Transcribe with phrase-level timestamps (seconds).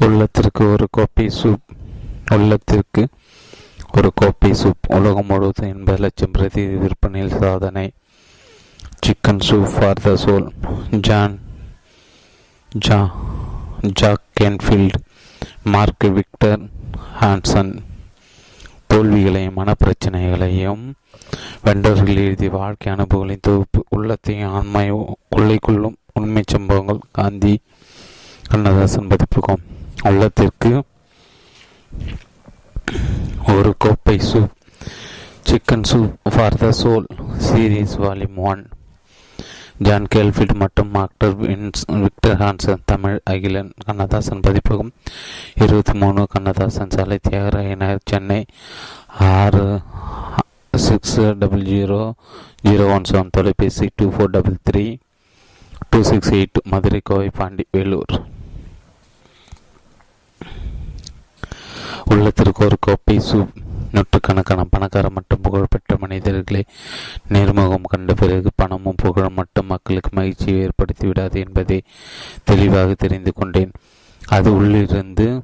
[0.00, 1.64] உள்ளத்திற்கு ஒரு கோப்பை சூப்
[2.32, 3.08] உள்ளத்திற்கு
[3.96, 7.90] ஒரு கோப்பை சூப் உலகம் முழுவதும் எண்பது லட்சம் பிரதி விற்பனையில் சாதனை.
[9.06, 10.48] Chicken soup for the soul
[11.00, 11.40] John
[12.86, 13.10] Jha
[13.92, 14.98] Jack Canfield
[15.64, 16.60] Mark Victor
[17.20, 17.72] Hansen
[18.88, 20.84] தோல்விகளையும் மனப்பிரச்சனைகளையும்
[21.64, 23.84] வெண்டர்கள் எழுதிய வாழ்க்கை அனுபவங்களின் தொகுப்பு.
[23.88, 24.98] உள்ளத்தையும் ஆண்மையோ
[25.30, 27.02] உள்ளே கொள்ளும் உண்மை சம்பவங்கள்.
[27.12, 27.60] காந்தி
[28.50, 29.76] கண்ணதாசன் பதிப்புகம்
[30.06, 30.82] உள்ளத்திற்கு
[33.54, 34.54] ஒரு கோப்பை soup
[35.48, 37.06] chicken soup for the soul
[37.46, 38.62] series volume one
[39.86, 44.92] John Canfield மற்றும் மாக்டர் விக்டர் ஹான்சன் தமிழ் அகிலன் கண்ணதாசன் பதிப்பகம்.
[45.54, 48.44] இருபத்தி மூணு கண்ணதாசன் சாலை தியாகராயனர் சென்னை.
[49.18, 49.80] ஆறு
[50.74, 52.12] six double zero
[52.68, 54.98] zero one seven தொலைபேசி two four double three
[55.90, 58.14] two six eight Madurai Kovai Pondy Vellore.
[62.14, 63.54] உள்ளத்திற்கு ஒரு கோப்பை சூப்
[63.92, 66.64] நூற்றுக்கணக்கான பணக்கார மற்றும் புகழ்பெற்ற மனிதர்களை
[67.32, 71.82] நேர்முகம் கண்ட பிறகு பணமும் புகழும் மட்டும் மக்களுக்கு மகிழ்ச்சியை ஏற்படுத்தி விடாது என்பதை
[72.44, 73.70] தெளிவாக தெரிந்து கொண்டேன்.
[74.26, 75.42] அது உள்ளிருந்து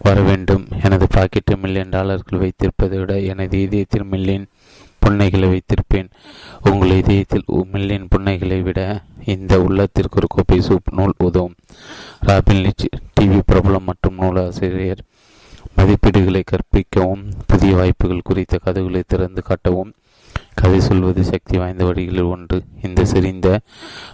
[0.00, 4.46] வர வேண்டும் எனது பாக்கெட்டு மில்லியன் டாலர்கள் வைத்திருப்பதை விட எனது இதயத்தில் மில்லியன்
[5.08, 6.10] புன்னைகளை வைத்திருப்பேன்.
[6.70, 11.54] உங்கள் இதயத்தில் மில்லியன் புன்னைகளை விட இந்த உள்ளத்திற்கு ஒரு கோப்பை சூப் நூல் உதவும்.
[12.20, 15.02] ராபின் லிச் டிவி பிரபலம் மற்றும் நூலாசிரியர்.
[15.76, 19.92] மதிப்பீடுகளை கற்பிக்கவும் புதிய வாய்ப்புகள் குறித்த கதைகளை திறந்து காட்டவும்.
[20.54, 22.62] கதை சொல்வது சக்தி வாய்ந்த வழிகளில் ஒன்று.
[22.82, 23.60] இந்த சிறிந்த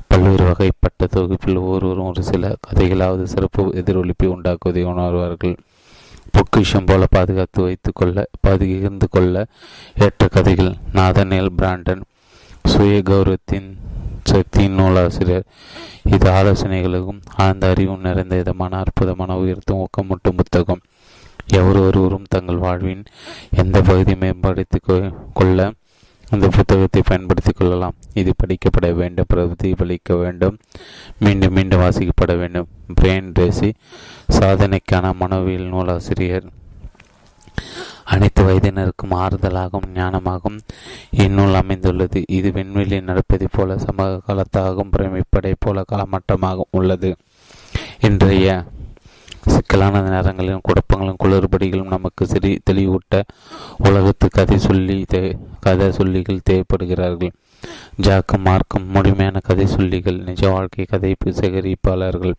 [0.07, 5.57] பல்வேறு வகைப்பட்ட தொகுப்பில் ஒவ்வொருவரும் ஒரு சில கதைகளாவது சிறப்பு எதிரொலிப்பை உண்டாக்குவதை உணர்வார்கள்.
[6.35, 8.27] பொக்கிஷம் போல பாதுகாத்து வைத்துக் கொள்ள
[9.11, 9.47] கொள்ள
[10.01, 10.75] ஏற்ற கதைகள்.
[10.93, 12.01] நாதனேல் பிராண்டன்
[12.65, 13.69] சுய கௌரவத்தின்
[14.25, 15.45] சக்தியின் நூலாசிரியர்.
[16.05, 20.81] இது ஆலோசனைகளுக்கும் ஆழ்ந்த அறிவும் நிறைந்த விதமான அற்புதமான உயர்த்தும் ஊக்கமூட்டும் புத்தகம்.
[21.47, 23.05] எவர் ஒருவரும் தங்கள் வாழ்வின்
[23.57, 24.79] எந்த பகுதியை மேம்படுத்தி
[25.35, 25.73] கொள்ள
[26.35, 27.95] அந்த புத்தகத்தை பயன்படுத்திக் கொள்ளலாம்.
[28.15, 30.59] இது படிக்கப்பட வேண்டும் பிரதிபலிக்க வேண்டும்
[31.19, 32.69] மீண்டும் மீண்டும் வாசிக்கப்பட வேண்டும்.
[33.01, 33.73] பிரெயின் ரேசி
[34.33, 36.45] சாதனைக்கான மனோவியல் நூலாசிரியர்.
[38.05, 40.59] அனைத்து வயதினருக்கும் ஆறுதலாகவும் ஞானமாகவும்
[41.11, 42.25] இந்நூல் அமைந்துள்ளது.
[42.29, 47.17] இது விண்வெளியில் நடப்பதைப் போல சமக காலத்தாகவும் பிரமிப்படை போல காலமட்டமாகவும் உள்ளது.
[48.01, 48.65] இன்றைய
[49.47, 53.23] சிக்கலான நேரங்களிலும் குழப்பங்களும் குளறுபடிகளும் நமக்கு சிறி தெளிவூட்ட
[53.79, 57.33] உலகத்து கதை சொல்லி தே கதை சொல்லிகள் தேவைப்படுகிறார்கள்.
[58.03, 62.35] ஜாக்கும் மார்க்கும் முழுமையான கதை சொல்லிகள் நிஜ வாழ்க்கை கதை சேகரிப்பாளர்கள்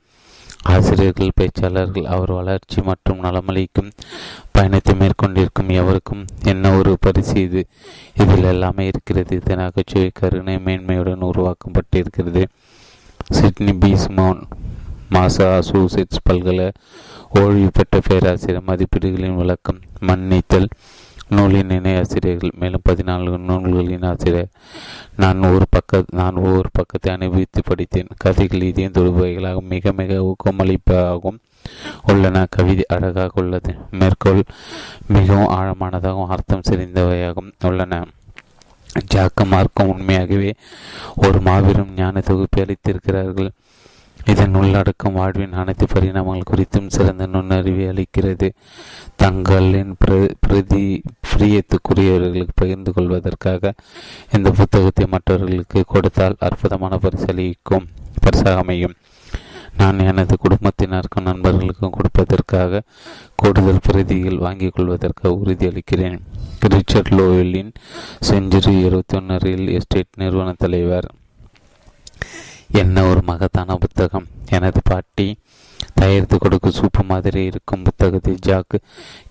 [0.64, 3.92] ஆசிரியர்கள் பேச்சாளர்கள் அவர் வளர்ச்சி மற்றும் நலமளிக்கும்
[4.52, 7.66] பயணத்தை மேற்கொண்டிருக்கும் எவருக்கும் என்ன ஒரு பரிசு இது?
[8.16, 9.36] இதில் எல்லாமே இருக்கிறது.
[9.36, 12.46] இது நகைச்சுவை கருணை மேன்மையுடன் உருவாக்கப்பட்டிருக்கிறது.
[13.30, 14.42] சிட்னி பீஸ்மோன்
[15.10, 16.72] மாசாசூசெட்ஸ் பல்கலை
[17.30, 20.68] ஓய்வு பெற்ற பேராசிரியர் மதிப்பீடுகளின் விளக்கம் மன்னித்தல்
[21.30, 24.48] நூலின் இணை ஆசிரியர்கள் மேலும் பதினான்கு நூல்களின் ஆசிரியர்.
[25.16, 28.08] நான் ஒரு பக்க நான் ஒவ்வொரு பக்கத்தை அனுபவித்து படித்தேன்.
[28.18, 31.38] கதைகள் இதயம் தொடுபவைகளாக மிக மிக ஊக்கமளிப்பாகவும்
[32.08, 32.46] உள்ளன.
[32.50, 33.76] கவிதை அழகாக உள்ளது.
[33.92, 34.44] மேற்கோள்
[35.08, 38.06] மிகவும் ஆழமானதாகவும் அர்த்தம் செறிந்தவையாகவும் உள்ளன.
[39.14, 40.54] ஜாக்க மார்க்கம் உண்மையாகவே
[41.16, 43.50] ஒரு மாபெரும் ஞான தொகுப்பை அளித்திருக்கிறார்கள்.
[44.32, 48.48] இதன் உள்ளடக்கம் வாழ்வின் அனைத்து பரிணாமங்கள் குறித்தும் சிறந்த நுண்ணறிவை அளிக்கிறது.
[49.16, 49.96] தங்களின்
[50.44, 53.74] பிரதி பிரியத்துக்குரியவர்களுக்கு பகிர்ந்து கொள்வதற்காக
[54.32, 57.86] இந்த புத்தகத்தை மற்றவர்களுக்கு கொடுத்தால் அற்புதமான பரிசளிக்கும்
[58.22, 58.96] பரிசாக அமையும்.
[59.78, 62.82] நான் எனது குடும்பத்தினருக்கும் நண்பர்களுக்கும் கொடுப்பதற்காக
[63.36, 66.18] கூடுதல் பிரதிகள் வாங்கிக் கொள்வதற்காக உறுதியளிக்கிறேன்
[66.74, 67.72] ரிச்சர்ட் லோயலின்
[68.30, 71.08] செஞ்சுரி இருபத்தி ஒன்று ரியல் எஸ்டேட் நிறுவன தலைவர்.
[72.68, 74.28] என்ன ஒரு மகத்தான புத்தகம்?
[74.50, 75.38] எனது பாட்டி
[75.94, 78.82] தயாரித்து கொடுக்கும் சூப்பு மாதிரி இருக்கும் புத்தகத்தை ஜாக்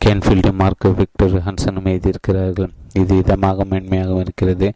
[0.05, 2.71] கேன்ஃபீல்டு மார்க் விக்டர் ஹன்சனும் எழுதியிருக்கிறார்கள்.
[2.93, 4.73] இது இதமாக மென்மையாகவும் இருக்கிறது.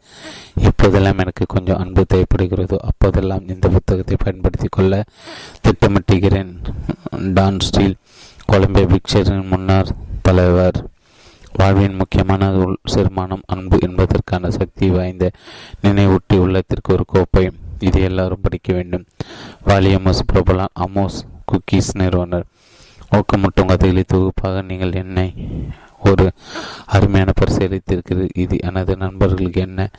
[0.57, 2.77] இப்போதெல்லாம் எனக்கு கொஞ்சம் அன்பு தேவைப்படுகிறதோ.
[2.77, 5.05] அப்போதெல்லாம் இந்த புத்தகத்தை பயன்படுத்தி கொள்ள
[5.65, 6.53] திட்டமிட்டுகிறேன்
[7.35, 7.97] டான் ஸ்டீல்
[8.47, 9.87] கொலம்பியா பிக்சரின் முன்னாள்
[10.23, 10.87] தலைவர்.
[11.53, 15.31] வாழ்வின் முக்கியமான உள் சிறுமானம் அன்பு என்பதற்கான சக்தி வாய்ந்த
[15.83, 17.51] நினைவூட்டி உள்ளத்திற்கு ஒரு கோப்பை.
[17.81, 19.05] இது எல்லாரும் படிக்க வேண்டும்.
[19.67, 21.19] வாலியமோஸ் பிரபலா அமோஸ்
[21.53, 22.45] குக்கீஸ் நிறுவனர்.
[23.17, 25.35] ஊக்கமூட்டும் கதைகளை தொகுப்பாக நீங்கள் என்னை
[26.05, 26.31] ஒரு
[26.87, 28.29] அருமையான பரிசு அளித்திருக்கிறது.
[28.35, 29.91] இது எனது நண்பர்களுக்கு என்ன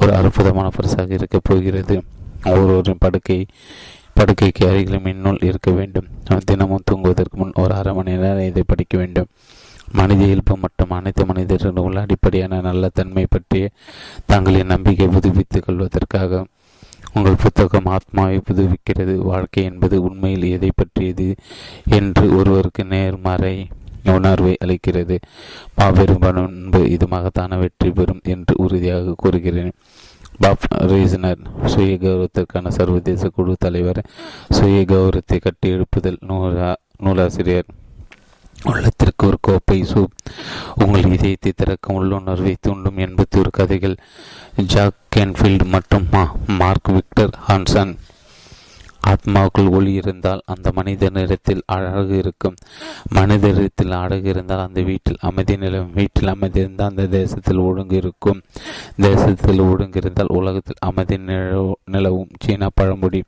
[0.00, 2.02] ஒரு அற்புதமான பரிசாக இருக்கப் போகிறது.
[2.44, 3.46] ஒவ்வொருவரின் படுக்கை
[4.20, 6.06] படுக்கைக்கு அருகிலும் இந்நூல் இருக்க வேண்டும்.
[6.44, 9.26] தினமும் தூங்குவதற்கு முன் ஒரு அரை மணி நேரம் இதை படிக்க வேண்டும்.
[9.92, 13.70] மனித இயல்பு மற்றும் அனைத்து மனிதர்களும் உள்ள அடிப்படையான நல்ல தன்மை பற்றிய
[14.26, 16.46] தங்களின் நம்பிக்கை புதுப்பித்துக் கொள்வதற்காக
[17.14, 21.34] உங்கள் புத்தகம் ஆத்மாவை புதுவிக்கிறது வாழ்க்கை என்பது உண்மையில் எதை பற்றியது
[21.88, 23.66] என்று ஒருவருக்கு நேர்மறை
[24.04, 25.16] உணர்வை அளிக்கிறது.
[25.76, 29.72] மாபெரும் பண்பு இது மகத்தான வெற்றி பெறும் என்று உறுதியாக கூறுகிறேன்.
[30.38, 34.00] பாப் ரீசனர் சுய கௌரவத்திற்கான சர்வதேச குழு தலைவர்
[34.48, 37.70] சுய கௌரவத்தை கட்டியெழுப்புதல் நூலா நூலாசிரியர்
[38.70, 40.14] உள்ளத்திற்கு ஒரு கோப்பை சூப்
[40.84, 43.96] உங்கள் இதயத்தை திறக்கும் உள்ளுணர்வை தூண்டும் எண்பத்தி ஒரு கதைகள்.
[44.66, 46.08] ஜாக் கேன்ஃபீல்டு மற்றும்
[46.46, 47.94] மார்க் விக்டர் ஹான்சன்.
[49.12, 52.54] ஆத்மாவுக்குள் ஒளி இருந்தால் அந்த மனிதனிடத்தில் அழகு இருக்கும்.
[53.14, 55.92] மனிதரிடத்தில் அழகு இருந்தால் அந்த வீட்டில் அமைதி நிலவும்.
[55.92, 58.40] வீட்டில் அமைதி இருந்தால் அந்த தேசத்தில் ஒழுங்கு இருக்கும்.
[58.96, 61.18] தேசத்தில் ஒழுங்கு இருந்தால் உலகத்தில் அமைதி
[61.84, 62.32] நிலவும்.
[62.44, 63.22] சீனா பழமொழி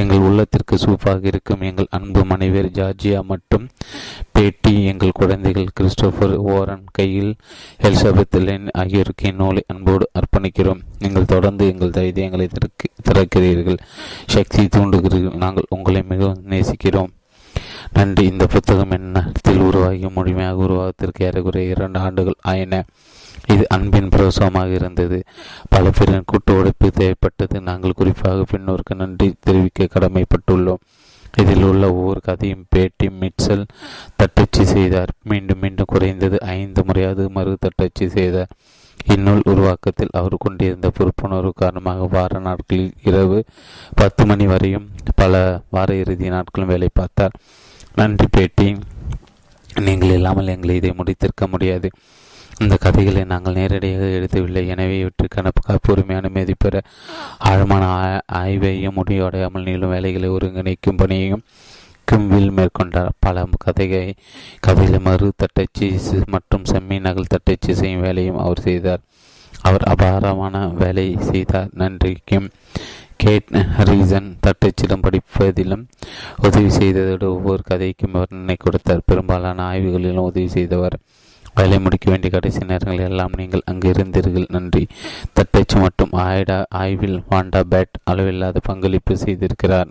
[0.00, 1.60] எங்கள் உள்ளத்திற்கு சூப்பாக இருக்கும்.
[1.60, 3.68] எங்கள் அன்பு மனைவியர் ஜார்ஜியா மற்றும்
[4.34, 7.36] பேட்டி எங்கள் குழந்தைகள் கிறிஸ்டோபர் ஓரன் கையில்
[7.82, 10.80] எலிசபெத் லென் ஆகியோருக்கு இந்நூலை அன்போடு அர்ப்பணிக்கிறோம்.
[10.98, 12.48] நீங்கள் தொடர்ந்து எங்கள் தைரியங்களை
[13.08, 13.78] திறக்கிறீர்கள்.
[14.26, 15.36] சக்தி தூண்டுகிறீர்கள்.
[15.36, 17.12] நாங்கள் உங்களை மிகவும் நேசிக்கிறோம்.
[17.92, 18.24] நன்றி.
[18.26, 22.84] இந்த புத்தகம் என்னத்தில் உருவாகி முழுமையாக உருவாகத்திற்கு ஏறக்குறைய இரண்டு ஆண்டுகள் ஆயின.
[23.48, 25.22] இது அன்பின் பிரசவமாக இருந்தது.
[25.68, 27.60] பல பேரின் கூட்டு உழைப்பு தேவைப்பட்டது.
[27.60, 30.82] நாங்கள் குறிப்பாக பெண்ணோருக்கு நன்றி தெரிவிக்க கடமைப்பட்டுள்ளோம்.
[31.36, 33.64] இதில் உள்ள ஒவ்வொரு கதையும் பேட்டி மிட்சல்
[34.16, 35.10] தட்டச்சு செய்தார்.
[35.22, 38.52] மீண்டும் மீண்டும் குறைந்தது ஐந்து முறையாவது மறு தட்டச்சு செய்தார்.
[39.06, 43.44] இந்நூல் உருவாக்கத்தில் அவர் கொண்டிருந்த பொறுப்புணர்வு காரணமாக வார நாட்களில் இரவு
[43.94, 47.34] பத்து மணி வரையும் பல வார இறுதி நாட்களும் வேலை பார்த்தார்.
[47.94, 48.76] நன்றி பேட்டி.
[49.80, 51.90] நீங்கள் இல்லாமல் எங்களை இதை முடித்திருக்க முடியாது.
[52.62, 56.82] இந்த கதைகளை நாங்கள் நேரடியாக எழுதவில்லை எனவே இவற்றுக்கான காப்புரிமையான அனுமதி பெற
[57.38, 57.84] ஆழமான
[58.40, 61.42] ஆய்வையும் முடிவடையாமல் நீளும் வேலைகளை ஒருங்கிணைக்கும் பணியையும்
[62.12, 63.16] கிம்வில் மேற்கொண்டார்.
[63.18, 64.14] பல கதைகளை
[64.60, 65.88] கதையில் மறு தட்டச்சு
[66.26, 69.02] மற்றும் செம்மி நகல் தட்டச்சு செய்யும் வேலையும் அவர் செய்தார்.
[69.62, 71.70] அவர் அபாரமான வேலை செய்தார்.
[71.72, 72.48] நன்றி கிம்.
[73.16, 73.50] கேட்
[73.88, 75.84] ரீசன் தட்டச்சிடம் படிப்பதிலும்
[76.36, 79.06] உதவி செய்ததோடு ஒவ்வொரு கதைக்கும் வர்ணனை கொடுத்தார்.
[79.06, 80.96] பெரும்பாலான ஆய்வுகளிலும் உதவி செய்தவர்
[81.54, 84.46] வேலை முடிக்க வேண்டிய கடைசி நேரங்கள் எல்லாம் நீங்கள் அங்கு இருந்தீர்கள்.
[84.48, 84.86] நன்றி.
[85.32, 89.90] தட்டச்சு மற்றும் ஆயிடா ஆய்வில் வாண்டா பேட் அளவில்லாத பங்களிப்பு செய்திருக்கிறார்.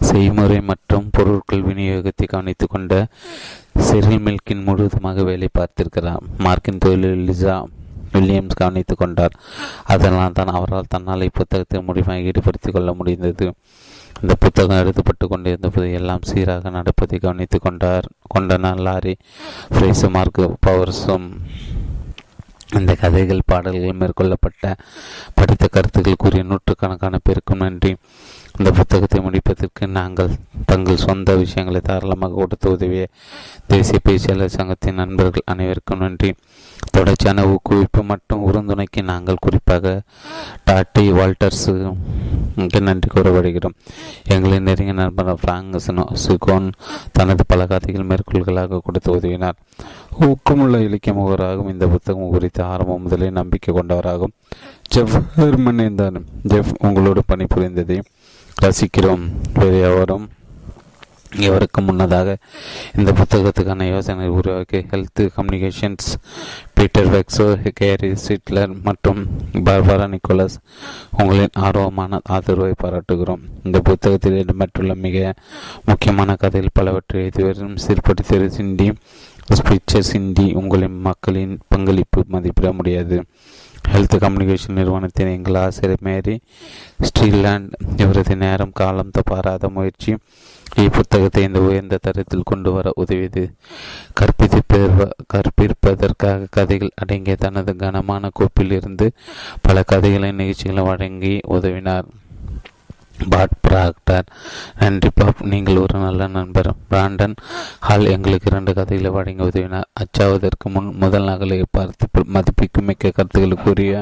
[0.00, 3.06] செய்முறை மற்றும் பொருட்கள் விநியோகத்தை கவனித்து கொண்ட
[3.78, 6.22] செரில் மில்கின் முழுவதுமாக வேலை பார்த்திருக்கிறார்.
[6.38, 7.64] மார்க்கின் தொழிலில் லிசா
[8.12, 9.32] வில்லியம்ஸ் கவனித்துக் கொண்டார்.
[9.84, 13.52] அதனால் தான் அவரால் தன்னால் இப்புத்தகத்தை முடிவாக ஈடுபடுத்திக் கொள்ள முடிந்தது.
[14.24, 19.14] இந்த புத்தகம் எழுதப்பட்டு கொண்டிருந்த போது எல்லாம் சீராக நடப்பதை கவனித்துக் கொண்டார் கொண்டனர் லாரி
[19.72, 21.26] ஃப்ரேசு மார்க் பவர்ஸும்.
[22.78, 24.70] இந்த கதைகள் பாடல்கள் மேற்கொள்ளப்பட்ட
[25.34, 27.92] படித்த கருத்துக்கள் கூறிய நூற்றுக்கணக்கான பேருக்கும் நன்றி.
[28.58, 30.32] இந்த புத்தகத்தை முடிப்பதற்கு நாங்கள்
[30.66, 33.06] தங்கள் சொந்த விஷயங்களை தாராளமாக கொடுத்து உதவிய
[33.66, 36.34] தேசிய பேச்சியாளர் சங்கத்தின் நண்பர்கள் அனைவருக்கும் நன்றி.
[36.90, 40.02] தொடர்ச்சியான ஊக்குவிப்பு மற்றும் உறுதுணைக்கு நாங்கள் குறிப்பாக
[40.70, 41.96] டாட்டி வால்டர்ஸு
[42.80, 43.74] நன்றி கூறப்படுகிறோம்.
[44.28, 45.80] எங்களின் நெருங்கிய நண்பர் பிராங்க்
[46.26, 46.72] சிகோன்
[47.12, 49.58] தனது பல கதைகள் மேற்கோள்களாக கொடுத்து உதவினார்.
[50.20, 54.32] ஊக்கமுள்ள இலக்கிய முகராகவும் இந்த புத்தகம் குறித்து ஆரம்பம் முதலே நம்பிக்கை கொண்டவராகும்.
[54.94, 56.20] ஜெஃப் ஹெர்மன் இருந்தார்.
[56.42, 58.04] ஜெஃப் உங்களோடு பணிபுரிந்ததையும்
[58.62, 59.30] ரசிக்கிறோம்.
[59.54, 60.28] வேறு எவரும்
[61.36, 62.36] இவருக்கு முன்னதாக
[62.96, 66.08] இந்த புத்தகத்துக்கான யோசனை உருவாக்கி Health Communications
[66.84, 69.20] Peter Vegso Gary Seidler மற்றும்
[69.52, 70.56] பார்பரா நிக்கோலஸ்
[71.18, 73.42] உங்களின் ஆர்வமான ஆதரவை பாராட்டுகிறோம்.
[73.62, 75.34] இந்த புத்தகத்தில் இடம்பெற்றுள்ள மிக
[75.84, 78.88] முக்கியமான கதைகள் பலவற்றை எழுதிவரும் சிற்படுத்திய சிண்டி
[79.54, 83.24] ஸ்பிச்சர் சிண்டி உங்களின் மக்களின் பங்களிப்பு மதிப்பிட முடியாது.
[83.92, 86.40] ஹெல்த் கம்யூனிகேஷன் நிறுவனத்தின் எங்கள் ஆசிரியர் மேரி
[87.08, 90.16] ஸ்ரீலாண்ட் இவரது நேரம் காலம் தப்பாராத முயற்சி
[90.82, 93.42] இப்புத்தகத்தை இந்த உயர்ந்த தரத்தில் கொண்டு வர உதவியது
[94.14, 94.60] கற்பித்து
[95.34, 99.08] கற்பிப்பதற்காக கதைகள் அடங்கிய தனது கனமான கோப்பில் இருந்து
[99.62, 102.08] பல கதைகளை நிகழ்ச்சிகளை வழங்கி உதவினார்
[103.30, 104.24] பாட் பிராக்டர்
[104.78, 107.36] நன்றி பாப் நீங்கள் ஒரு நல்ல நண்பர் பிராண்டன்
[107.80, 113.94] ஹால் எங்களுக்கு இரண்டு கதைகளை வழங்கி உதவினார் அச்சாவதற்கு முன் முதல் நகலை பார்த்து மதிப்பிக்கும் மிக்க கருத்துக்களை கூறிய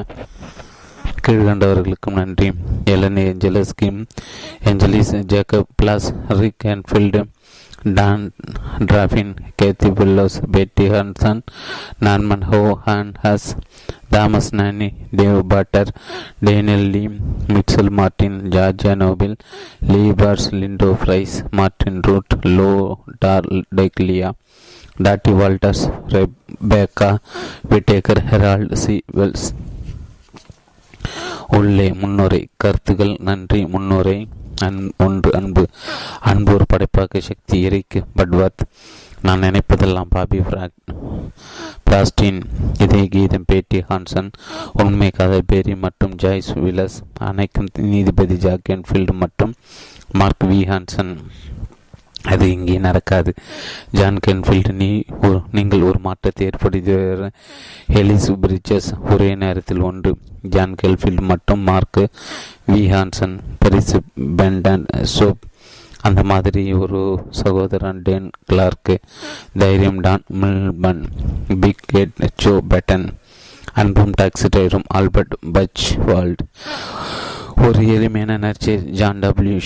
[1.25, 2.49] கீழ்கண்டவர்களுக்கும் நன்றி.
[2.93, 4.01] Ellen Angelis Kim
[4.69, 6.07] Angelis Jacob Blass
[6.41, 7.21] Rick Anfield
[7.97, 8.21] Dan
[8.89, 11.41] டிராஃபின் Ketti pillows Betty Hansen
[12.05, 13.47] Norman ஹோ ஹான் has
[14.13, 14.87] Thomas Nani
[15.19, 15.91] Dave Potter
[16.47, 17.03] Daniel Lee
[17.55, 19.35] Mitchell Martin Georgia Noble
[19.91, 22.71] Lee Pars Linda Fries Martin Rutte Lou
[23.79, 24.31] Tartaglia
[25.07, 25.83] Dottie Walters
[26.15, 27.11] Rebecca
[27.73, 29.47] Whitaker Harold C Wells.
[31.57, 32.41] உள்ளே முன்னுரை.
[32.57, 34.27] கருத்துக்கள் நன்றி முன்னுரை.
[34.61, 35.63] An ஒன்று அன்பு.
[36.21, 38.61] அன்பு ஒரு படைப்பாக்க சக்தி எரிக்கு பட்வத்
[39.21, 40.39] நான் நினைப்பதெல்லாம் பாபி
[41.85, 42.39] பிளாஸ்டின்
[42.79, 44.29] இதய கீதம் பேட்டி ஹான்சன்
[44.73, 49.53] உண்மை கதை பேரி மற்றும் ஜாய்ஸ் விலஸ் அனைக்கும் நீதிபதி ஜாக் என்ஃபீல்டு மற்றும்
[50.11, 51.13] மார்க் வி ஹான்சன்.
[52.31, 53.33] அது இங்கே நடக்காது.
[53.91, 55.03] ஜான் கென்ஃபீல்டு நீ
[55.51, 57.31] நீங்கள் ஒரு மாற்றத்தை ஏற்படுத்த
[57.93, 60.17] ஹெலிஸ் பிரிட்ஜஸ் ஒரே நேரத்தில் ஒன்று.
[60.41, 62.01] ஜான் கெல்ஃபீல்டு மற்றும் மார்க்
[62.71, 63.99] வி ஹான்சன் பரிசு
[64.37, 64.85] பெண்டன்
[65.17, 65.41] சோப்
[66.01, 68.95] அந்த மாதிரி ஒரு சகோதரன் டேன் கிளார்க்கு
[69.57, 71.03] தைரியம் Dan Millman
[71.59, 73.05] Big Cat Joe Batten
[73.73, 76.43] அன்பும் டாக்ஸி டிரைவரும் ஆல்பர்ட் பச் வேர்ல்ட்
[77.57, 79.59] ஒரு எளிமையான நர்ச்சர் ஜான் டபிள்யூ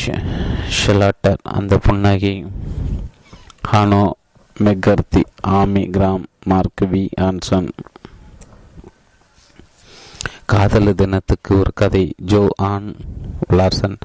[0.70, 2.46] ஷெலாட்டர் அந்த புன்னகை.
[3.72, 4.12] Hanoch
[4.60, 7.70] McCarthy Amy Graham Mark V Hansen
[10.46, 12.14] காதல் தினத்துக்கு ஒரு கதை.
[12.18, 12.96] ஜோ ஆன்
[13.50, 13.96] லார்சன்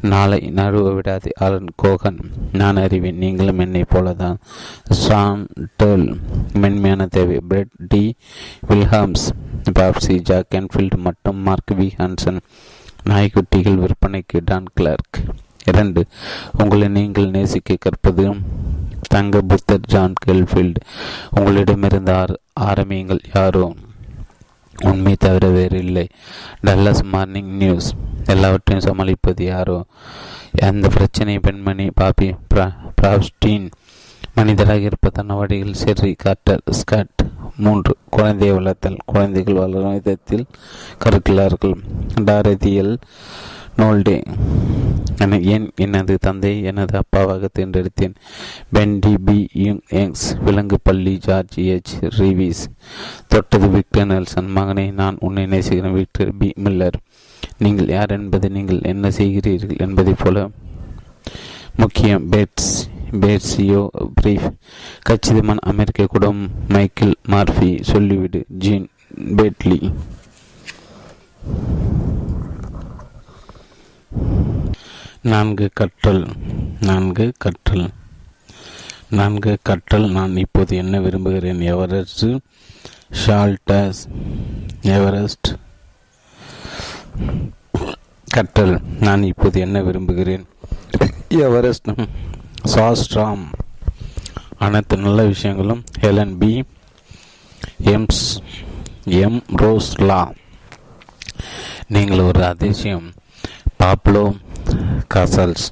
[0.00, 1.30] நாளை நழுவ விடாது.
[1.40, 2.18] ஆலன் கோகன்
[2.52, 4.36] நான் அறிவேன் நீங்களும் என்னை போலதான்.
[4.90, 6.18] சாண்டல்
[6.52, 7.40] மென்மையான தேவை.
[7.48, 8.16] Fred T
[8.68, 9.30] Williams
[9.78, 12.40] Bopsy Jack Canfield மற்றும் மார்க் வி ஹான்சன்
[13.04, 15.24] நாய்க்குட்டிகள் விற்பனைக்கு டான் கிளார்க்.
[15.66, 16.06] இரண்டு
[16.58, 18.34] உங்களை நீங்கள் நேசிக்க கற்பது
[19.08, 20.76] தங்க புத்தர் ஜான் கெல்ஃபீல்டு.
[21.30, 23.20] உங்களிடமிருந்து ஆர் ஆரம்பியுங்கள்.
[23.34, 23.74] யாரோ
[24.82, 26.06] உண்மை தவிர வேறு இல்லை.
[26.66, 27.92] Dallas Morning News.
[28.26, 29.84] எல்லாவற்றையும் சமாளிப்பது யாரோ?
[30.62, 32.34] அந்த பிரச்சனை பெண்மணி பாபி
[33.02, 33.70] பிராப்ஸ்டீன்
[34.34, 37.23] மனிதராக இருப்பதான வழிகள் செர்ரி கார்டர் ஸ்கட்
[37.56, 37.96] மூன்று.
[38.10, 40.46] குழந்தையை வளர்த்தல் குழந்தைகள் வளரும் விதத்தில்
[40.98, 41.76] கருக்கிறார்கள்
[42.20, 42.96] டாரதியல்
[43.78, 44.18] நோல்டே.
[45.42, 48.14] ஏன் எனது தந்தை எனது அப்பாவாக தேர்ந்தெடுத்தேன்.
[48.72, 49.48] பென்டி பி.
[49.54, 51.94] யுங் யங்ஸ் விலங்கு பள்ளி ஜார்ஜ் எச்.
[52.18, 52.62] ரிவிஸ்.
[53.26, 54.50] தொட்டது விக்டர் நெல்சன்.
[54.50, 56.52] மகனை நான் உன்னை நேசிக்கிறேன் விக்டர் பி.
[56.64, 56.98] மில்லர்.
[57.58, 60.48] நீங்கள் யார் என்பதை நீங்கள் என்ன செய்கிறீர்கள் என்பதைப் போல
[61.76, 62.28] முக்கியம்.
[62.28, 62.92] பேட்ஸ்.
[63.20, 63.82] பேர்சியோ
[64.22, 64.48] பிரீஃப்
[65.08, 68.88] கச்சிதமான அமெரிக்க குடம் மைக்கேல் மார்ஃபி சொல்லிவிடு ஜீன்
[69.36, 69.78] பேட்லி.
[75.22, 76.24] நான்கு கற்றல்
[76.80, 77.86] நான்கு கற்றல்.
[79.10, 81.60] நான்கு கற்றல் நான் இப்போது என்ன விரும்புகிறேன்?
[81.60, 82.24] Everest
[83.26, 84.00] Shaltus
[84.82, 85.48] Everest.
[88.34, 90.44] கற்றல் நான் இப்போது என்ன விரும்புகிறேன்?
[91.28, 91.88] எவரெஸ்ட்
[92.72, 93.42] சாஸ்ட்ராம்
[94.58, 96.64] அனைத்து நல்ல விஷயங்களும் ஹெலன் பி
[97.84, 98.40] எம்ஸ்
[99.04, 100.20] எம் ரோஸ்லா
[101.88, 103.12] நீங்கள் ஒரு அதிசயம்.
[103.78, 104.24] பாப்லோ
[105.14, 105.66] கசல்ஸ்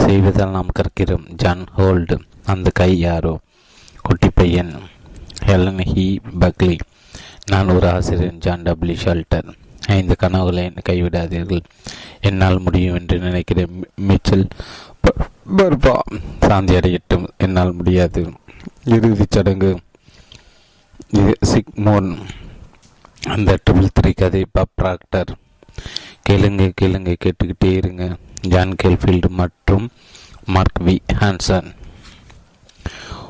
[0.00, 1.28] செய்வதால் நாம் கற்கிறோம்.
[1.42, 3.38] ஜான் ஹோல்டு அந்த கை யாரோ?
[4.02, 4.74] குட்டி பையன்.
[5.44, 6.78] ஹெலன் ஹி பக்லி
[7.50, 9.48] நான் ஒரு ஆசிரியர் ஜான் டபிள்யூ ஷெல்டர்
[9.86, 11.64] ஐந்து கனவுகளை கைவிடாதீர்கள்.
[12.20, 13.86] என்னால் முடியும் என்று நினைக்கிறேன்.
[14.08, 14.48] மிச்சல்
[15.54, 16.00] பருப்பா
[16.40, 17.26] சாந்தி அடையட்டும்.
[17.36, 18.32] என்னால் முடியாது.
[18.84, 19.78] இறுதிச் சடங்கு.
[21.46, 22.18] சிக்மோன்.
[23.22, 25.26] அந்த ட்ரிபிள் த்ரீ கதை பப்ராக்டர்
[26.30, 28.16] கேளுங்க கேளுங்க கேட்டுக்கிட்டே இருங்க.
[28.48, 29.90] ஜான் கேல்ஃபீல்டு மற்றும்
[30.44, 31.74] மார்க் வி ஹான்சன்.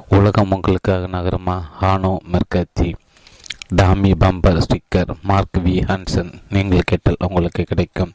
[0.08, 1.62] உலகம் உங்களுக்காக நகரமா?
[1.80, 2.92] Hanoch McCarthy.
[3.68, 6.32] Tommy bumper sticker Mark V Hansen.
[6.50, 8.12] நீங்கள் கேட்டால் உங்களுக்கு கிடைக்கும்.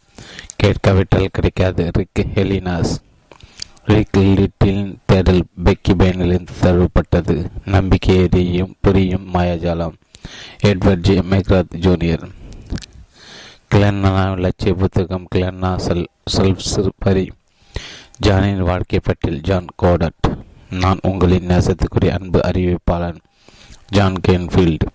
[0.55, 1.91] கேட்காவிட்டால் கிடைக்காது.
[1.91, 2.97] Rick Gelinas.
[3.91, 7.45] லிட்டில் தேடல் பெக்கி பேனிலிருந்து தழுவப்பட்டது.
[7.65, 9.93] நம்பிக்கை எரியும் புரியும் மாயாஜாலம்.
[10.65, 11.19] Edward J.
[11.19, 12.27] McGrath Junior.
[13.75, 16.07] Glenna லட்சிய புத்தகம் கிளன்னா செல்
[16.37, 17.31] செல்ஃப்ஸ் பரி
[18.25, 20.23] ஜானின் வாழ்க்கை பட்டியல் ஜான் கோடட்.
[20.69, 23.17] நான் உங்களின் நேசத்துக்குரிய அன்பு அறிவிப்பாளன்
[23.87, 24.87] ஜான் கேன்ஃபீல்டு.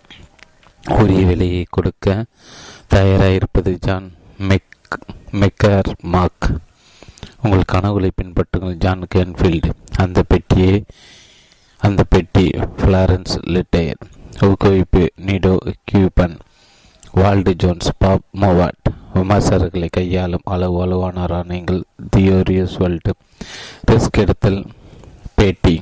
[0.88, 2.24] உரிய விலையை கொடுக்க
[2.86, 4.98] தயாராக இருப்பது ஜான் மெக்
[5.32, 6.50] மெக்கர் மார்க்
[7.46, 9.70] உங்கள் கனவுகளை பின்பற்றுங்கள் ஜான் கேன்ஃபீல்டு.
[9.96, 10.84] அந்த பெட்டியை
[11.86, 12.44] அந்த பெட்டி
[12.78, 14.00] ஃப்ளாரன்ஸ் லிட்டையர்.
[14.46, 15.52] ஊக்குவிப்பு Nido
[15.84, 16.36] Qubein
[17.16, 18.88] Walt Jones Bob Moawad.
[19.14, 21.84] விமர்சகர்களை கையாளும் அளவு அளவானாரா நீங்கள்
[22.16, 23.14] தியோரியஸ் வேல்டு.
[23.90, 24.60] ரிஸ்க் எடுத்தல்
[25.34, 25.76] பேட்டி.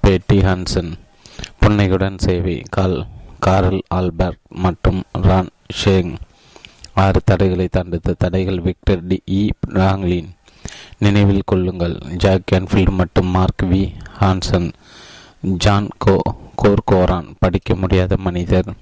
[0.00, 0.92] பேட்டி ஹன்சன்.
[1.58, 2.98] புன்னையுடன் சேவை கால்
[3.46, 5.50] காரல் ஆல்பர்ட் மற்றும் ரான்
[5.84, 6.14] ஷேங்.
[6.94, 10.30] ஆறு தடைகளை தாண்டது தடைகள் விக்டர் டி இ ராங்லின்
[10.98, 11.98] நினைவில் கொள்ளுங்கள்.
[12.16, 13.92] ஜாக் கேன்ஃபீல்டு மற்றும் மார்க் வி.
[14.20, 14.72] ஹான்சன்
[15.40, 16.16] ஜான் கோ
[16.62, 18.74] கோர்கோரான் படிக்க முடியாத மனிதர்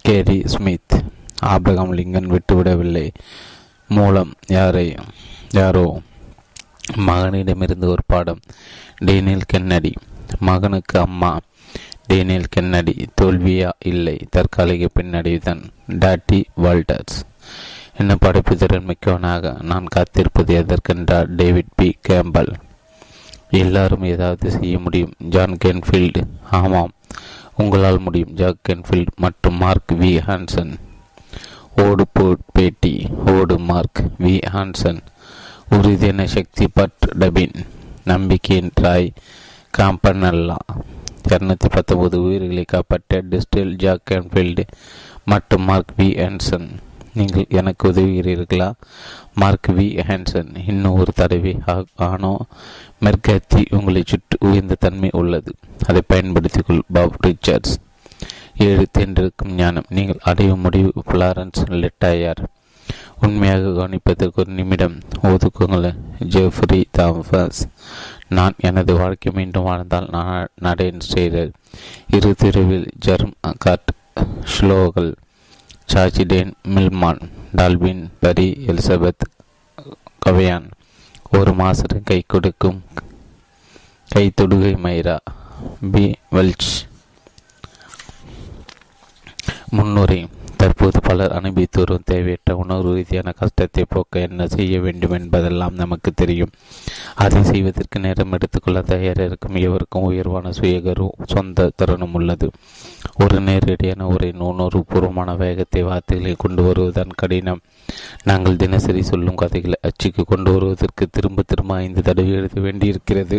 [0.00, 1.04] கேரி ஸ்மித்
[1.42, 3.10] ஆப்ரகாம் லிங்கன் விட்டுவிடவில்லை.
[3.88, 4.94] மூலம் யாரை
[5.50, 6.00] யாரோ
[6.96, 8.40] மகனிடமிருந்து ஒரு பாடம்.
[8.96, 9.92] டேனியல் கென்னடி
[10.38, 11.38] மகனுக்கு அம்மா.
[12.06, 17.16] டேனியல் கென்னடி தோல்வியா இல்லை தற்காலிக பின்னடைவுதான் டாட்டி வால்டர்ஸ்.
[17.98, 21.96] என்ன படைப்பு திறன் மிக்கவனாக நான் காத்திருப்பது எதற்கென்றார் டேவிட் பி.
[22.08, 22.52] கேம்பல்.
[23.50, 25.12] எல்லாரும் ஏதாவது செய்ய முடியும்.
[25.18, 26.22] John Canfield.
[26.50, 26.92] ஆமாம்.
[27.56, 28.34] உங்களால் முடியும்.
[28.34, 30.20] ஜாக் கென்ஃபீல்ட் மற்றும் மார்க் வி.
[30.26, 30.74] ஹான்சன்.
[31.76, 32.06] ஓடு
[32.52, 33.06] பேட்டி.
[33.26, 34.40] ஓடு மார்க் வி.
[34.52, 35.00] ஹான்சன்.
[35.70, 37.54] உறுதியான சக்தி பட் டபின்.
[38.04, 39.10] நம்பிக்கையின் ட்ராய்
[39.78, 40.56] காம்பனல்லா.
[41.28, 44.64] இரநூத்தி பத்தொன்பது உயிர்களை காப்பாற்ற டிஸ்டில் ஜாக் கேன்ஃபீல்டு
[45.24, 46.00] மற்றும் மார்க் வி.
[46.00, 46.68] ஹான்சன்.
[47.18, 48.68] நீங்கள் எனக்கு உதவுகிறீர்களா?
[49.34, 49.86] Mark we.
[50.08, 51.54] ஹேன்சன் இன்னும் ஒரு தடவை
[52.10, 52.32] ஆனோ
[53.04, 55.52] மெர்கத்தி உங்களை சுற்றி உயர்ந்த தன்மை உள்ளது.
[55.88, 57.74] அதை பயன்படுத்திக்கொள் பாப் ரிச்சர்ட்ஸ்.
[58.66, 59.90] ஏழு தேர்ந்தெடுக்கும் ஞானம்.
[59.96, 62.42] நீங்கள் அடையும் முடிவு பிளாரன்ஸ் லெட்டாயார்.
[63.26, 64.96] உண்மையாக கவனிப்பதற்கு ஒரு நிமிடம்.
[65.22, 65.86] ஒதுக்குங்கள்
[66.34, 67.62] ஜெஃப்ரி தாமஸ்
[68.36, 71.52] நான் எனது வாழ்க்கை மீண்டும் வாழ்ந்தால் நான் நடேன் செய்தேன்
[72.10, 73.88] இரு தெருவில் ஜெர்ம் காட்
[74.54, 75.12] ஸ்லோகல்
[75.92, 77.20] சாச்சிடேன் மில்மான்
[77.56, 79.24] டால்பின் பரி எலிசபெத்
[80.26, 80.66] கவையான்.
[81.38, 82.82] ஒரு மாசம் கை கொடுக்கும்
[84.08, 85.16] கை தொடுகை மைரா
[85.92, 86.70] பி வெல்ச்.
[89.70, 90.20] முன்னுரை
[90.60, 96.52] தற்போது பலர் அனுபவித்து வரும் தேவையற்ற உணர்வு ரீதியான கஷ்டத்தை போக்க என்ன செய்ய வேண்டும் என்பதெல்லாம் நமக்கு தெரியும்.
[97.14, 102.48] அதை செய்வதற்கு நேரம் எடுத்துக்கொள்ள தயாராக இருக்கும் எவருக்கும் உயர்வான சுயகரு சொந்த தருணம் உள்ளது.
[103.24, 107.62] ஒரு நேரடியான ஒரு உணர்வு பூர்வமான வேகத்தை வார்த்தைகளை கொண்டு வருவதன் கடினம்.
[108.24, 113.38] நாங்கள் தினசரி சொல்லும் கதைகளை அச்சுக்கு கொண்டு வருவதற்கு திரும்ப திரும்ப ஐந்து தடவை எழுத வேண்டியிருக்கிறது.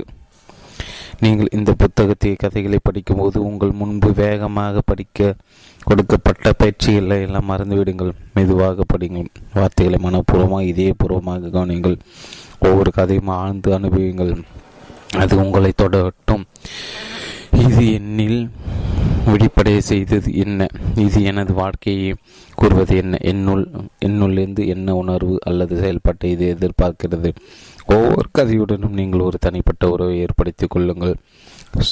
[1.20, 5.36] நீங்கள் இந்த புத்தகத்தை கதைகளை படிக்கும்போது உங்கள் முன்பு வேகமாக படிக்க
[5.84, 8.12] கொடுக்கப்பட்ட பயிற்சிகளை எல்லாம் மறந்துவிடுங்கள்.
[8.34, 9.28] மெதுவாக படிங்கள்.
[9.54, 11.98] வார்த்தைகளை மனப்பூர்வமாக இதயபூர்வமாக கவனிங்கள்.
[12.60, 14.34] ஒவ்வொரு கதையும் ஆழ்ந்து அனுபவிங்கள்
[15.18, 16.44] அது உங்களை தொடரட்டும்.
[17.66, 18.42] இது என்னில்
[19.28, 20.68] விழிப்படைய செய்தது என்ன?
[20.96, 22.16] இது எனது வாழ்க்கையை
[22.56, 23.18] கூறுவது என்ன?
[23.22, 23.64] என்னுள்
[24.06, 27.32] என்னுள்ளிருந்து என்ன உணர்வு அல்லது செயல்பாட்டை இது எதிர்பார்க்கிறது?
[27.96, 31.16] ஒவ்வொரு கதையுடனும் நீங்கள் ஒரு தனிப்பட்ட உறவை ஏற்படுத்திக் கொள்ளுங்கள்.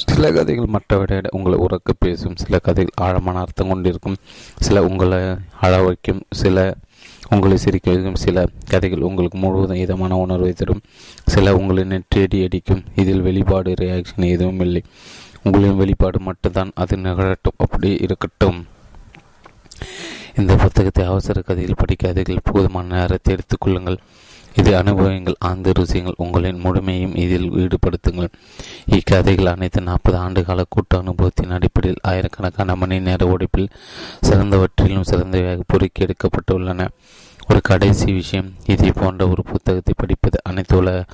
[0.00, 4.18] சில கதைகள் மற்றவரை உங்களை உறக்க பேசும் சில கதைகள் ஆழமான அர்த்தம் கொண்டிருக்கும்
[4.66, 5.18] சில உங்களை
[5.60, 6.74] அழ வைக்கும் சில
[7.30, 10.82] உங்களை சிரிக்க வைக்கும் சில கதைகள் உங்களுக்கு முழுவதும் இதமான உணர்வை தரும்
[11.24, 14.82] சில உங்களை நெற்றேடி அடிக்கும் இதில் வெளிப்பாடு ரியாக்ஷன் எதுவும் இல்லை.
[15.42, 18.58] உங்களின் வெளிப்பாடு மட்டும்தான் அது நிகழட்டும் அப்படி இருக்கட்டும்.
[20.36, 23.98] இந்த புத்தகத்தை அவசர கதையில் படிக்காதீர்கள் போதுமான நேரத்தை எடுத்துக்கொள்ளுங்கள்
[24.60, 28.30] இது அனுபவங்கள் ஆழ்ந்த ருசியங்கள் உங்களின் முழுமையும் இதில் ஈடுபடுத்துங்கள்.
[28.96, 33.72] இக்கதைகள் அனைத்து நாற்பது ஆண்டு கால கூட்டு அனுபவத்தின் அடிப்படையில் ஆயிரக்கணக்கான மணி நேர உடைப்பில்
[34.28, 36.88] சிறந்தவற்றிலும் சிறந்தவையாக பொறுக்கி எடுக்கப்பட்டுள்ளன.
[37.50, 41.04] ஒரு கடைசி விஷயம் இதே போன்ற ஒரு புத்தகத்தை படிப்பது அனைத்து உலக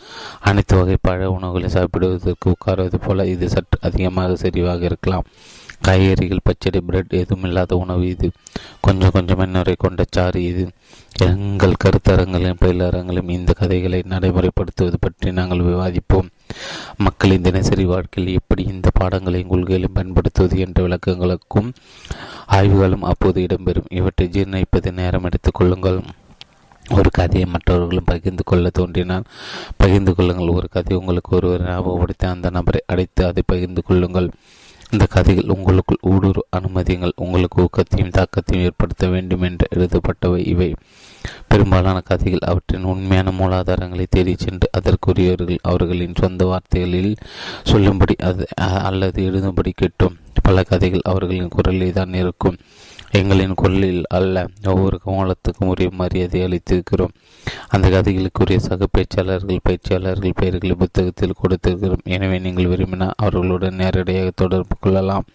[0.41, 5.27] அனைத்து வகை பழ உணவுகளை சாப்பிடுவதற்கு உட்காருவது போல இது சற்று அதிகமாக சரிவாக இருக்கலாம்.
[5.83, 8.31] காய்கறிகள் பச்சடி பிரெட் எதுவும் இல்லாத உணவு இது.
[8.81, 10.69] கொஞ்சம் கொஞ்சம் மென்னுரை கொண்ட சாறு இது.
[11.21, 16.29] எங்கள் கருத்தரங்களையும் பயிலரங்களையும் இந்த கதைகளை நடைமுறைப்படுத்துவது பற்றி நாங்கள் விவாதிப்போம்.
[16.97, 21.73] மக்களின் தினசரி வாழ்க்கையில் எப்படி இந்த பாடங்களையும் கொள்கைகளையும் பயன்படுத்துவது என்ற விளக்கங்களுக்கும்
[22.47, 23.91] ஆய்வுகளும் அப்போது இடம்பெறும்.
[23.91, 26.03] இவற்றை ஜீர்ணிப்பது நேரம் எடுத்துக் கொள்ளுங்கள்.
[26.91, 29.25] ஒரு கதையை மற்றவர்களும் பகிர்ந்து கொள்ள தோன்றினால்
[29.77, 30.49] பகிர்ந்து கொள்ளுங்கள்.
[30.49, 34.31] ஒரு கதை உங்களுக்கு ஒருவர் ஞாபகப்படுத்தி அந்த நபரை அடைத்து அதை பகிர்ந்து கொள்ளுங்கள்.
[34.95, 37.15] இந்த கதைகள் உங்களுக்குள் ஊடுரு அனுமதியங்கள்.
[37.17, 40.69] உங்களுக்கு ஊக்கத்தையும் தாக்கத்தையும் ஏற்படுத்த வேண்டும் என்று எழுதப்பட்டவை இவை.
[41.49, 47.13] பெரும்பாலான கதைகள் அவற்றின் உண்மையான மூலாதாரங்களை தேடிச் சென்று அதற்குரியவர்கள் அவர்களின் சொந்த வார்த்தைகளில்
[47.65, 48.47] சொல்லும்படி அது
[48.91, 50.17] அல்லது எழுதும்படி கேட்டும்.
[50.43, 52.59] பல கதைகள் அவர்களின் குரலில் தான் இருக்கும்.
[53.19, 54.37] எங்களின் கொள்ளில் அல்ல.
[54.71, 57.13] ஒவ்வொரு கோலத்துக்கும் உரிய மரியாதை அளித்திருக்கிறோம்.
[57.69, 62.05] அந்த கதைகளுக்குரிய சக பேச்சாளர்கள் பயிற்சியாளர்கள் பெயர்களை புத்தகத்தில் கொடுத்திருக்கிறோம்.
[62.17, 65.27] எனவே நீங்கள் விரும்பினால் அவர்களுடன் நேரடியாக தொடர்பு கொள்ளலாம்.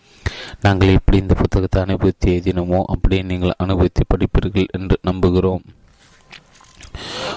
[0.61, 5.63] நாங்கள் எப்படி இந்த புத்தகத்தை அனுபவித்து எழுதினோமோ அப்படியே நீங்கள் அனுபவித்து படிப்பீர்கள் என்று நம்புகிறோம்.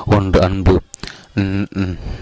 [0.07, 0.75] ஒன்று அன்பு.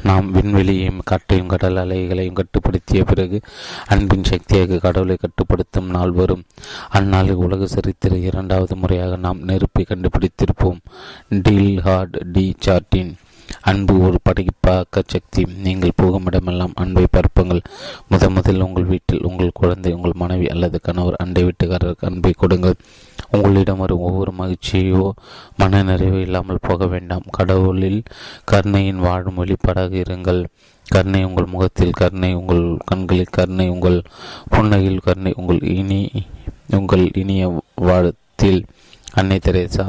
[0.03, 3.41] நாம் விண்வெளியையும் காற்றையும் கடல் அலைகளையும் கட்டுப்படுத்திய பிறகு
[3.87, 6.45] அன்பின் சக்தியாக கடவுளை கட்டுப்படுத்தும் நாள் வரும்.
[6.91, 10.79] அந்நாளில் உலக சரித்திர இரண்டாவது முறையாக நாம் நெருப்பை கண்டுபிடித்திருப்போம்.
[11.43, 13.13] டீல் ஹார்ட் டி சார்டின்
[13.61, 15.47] அன்பு ஒரு படைப்பாக்க சக்தி.
[15.63, 17.63] நீங்கள் போகும் இடமெல்லாம் அன்பை பரப்புங்கள்.
[18.11, 22.77] முத முதல் உங்கள் வீட்டில் உங்கள் குழந்தை உங்கள் மனைவி அல்லது கணவர் அண்டை வீட்டுக்காரருக்கு அன்பை கொடுங்கள்.
[23.31, 25.11] உங்களிடம் வரும் ஒவ்வொரு மகிழ்ச்சியோ
[25.57, 27.27] மன நிறைவோ இல்லாமல் போக வேண்டாம்.
[27.31, 28.03] கடவுளில்
[28.45, 30.45] கருணையின் வாழும் வெளிப்பாடாக இருங்கள்.
[30.87, 33.99] கருணை உங்கள் முகத்தில் கருணை உங்கள் கண்களில் கருணை உங்கள்
[34.51, 36.03] புன்னகையில் கருணை உங்கள் இனி
[36.71, 38.65] உங்கள் இனிய வாழ்த்தில்.
[39.13, 39.87] அன்னை தெரேசா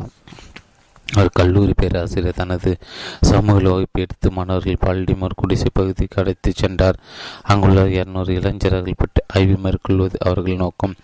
[1.17, 2.77] ஒரு கல்லூரி பேராசிரியர் தனது
[3.21, 6.97] சமூக வகுப்பு எடுத்து மாணவர்கள் பால்டிமோர் குடிசை பகுதிக்கு அழைத்து சென்றார்.
[7.43, 10.95] அங்குள்ள இருநூறு இளைஞர்கள் பற்றி ஆய்வு மேற்கொள்வது அவர்கள் நோக்கம்.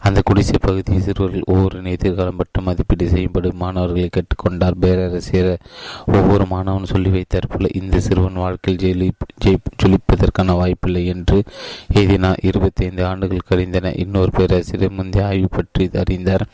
[0.00, 4.80] அந்த குடிசை பகுதி சிறுவர்கள் ஒவ்வொரு எதிர்காலம் பற்றி மதிப்பீடு செய்யப்படும் மாணவர்களை கேட்டுக்கொண்டார்.
[4.80, 5.52] பேரரசியர்
[6.06, 9.10] ஒவ்வொரு மாணவன் சொல்லி வைத்தார் போல இந்த சிறுவன் வாழ்க்கையில் ஜெயிலி
[9.44, 11.42] ஜெய் ஜொலிப்பதற்கான வாய்ப்பில்லை என்று
[11.92, 13.92] எழுதினார் இருபத்தி ஐந்து ஆண்டுகள் கழிந்தன.
[13.92, 16.46] இன்னொரு பேராசிரியர் முந்தைய ஆய்வு பற்றி அறிந்தார்.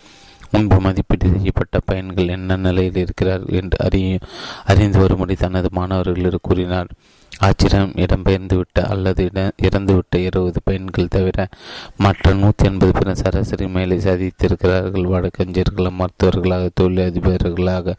[0.52, 4.18] முன்பு மதிப்பீடு செய்யப்பட்ட பயன்கள் என்ன நிலையில் இருக்கிறார்கள் என்று அறிய
[4.64, 6.90] அறிந்து வரும்படி தனது மாணவர்களிடம் கூறினார்.
[7.32, 11.38] ஆச்சரியம் இடம்பெயர்ந்துவிட்ட அல்லது இட இறந்துவிட்ட இருபது பெண்கள் தவிர
[11.96, 15.06] மற்ற நூற்றி எண்பது பேர் சராசரி மேலே சாதித்திருக்கிறார்கள்.
[15.12, 17.96] வழக்கறிஞர்கள் மருத்துவர்களாக தொழிலதிபர்களாக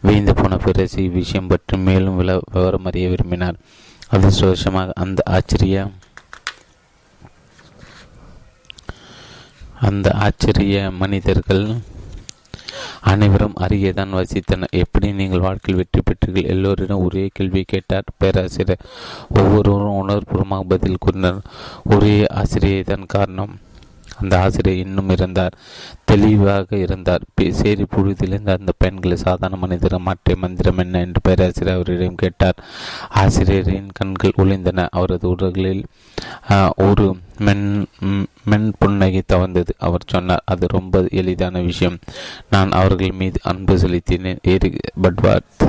[0.00, 2.18] வீழ்ந்து போன பிறகு விஷயம் பற்றி மேலும்
[2.54, 3.58] விவரம் அறிய விரும்பினார்.
[4.14, 5.86] அதிர்ஷ்டவசமாக அந்த ஆச்சரிய
[9.80, 11.64] அந்த ஆச்சரிய மனிதர்கள்
[13.00, 14.76] அனைவரும் அருகேதான் வசித்தனர்.
[14.82, 16.50] எப்படி நீங்கள் வாழ்க்கையில் வெற்றி பெற்றீர்கள்?
[16.54, 18.84] எல்லோரிடம் ஒரே கேள்வி கேட்டார் பேராசிரியர்.
[19.28, 21.40] ஒவ்வொருவரும் உணர்வுபூர்வமாக பதில் கூறினர்.
[21.84, 23.58] ஒரே ஆசிரியை தான் காரணம்.
[24.20, 25.56] அந்த ஆசிரியர் இன்னும் இருந்தார்.
[26.04, 27.24] தெளிவாக இருந்தார்.
[27.60, 32.58] சேரி புழுதிலிருந்து அந்த பெண்களை சாதாரண மனிதர் மாற்றிய மந்திரம் என்ன என்று பேராசிரியர் அவரிடம் கேட்டார்.
[33.22, 34.86] ஆசிரியரின் கண்கள் ஒளிந்தன.
[34.90, 35.84] அவரது உடல்களில்
[36.88, 37.06] ஒரு
[37.46, 37.66] மென்
[38.50, 41.98] மென் புன்னகை தவந்தது அவர் சொன்னார் அது ரொம்ப எளிதான விஷயம்.
[42.50, 44.40] நான் அவர்கள் மீது அன்பு செலுத்தினேன்.
[44.52, 44.70] ஏரி
[45.02, 45.60] பட்வார்த்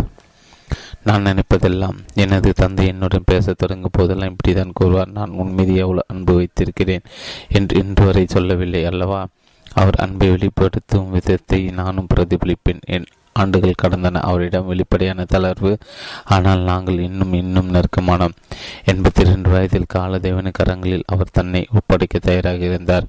[1.03, 5.11] நான் நினைப்பதெல்லாம் எனது தந்தை என்னுடன் பேச தொடங்கும் போதெல்லாம் இப்படிதான் கூறுவார்.
[5.11, 7.01] நான் உன் மீது எவ்வளவு அன்பு வைத்திருக்கிறேன்
[7.49, 9.27] என்று இன்று வரை சொல்லவில்லை அல்லவா?
[9.73, 12.81] அவர் அன்பை வெளிப்படுத்தும் விதத்தை நானும் பிரதிபலிப்பேன்.
[12.85, 14.22] என் ஆண்டுகள் கடந்தன.
[14.22, 15.80] அவரிடம் வெளிப்படையான தளர்வு.
[16.24, 18.36] ஆனால் நாங்கள் இன்னும் இன்னும் நெருக்கமானோம்.
[18.86, 23.04] எண்பத்தி இரண்டு வயதில் காலதேவன கரங்களில் அவர் தன்னை ஒப்படைக்க தயாராக இருந்தார்.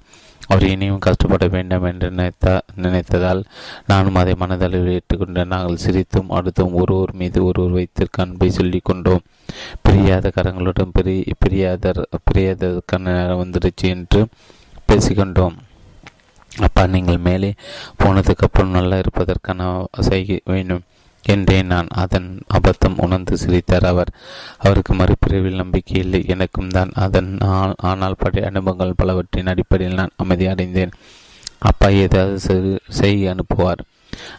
[0.49, 3.45] அவர் இனியும் கஷ்டப்பட வேண்டாம் என்று நினைத்த நினைத்ததால்
[3.87, 5.47] நானும் அதை மனதளவில் ஏற்றுக்கொண்டேன்.
[5.47, 9.23] நாங்கள் சிரித்தும் அடுத்தும் ஒருவர் மீது ஒருவர் வைத்திருக்க அன்பை சொல்லிக் கொண்டோம்.
[9.83, 14.27] பிரியாத கரங்களுடன் பிரி பிரியாத பிரியாதற்கான நேரம் வந்துடுச்சு என்று
[14.89, 15.57] பேசிக்கொண்டோம்
[16.61, 17.55] அப்பா நீங்கள் மேலே
[17.97, 20.83] போனதுக்கு அப்புறம் நல்லா இருப்பதற்கான செய்ய வேண்டும்
[21.25, 24.11] என்றேன் நான் அதன் அபத்தம் உணர்ந்து சிரித்தார் அவர்.
[24.59, 26.25] அவருக்கு மறுபிரிவில் நம்பிக்கை இல்லை.
[26.27, 27.39] எனக்கும் தான் அதன்
[27.77, 30.93] ஆனால் பழைய அனுபவங்கள் பலவற்றின் அடிப்படையில் நான் அமைதி அடைந்தேன்.
[31.59, 32.39] அப்பா ஏதாவது
[32.89, 33.83] செய்ய அனுப்புவார்.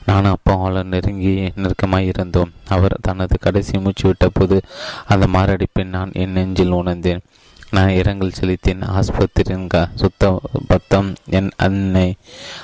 [0.06, 2.52] நானும் அப்பாவால் நெருங்கி நெருக்கமாய் இருந்தோம்.
[2.69, 4.62] அவர் தனது கடைசி மூச்சு விட்ட போது
[5.06, 7.23] அந்த மாரடைப்பை நான் என் நெஞ்சில் உணர்ந்தேன்.
[7.73, 12.15] நான் இரங்கல் செலுத்தேன் ஆஸ்பத்திரியின் சுத்த பத்தம் என் அன்னை.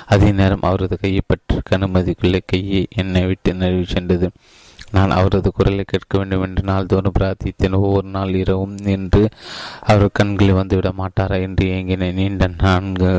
[0.06, 4.30] அதே நேரம் அவரது கையை பற்றிருக்க அனுமதிக்குள்ளே கையை என்னை விட்டு நழுவி சென்றது.
[4.90, 7.72] நான் அவரது குரலை கேட்க வேண்டும் என்று நாள்தோறும் பிரார்த்தித்தேன்.
[7.72, 9.28] ஒவ்வொரு நாள் இரவும் என்று
[9.80, 12.12] அவர் கண்களில் வந்துவிட மாட்டாரா என்று ஏங்கினேன்.
[12.12, 13.12] நீண்ட நான்கு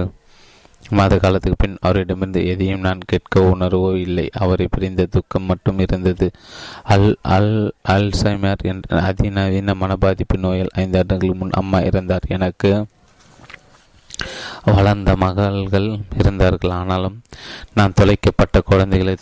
[0.91, 4.30] மாத காலத்துக்கு பின் அவரிடமிருந்து எதையும் நான் கேட்க உணர்வோ இல்லை.
[4.34, 6.32] அவரை பிரிந்த துக்கம் மட்டும் இருந்தது.
[6.84, 12.27] அல் அல் அல்சைமர் என்ற அதிநவீன மனபாதிப்பு நோயால் ஐந்து ஆண்டுகள் முன் அம்மா இறந்தார்.
[12.27, 12.86] எனக்கு
[14.65, 16.69] வளர்ந்த மகள்கள் இருந்தார்கள்.
[16.69, 17.21] ஆனாலும்
[17.73, 19.15] நான் தொலைக்கப்பட்ட குழந்தைகளை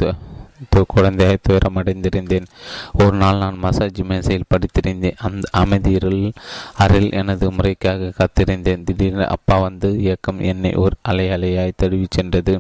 [0.88, 2.46] குழந்தையாக துயரமடைந்திருந்தேன்.
[2.94, 5.16] ஒரு நாள் நான் மசாஜ் மேசையில் படித்திருந்தேன்.
[5.18, 6.34] அந்த அமைதியில்
[6.78, 8.84] அறையில் எனது முறைக்காக காத்திருந்தேன்.
[8.84, 12.60] திடீரென அப்பா வந்து இயக்கம் என்னை ஒரு அலை அலையாய் தழுவி சென்றது.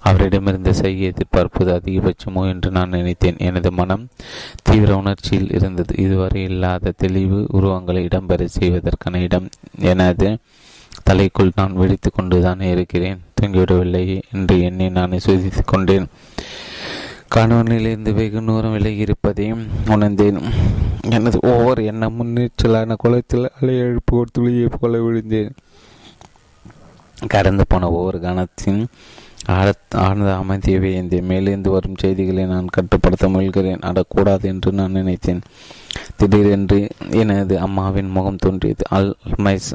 [0.00, 3.36] அவரிடமிருந்து செய்ய எதிர்பார்ப்பது அதிகபட்சமோ என்று நான் நினைத்தேன்.
[3.38, 4.08] எனது மனம்
[4.62, 5.94] தீவிர உணர்ச்சியில் இருந்தது.
[5.96, 10.38] இதுவரை இல்லாத தெளிவு உருவங்களை இடம்பெற செய்வதற்கான இடம் எனது
[11.10, 13.20] தலைக்குள் நான் வெடித்து கொண்டுதான் இருக்கிறேன்.
[13.40, 16.06] தூங்கிவிடவில்லை என்று என்னை நான் சுதித்து கொண்டேன்.
[17.34, 20.38] கணவனிலிருந்து வெகு தூரம் விலகி இருப்பதையும் உணர்ந்தேன்.
[21.10, 25.52] எனது ஒவ்வொரு எண்ண முன்னேற்றலான குளத்தில் அலை எழுப்பு ஒரு துளியை போல விழுந்தேன்.
[27.26, 28.86] கடந்து போன ஒவ்வொரு கணத்தின்
[29.46, 33.82] ஆழ்ந்த அமைதியை இந்த மேலிருந்து வரும் செய்திகளை நான் கட்டுப்படுத்த முயல்கிறேன்.
[33.90, 35.42] அடக்கூடாது என்று நான் நினைத்தேன்.
[36.16, 38.84] திடீரென்று எனது அம்மாவின் முகம் தோன்றியது.
[38.90, 39.72] அல்மைஸ்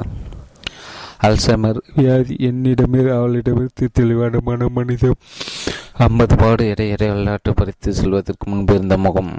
[1.26, 5.16] அல்சமர் வியாதி என்னிடமே அவளிடமிருந்து தெளிவான மன மனிதம்
[6.06, 9.32] ஐம்பது பாடு எடை எடை விளையாட்டு பறித்து செல்வதற்கு முன்பு இருந்த முகம்.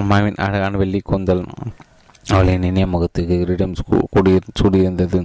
[0.00, 1.42] அம்மாவின் அழகான வெள்ளி கூந்தல்
[2.34, 3.76] அவளின் இனிய முகத்துக்கு கிரீடம்
[4.14, 5.18] கூடி சூடியிருந்தது.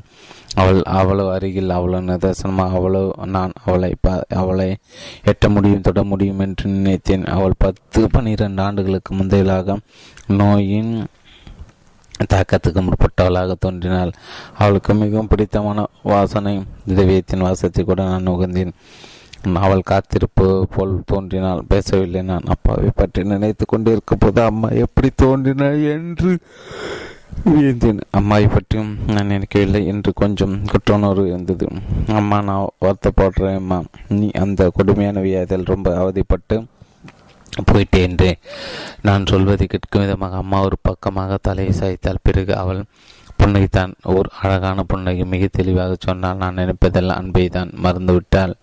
[0.56, 3.90] அவள் அவ்வளவு அருகில் அவ்வளவு நிதர்சனமாக அவ்வளவு நான் அவளை
[4.42, 4.70] அவளை
[5.32, 7.26] எட்ட முடியும் தொட முடியும் என்று நினைத்தேன்.
[7.38, 9.78] அவள் பத்து பன்னிரண்டு ஆண்டுகளுக்கு முந்தையலாக
[10.42, 10.94] நோயின்
[12.34, 14.14] தாக்கத்துக்கு முற்பட்டவளாக தோன்றினாள்.
[14.62, 16.56] அவளுக்கு மிகவும் பிடித்தமான வாசனை
[16.94, 18.74] திரவியத்தின் வாசத்தை கூட நான் நுகர்ந்தேன்
[19.54, 22.46] அவள் காத்திருப்பு போல் தோன்றினால் பேசவில்லை நான்.
[22.46, 26.32] அப்பாவை பற்றி நினைத்து கொண்டிருக்கும் போது அம்மா எப்படி தோன்றினாள் என்று
[27.46, 28.00] வியந்தேன்.
[28.12, 31.68] அம்மாவை பற்றியும் நான் நினைக்கவில்லை என்று கொஞ்சம் குற்றணர்வு இருந்தது.
[32.08, 33.84] அம்மா நான் வருத்தப்படுறேன் அம்மா.
[34.08, 36.58] நீ அந்த கொடுமையான வியாதியில் ரொம்ப அவதிப்பட்டு
[37.72, 38.38] போயிட்டேன் என்று
[39.02, 42.82] நான் சொல்வதை கேட்கும் விதமாக அம்மா ஒரு பக்கமாக தலையை சாய்த்தால் பிறகு அவள்
[43.44, 43.94] புன்னகைத்தான்.
[44.04, 48.54] ஓர் அழகான புன்னகை மிக தெளிவாக சொன்னால் நான் நினைப்பதெல்லாம் அன்பை தான் மறந்துவிட்டாள்.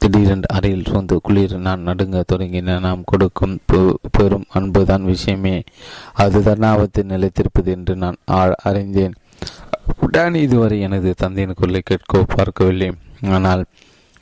[0.00, 3.56] திடீரென்று அறையில் சூழ்ந்து குளிர் நான் நடுங்க தொடங்கின நாம் கொடுக்கும்
[4.16, 5.56] பெரும் அன்புதான் விஷயமே.
[6.24, 8.18] அதுதான் ஆபத்து நிலைத்திருப்பது என்று நான்
[8.68, 9.16] அறிந்தேன்.
[10.06, 12.90] உடான் இதுவரை எனது தந்தையின் குரலை கேட்கோ பார்க்கவில்லை.
[13.36, 13.64] ஆனால்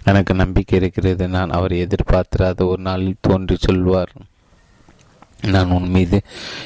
[0.05, 1.25] எனக்கு நம்பிக்கை இருக்கிறது.
[1.37, 4.13] நான் அவரை எதிர்பார்த்திராத ஒரு நாளில் தோன்றி சொல்வார்.
[5.53, 6.19] நான் உன் மீது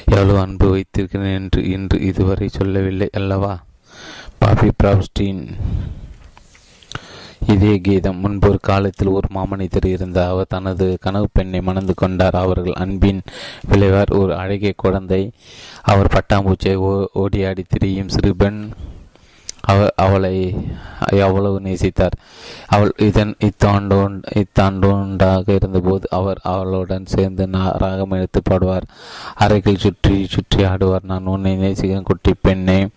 [0.05, 3.53] எவ்வளவு அன்பு வைத்திருக்கிறேன் என்று இன்று இதுவரை சொல்லவில்லை அல்லவா?
[4.41, 5.41] பாபி பிராப்ஸ்டீன்
[7.47, 8.19] இதே கீதம்.
[8.19, 12.33] முன்பு ஒரு காலத்தில் ஒரு மாமனிதர் இருந்த அவர் தனது கனவு பெண்ணை மணந்து கொண்டார்.
[12.33, 13.21] அவர்கள் அன்பின்
[13.69, 14.11] விளைவார்.
[14.11, 15.31] ஒரு அழகிய குழந்தை.
[15.81, 16.77] அவர் பட்டாம்பூச்சியை
[17.15, 18.69] ஓடியாடி திரியும் சிறுபெண்
[19.61, 20.55] அவ அவளை
[20.99, 22.15] அவ்வளவு நேசித்தார்.
[22.67, 28.87] அவள் இதன் இத்தாண்டோன் இத்தாண்டோண்டாக இருந்தபோது அவர் அவளுடன் சேர்ந்து ராகம் எடுத்து பாடுவார்.
[29.35, 31.03] அறைகள் சுற்றி சுற்றி ஆடுவார்.
[31.03, 32.87] நான் உன்னை நேசிக்கிறேன் குட்டி பெண்ணை.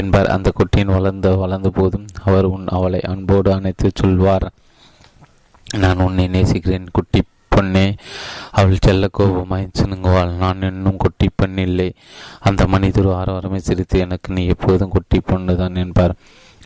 [0.00, 0.32] என்பார்.
[0.36, 4.46] அந்த குட்டியின் வளர்ந்த வளர்ந்த போதும் அவர் உன் அவளை அன்போடு அணைத்து சொல்வார்.
[5.66, 7.20] நான் உன்னை நேசிக்கிறேன் குட்டி
[7.54, 7.86] பொண்ணே.
[8.58, 10.32] அவள் செல்ல கோபமாய் சினுங்குவாள்.
[10.42, 11.88] நான் இன்னும் குட்டி பெண் இல்லை.
[12.48, 16.14] அந்த மனிதர் ஆரவாரமே சிரித்து எனக்கு நீ எப்போதும் குட்டி பொண்ணு தான் என்பார்.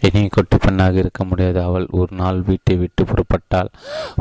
[0.00, 1.58] இனி கொட்டி பெண்ணாக இருக்க முடியாது.
[1.62, 3.70] அவள் ஒரு நாள் வீட்டை விட்டு புறப்பட்டால்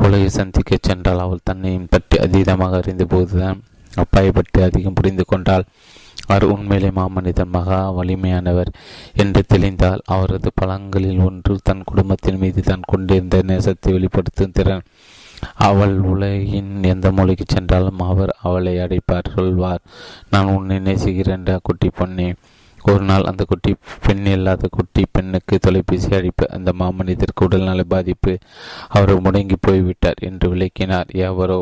[0.04, 3.60] உலகை சந்திக்க சென்றால் அவள் தன்னையும் பற்றி அதீதமாக அறிந்த போதுதான்
[4.04, 5.66] அப்பாயை பற்றி அதிகம் புரிந்து கொண்டாள்.
[6.28, 8.72] அவர் உண்மையிலே மாமனிதன் மகா வலிமையானவர்
[9.14, 14.84] என்று தெளிந்தால் அவரது பழங்களில் ஒன்று தன் குடும்பத்தின் மீது தான் கொண்டிருந்த நேசத்தை வெளிப்படுத்தும் திறன்.
[15.60, 19.82] அவள் உலகின் எந்த மொழிக்கு சென்றாலும் அவர் அவளை அடைப்பார் சொல்வார்
[20.30, 22.28] நான் உன்னை நேசிக்கிறேன் குட்டி பொண்ணே
[22.86, 23.72] ஒரு நாள் அந்த குட்டி
[24.06, 28.34] பெண் இல்லாத குட்டி பெண்ணுக்கு தொலைபேசி அழைப்பு அந்த மாமனிதருக்கு உடல்நல பாதிப்பு
[28.90, 31.60] அவர் முடங்கி போய்விட்டார் என்று விளக்கினார் எவரோ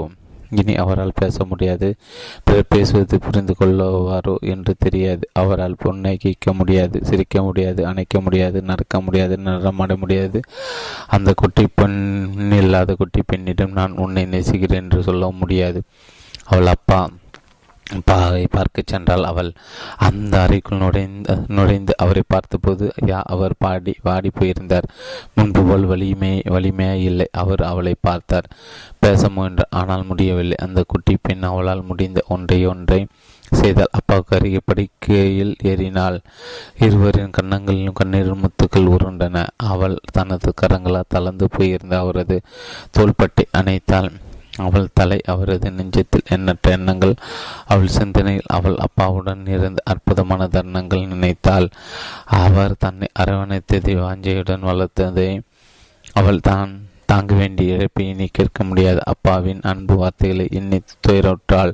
[0.58, 1.96] இனி அவரால் பேச முடியாது.
[2.44, 5.30] பிறர் பேசுவது புரிந்து கொள்ளுவாரோ என்று தெரியாது.
[5.34, 10.40] அவரால் புன்னகிக்க முடியாது சிரிக்க முடியாது அணைக்க முடியாது நடக்க முடியாது நடமாட முடியாது.
[11.08, 12.00] அந்த குட்டி பெண்
[12.52, 15.82] இல்லாத குட்டி பெண்ணிடம் நான் உன்னை நேசிக்கிறேன் என்று சொல்ல முடியாது.
[16.44, 17.10] அவள் அப்பா
[18.06, 19.54] பாகை பார்க்கச் சென்றால் அவள்
[19.98, 24.88] அந்த அறைக்குள் நுழைந்து நுழைந்து அவரை பார்த்தபோது யா அவர் பாடி வாடி போயிருந்தார்.
[25.36, 27.28] முன்பு போல் வலிமை வலிமையா இல்லை.
[27.32, 28.50] அவர் அவளை பார்த்தார்.
[29.00, 30.58] பேச முயன்றார் ஆனால் முடியவில்லை.
[30.58, 33.08] அந்த குட்டி பெண் அவளால் முடிந்த ஒன்றை ஒன்றை
[33.52, 36.20] செய்தால் அப்பாவுக்கு அருகே படிக்கையில் ஏறினாள்.
[36.80, 42.42] இருவரின் கன்னங்களிலும் கண்ணீர் முத்துக்கள் உருண்டன அவள் தனது கரங்களால் தளர்ந்து போயிருந்த அவரது
[42.92, 44.10] தோள்பட்டை அணைத்தாள்.
[44.58, 47.16] அவள் தலை அவரது நெஞ்சத்தில் எண்ணற்ற எண்ணங்கள்.
[47.66, 51.70] அவள் சிந்தனையில் அவள் அப்பாவுடன் இருந்த அற்புதமான தருணங்கள் நினைத்தாள்.
[52.26, 55.40] அவர் தன்னை அரவணைத்ததை வாஞ்சையுடன் வளர்த்ததை
[56.14, 59.00] அவள் தான் தாங்க வேண்டிய இழப்பை இனி கேட்க முடியாது.
[59.06, 61.74] அப்பாவின் அன்பு வார்த்தைகளை எண்ணி துயரற்றாள்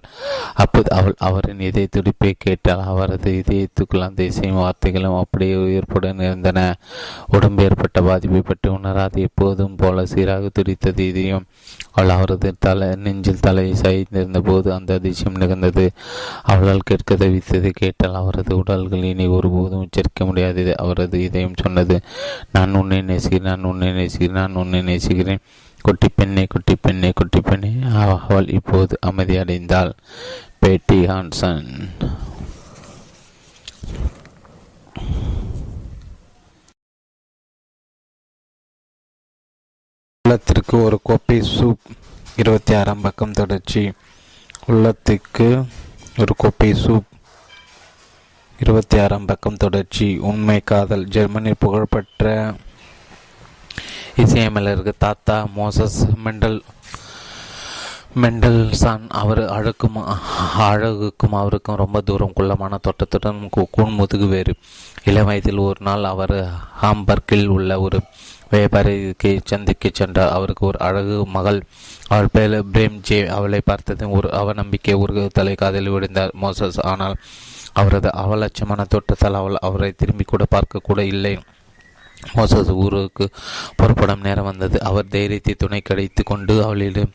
[0.53, 6.59] அப்போது அவள் அவரின் இதய துடிப்பை கேட்டால் அவரது இதயத்துக்குள் அந்த இசையும் வார்த்தைகளும் அப்படியே உயிர்ப்புடன் இருந்தன.
[7.27, 9.19] உடம்பு ஏற்பட்ட பாதிப்பை பற்றி உணராது.
[9.21, 11.45] எப்போதும் போல சீராக துடித்தது இதயம்.
[11.91, 15.85] அவள் அவரது தலை நெஞ்சில் தலையை சாய்ந்திருந்த போது அந்த அதிசயம் நிகழ்ந்தது.
[16.43, 21.97] அவளால் கேட்க தவித்தது கேட்டால் அவரது உடல்கள் இனி ஒருபோதும் உச்சரிக்க முடியாது அவரது இதயம் சொன்னது
[22.51, 25.19] நான் உன்னை நேசிக்கிறேன் நான் உன்னை நேசிக்கிறேன் நான் உன்னை நேசிக்கிறேன்.
[25.21, 25.47] சொல்கிறேன்
[25.81, 27.73] குட்டி பெண்ணே குட்டி பெண்ணே குட்டி பெண்ணே.
[28.01, 29.91] அவள் இப்போது அமைதியடைந்தாள்.
[30.59, 31.89] பேட்டி ஹான்சன்.
[40.27, 41.77] உள்ளத்திற்கு ஒரு கோப்பை சூப்.
[42.37, 43.91] இருபத்தி ஆறாம் பக்கம் தொடர்ச்சி.
[44.67, 45.65] உள்ளத்துக்கு
[46.17, 47.07] ஒரு கோப்பை சூப்.
[48.59, 50.17] இருபத்தி ஆறாம் பக்கம் தொடர்ச்சி.
[50.17, 51.05] உண்மை காதல்.
[51.05, 52.55] ஜெர்மனி புகழ்பெற்ற
[54.17, 56.61] இசையமைலருக்கு தாத்தா மோசஸ் மெண்டல்
[58.21, 59.97] மெண்டல்சான் அவர் அழகும்
[60.59, 64.53] அழகுக்கும் அவருக்கும் ரொம்ப தூரம் குள்ளமான தோட்டத்துடன் கூண் முதுகு வேறு.
[65.03, 66.35] இளம் வயதில் ஒரு நாள் அவர்
[66.81, 68.01] ஹாம்பர்கில் உள்ள ஒரு
[68.51, 70.31] வியாபாரிக்கு சந்திக்க சென்றார்.
[70.31, 71.63] அவருக்கு ஒரு அழகு மகள்
[72.07, 73.27] அவள் பேர் பிரேம் ஜே.
[73.27, 76.33] அவளை பார்த்ததும் ஒரு அவநம்பிக்கை ஒரு தலை காதலில் விழுந்தார்.
[76.41, 77.15] மோசஸ் ஆனால்
[77.73, 81.39] அவரது அவலட்சமான தோட்டத்தால் அவள் அவரை திரும்பி கூட பார்க்க கூட இல்லை.
[82.33, 83.29] மோசஸ் ஊருக்கு
[83.75, 84.83] புறப்படும் நேரம் வந்தது.
[84.83, 87.13] அவர் தைரியத்தை துணை கிடைத்து கொண்டு அவளிடம்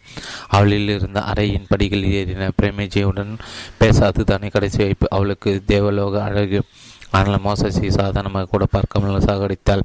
[0.49, 2.51] அவளில் இருந்த அறையின் படிகள் ஏறின.
[2.63, 3.39] பிரேமேஜியுடன்
[3.79, 5.07] பேசாது தானே கடைசி வைப்பு.
[5.11, 6.63] அவளுக்கு தேவலோக அழகு.
[7.11, 9.83] ஆனால் மோசஸை சாதாரணமாக கூட பார்க்காமல் சாகடித்தாள்.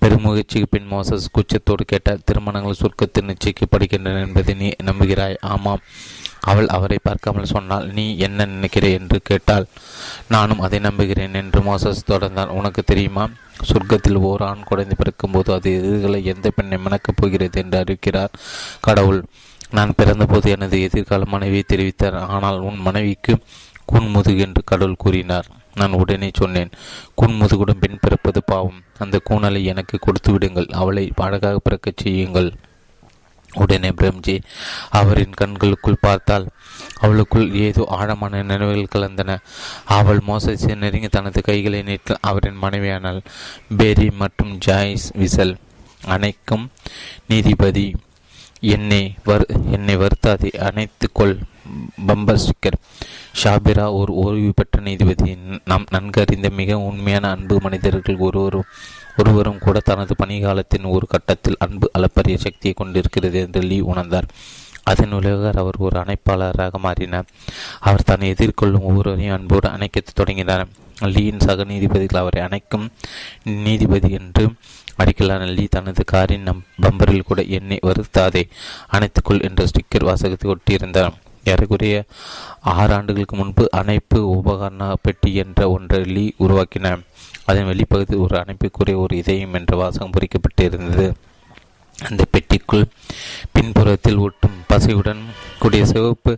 [0.00, 5.36] பெருமுயற்சிக்கு பின் மோசஸ் குச்சத்தோடு கேட்டால் திருமணங்கள் சுருக்கத்தில் நிச்சயிக்கப்படுகின்றன என்பதை நீ நம்புகிறாய்?
[5.40, 5.80] ஆமாம்.
[6.40, 8.92] அவள் அவரை பார்க்காமல் சொன்னால் நீ என்ன நினைக்கிறே?
[8.92, 9.66] என்று கேட்டாள்.
[10.28, 12.46] நானும் அதை நம்புகிறேன் என்று மோசஸ் தொடர்ந்தான்.
[12.46, 13.28] உனக்கு தெரியுமா?
[13.62, 17.62] சொர்க்கத்தில் ஓர் ஆண் குழந்தை பிறக்கும்போது அது எதிர்களை எந்த பெண்ணை மணக்கப் போகிறது?
[17.62, 18.28] என்று அறிவிக்கிறார்
[18.80, 19.24] கடவுள்.
[19.70, 22.12] நான் பிறந்தபோது எனது எதிர்கால மனைவியை தெரிவித்தார்.
[22.12, 23.38] ஆனால் உன் மனைவிக்கு
[23.92, 25.46] கூன்முதுகு என்று கடவுள் கூறினார்.
[25.74, 26.70] நான் உடனே சொன்னேன்
[27.22, 28.82] கூன்முதுகுடன் பெண் பிறப்பது பாவம்.
[28.98, 30.66] அந்த கூணலை எனக்கு கொடுத்து விடுங்கள்.
[30.70, 32.52] அவளை அழகாக பிறக்கச் செய்யுங்கள்.
[33.54, 34.42] உடனே பிரம்ஜி
[34.88, 36.46] அவரின் கண்களுக்குள் பார்த்தால்
[37.00, 39.38] அவளுக்குள் ஏதோ ஆழமான நினைவுகள் கலந்தன.
[39.84, 43.20] அவள் மோசை நெருங்கி தனது கைகளை நீட்டில் அவரின் மனைவியானால்
[43.76, 45.56] பேரி மற்றும் ஜாய்ஸ் விசல்
[46.06, 46.70] அனைக்கும்
[47.26, 47.94] நீதிபதி.
[48.60, 51.34] என்னை வர் என்னை வருத்தாதே அனைத்துக்கொள்
[52.06, 52.78] பம்பர் ஸ்டிக்கர்
[53.44, 55.36] ஷாபிரா ஒரு ஓய்வு பெற்ற நீதிபதி.
[55.64, 58.70] நாம் நன்கறிந்த மிக உண்மையான அன்பு மனிதர்கள் ஒருவரும்
[59.18, 64.28] ஒருவரும் கூட தனது பணிகாலத்தின் ஒரு கட்டத்தில் அன்பு அளப்பரிய சக்தியை கொண்டிருக்கிறது என்று லீ உணர்ந்தார்.
[64.84, 67.26] அதன் உலகர் அவர் ஒரு அணைப்பாளராக மாறினார்.
[67.80, 70.66] அவர் தன்னை எதிர்கொள்ளும் ஒவ்வொருவரையும் அன்போடு அணைக்க தொடங்கினார்.
[71.14, 72.86] லீயின் சக நீதிபதிகள் அவரை அணைக்கும்
[73.66, 74.44] நீதிபதி என்று
[74.96, 78.42] அடிக்கலான லீ தனது காரின் நம் பம்பரில் கூட என்னை வருத்தாதே
[78.92, 81.12] அணைத்துக்குள் என்ற ஸ்டிக்கர் வாசகத்தை ஒட்டியிருந்தார்.
[81.44, 82.04] ஏறக்குறைய
[82.60, 87.00] ஆறு ஆண்டுகளுக்கு முன்பு அணைப்பு உபகரண பெட்டி என்ற ஒன்றை லீ உருவாக்கினார்.
[87.48, 91.06] அதன் வெளிப்பகுதி ஒரு அணைப்புக்குரிய ஒரு இதயம் என்ற வாசகம் பொறிக்கப்பட்டிருந்தது.
[91.98, 92.84] அந்த பெட்டிக்குள்
[93.54, 95.22] பின்புறத்தில் ஒட்டும் பசையுடன்
[95.58, 96.32] கூடிய சிவப்பு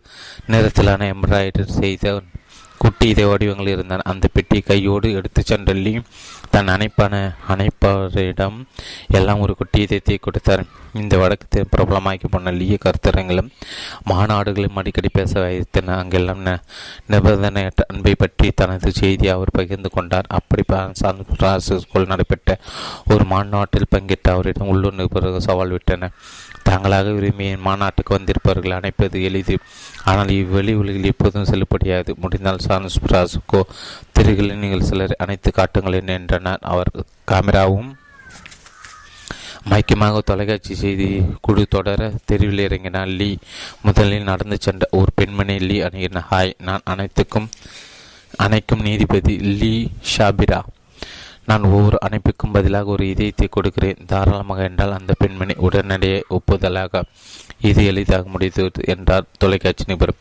[0.53, 2.13] நிறத்திலான எம்ப்ராய்டர் செய்த
[2.83, 4.05] குட்டி இதை வடிவங்கள் இருந்தன.
[4.13, 5.93] அந்த பெட்டியை கையோடு எடுத்து சென்றள்ளி
[6.55, 7.15] தன் அணைப்பான
[7.53, 8.59] அணைப்பவரிடம்
[9.19, 10.63] எல்லாம் ஒரு குட்டி இதயத்தை கொடுத்தார்.
[11.01, 13.51] இந்த வடக்கு பிரபலமாக்கி போன லீய கருத்தரங்களும்
[14.11, 16.43] மாநாடுகளும் அடிக்கடி பேச வைத்தன அங்கெல்லாம்
[17.13, 20.31] நிபந்தனையற்ற அன்பை பற்றி தனது செய்தியை அவர் பகிர்ந்து கொண்டார்.
[20.39, 20.65] அப்படி
[21.01, 22.59] சான் பிரான்சிஸ்கோல் நடைபெற்ற
[23.13, 26.17] ஒரு மாநாட்டில் பங்கேற்ற அவரிடம் உள்ளூர் நிருபர்கள் சவால் விட்டனர்
[26.69, 29.55] தாங்களாக விரும்பிய மாநாட்டுக்கு வந்திருப்பவர்கள் அணைப்பது எளிது.
[30.11, 32.11] ஆனால் இவ்வெளி உலகில் எப்போதும் செல்லுபடியாது.
[32.23, 33.61] முடிந்தால் சான் பிரான்சிஸ்கோ
[34.21, 36.63] தெருகளில் நீங்கள் சிலர் அனைத்து காட்டுங்கள் என்றனர்.
[36.73, 36.91] அவர்
[37.31, 37.91] கேமராவும்
[39.71, 41.07] மைக்கமாக தொலைக்காட்சி செய்தி
[41.47, 43.11] குழு தொடர தெருவில் இறங்கினார்.
[43.19, 43.29] லீ
[43.87, 47.49] முதலில் நடந்து சென்ற ஒரு பெண்மணி லீ அணுகின ஹாய் நான் அனைத்துக்கும்
[48.45, 49.75] அனைக்கும் நீதிபதி லீ
[50.13, 50.61] ஷாபிரா.
[51.51, 54.03] நான் ஒவ்வொரு அணைப்புக்கும் பதிலாக ஒரு இதயத்தை கொடுக்கிறேன்.
[54.13, 57.05] தாராளமாக என்றால் அந்த பெண்மணி உடனடியே ஒப்புதலாக
[57.61, 60.19] இது எளிதாக முடிந்தது என்றார் தொலைக்காட்சி நிபுணர்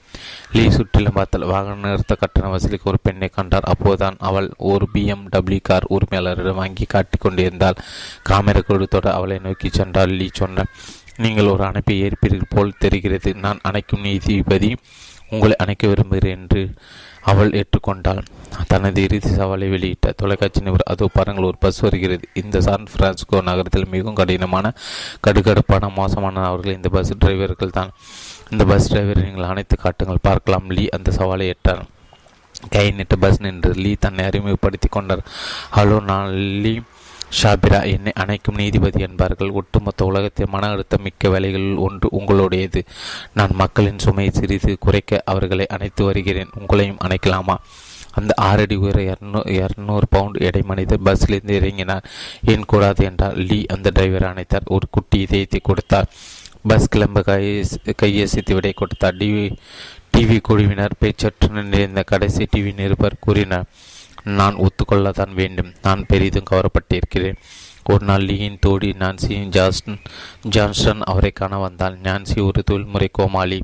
[0.51, 3.69] லீ சுற்றிலும் பார்த்தால் வாகன நிறுத்த கட்டண வசூலிக்கு ஒரு பெண்ணை கண்டார்.
[3.73, 7.81] அப்போதுதான் அவள் ஒரு பிஎம்டபிள்யூ கார் உரிமையாளரிடம் வாங்கி காட்டிக் கொண்டிருந்தால்
[8.29, 10.73] காமெரா கொடுத்தோட அவளை நோக்கி சென்றார் லீ சொன்னார்
[11.17, 13.35] நீங்கள் ஒரு அணைப்பை ஏற்பீர்கள் போல் தெரிகிறது.
[13.35, 14.75] நான் அணைக்கும் நீதிபதி
[15.29, 16.73] உங்களை அணைக்க விரும்புகிறேன் என்று
[17.29, 18.21] அவள் ஏற்றுக்கொண்டாள்.
[18.71, 22.25] தனது இறுதி சவாலை வெளியிட்ட தொலைக்காட்சி நிபுணர் அதோ பாருங்கள் ஒரு பஸ் வருகிறது.
[22.41, 24.73] இந்த சான் பிரான்சிஸ்கோ நகரத்தில் மிகவும் கடினமான
[25.27, 27.91] கடுகடுப்பான மோசமான அவர்கள் இந்த பஸ் டிரைவர்கள் தான்.
[28.53, 30.25] இந்த பஸ் டிரைவரை நீங்கள் அனைத்து காட்டுங்கள்.
[30.29, 30.67] பார்க்கலாம்.
[30.77, 31.83] லீ அந்த சவாலை ஏற்றார்.
[32.75, 35.21] கை நிட்டு பஸ் நின்று லீ தன்னை அறிமுகப்படுத்தி கொண்டார்.
[35.77, 36.31] ஹலோ நான்
[36.63, 36.73] லீ
[37.41, 39.49] ஷாபிரா என்னை அணைக்கும் நீதிபதி என்பார்கள்.
[39.49, 42.83] ஒட்டுமொத்த உலகத்தை மன அழுத்தம் மிக்க வேலைகளில் ஒன்று உங்களுடையது.
[43.33, 46.49] நான் மக்களின் சுமையை சிறிது குறைக்க அவர்களை அணைத்து வருகிறேன்.
[46.59, 47.55] உங்களையும் அணைக்கலாமா?
[48.11, 52.03] அந்த ஆறடி உயர இரநூ இரநூறு பவுண்ட் எடை மனிதர் பஸ்ஸிலிருந்து இறங்கினார்.
[52.43, 54.65] ஏன் கூடாது என்றால் லீ அந்த டிரைவர் அணைத்தார்.
[54.65, 56.09] ஒரு குட்டி இதயத்தை கொடுத்தார்.
[56.67, 57.65] பஸ் கிளம்ப கையை
[58.01, 59.15] கையசித்து விடை கொடுத்தார்.
[59.15, 59.57] டிவி
[60.17, 63.65] டிவி குழுவினர் பேச்சற்று நிறைந்த கடைசி டிவி நிருபர் கூறினார்.
[64.23, 65.73] நான் ஒத்துக்கொள்ளத்தான் வேண்டும்.
[65.81, 67.35] நான் பெரிதும் கவரப்பட்டிருக்கிறேன்.
[67.85, 69.99] ஒரு நாள் லீயின் தோடி நான்சி ஜாஸ்டன்
[70.49, 71.99] ஜான்ஸ்டன் அவரை காண வந்தாள்.
[72.03, 73.63] நான்சி ஒரு தொழில்முறை கோமாளி.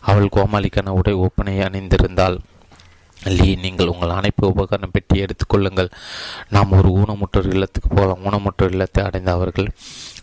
[0.00, 2.38] அவள் கோமாளிக்கான உடை ஒப்பனை அணிந்திருந்தாள்.
[3.24, 5.90] லீ நீங்கள் உங்கள் அனைப்பு உபகரணம் பெட்டி எடுத்துக்கொள்ளுங்கள்
[6.48, 8.24] நாம் ஒரு ஊனமுற்றோர் இல்லத்துக்கு போகலாம்.
[8.24, 9.68] ஊனமுற்றோர் இல்லத்தை அடைந்த அவர்கள்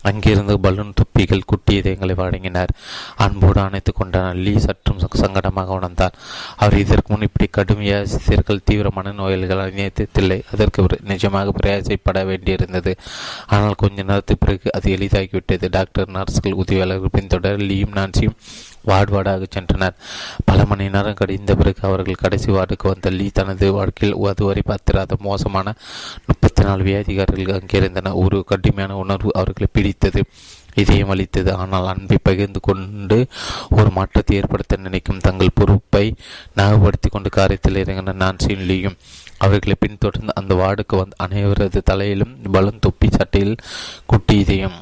[0.02, 2.72] அங்கிருந்து பலூன் துப்பிகள் குட்டி இதயங்களை வழங்கினார்.
[3.16, 6.16] அன்போடு அணைத்து கொண்டார் லீ சற்றும் சங்கடமாக உணர்ந்தார்.
[6.56, 12.94] அவர் இதற்கு முன் இப்படி கடுமையாக தீவிரமான நோய்கள் நினைத்ததில்லை அதற்கு நிஜமாக பிரயாசைப்பட வேண்டியிருந்தது.
[13.46, 15.68] ஆனால் கொஞ்ச நேரத்துக்கு பிறகு அது எளிதாகிவிட்டது.
[15.70, 18.36] டாக்டர் நர்ஸ்கள் உதவியாளர்கள் பின்தொடர் லீயும் நான்சியும்
[18.84, 19.96] வார்டு வார்டாக சென்றனர்.
[20.44, 25.74] பல மணி நேரம் கடிந்த பிறகு அவர்கள் கடைசி வார்டுக்கு வந்த லீ தனது வாழ்க்கையில் அதுவரை பார்த்திராத மோசமான
[26.26, 28.18] முப்பத்தி நாலு வியாதிகாரர்கள் அங்கிருந்தனர்.
[28.24, 30.22] ஒரு கடுமையான உணர்வு அவர்களை பிடி பிடித்தது
[30.80, 31.50] இதயம் அளித்தது.
[31.62, 33.16] ஆனால் அன்பை பகிர்ந்து கொண்டு
[33.78, 36.04] ஒரு மாற்றத்தை ஏற்படுத்த நினைக்கும் தங்கள் பொறுப்பை
[36.58, 38.96] நகப்படுத்தி கொண்டு காரியத்தில் இறங்கின நான்சியும் லீயும்.
[39.38, 43.54] அவர்களை பின்தொடர்ந்து அந்த வார்டுக்கு வந்து அனைவரது தலையிலும் பலம் தொப்பி சட்டையில்
[44.06, 44.78] குட்டி இதயம்.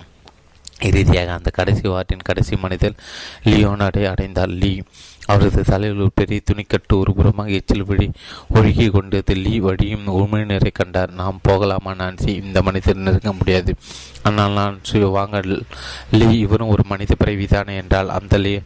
[0.89, 3.01] இறுதியாக அந்த கடைசி வார்டின் கடைசி மனிதர்
[3.45, 4.53] லியோனாடை அடைந்தார்.
[4.63, 4.73] லீ
[5.27, 8.11] அவரது தலையில் ஒரு பெரிய துணிக்கட்டு ஒரு புறமாக எச்சில் விழி
[8.55, 11.13] ஒழுகி கொண்டது லீ வழியும் உமிழ்நீரை கண்டார்.
[11.13, 12.29] நாம் போகலாமா நான்சி?
[12.29, 13.75] இந்த மனிதர் நெருங்க முடியாது.
[14.23, 14.81] ஆனால் நான்
[15.11, 15.43] வாங்க
[16.11, 18.61] லீ இவரும் ஒரு மனித பிறவிதானே என்றால் அந்த லீ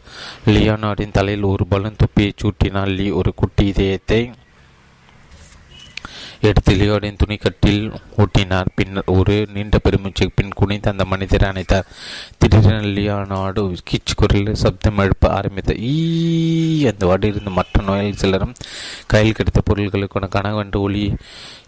[0.45, 4.31] லியோனாரின் தலையில் ஒரு பலன் தொப்பியை சூட்டினால் லீ ஒரு குட்டி இதயத்தை
[6.41, 8.65] எடுத்து லியோடின் துணிக்கட்டில் ஊட்டினார்.
[8.75, 11.83] பின்னர் ஒரு நீண்ட பெருமூச்சு பின் குனிந்து அந்த மனிதரை அணைத்தார்.
[12.37, 18.55] திடீரென லியோனாடு கிச் குரலில் சப்தம் எழுப்ப ஆரம்பித்த ஈ அந்த வாடியிருந்த மற்ற நோயாளி சிலரும்
[19.07, 21.15] கையில் கிடைத்த பொருள்களுக்கான கனவென்று ஒளி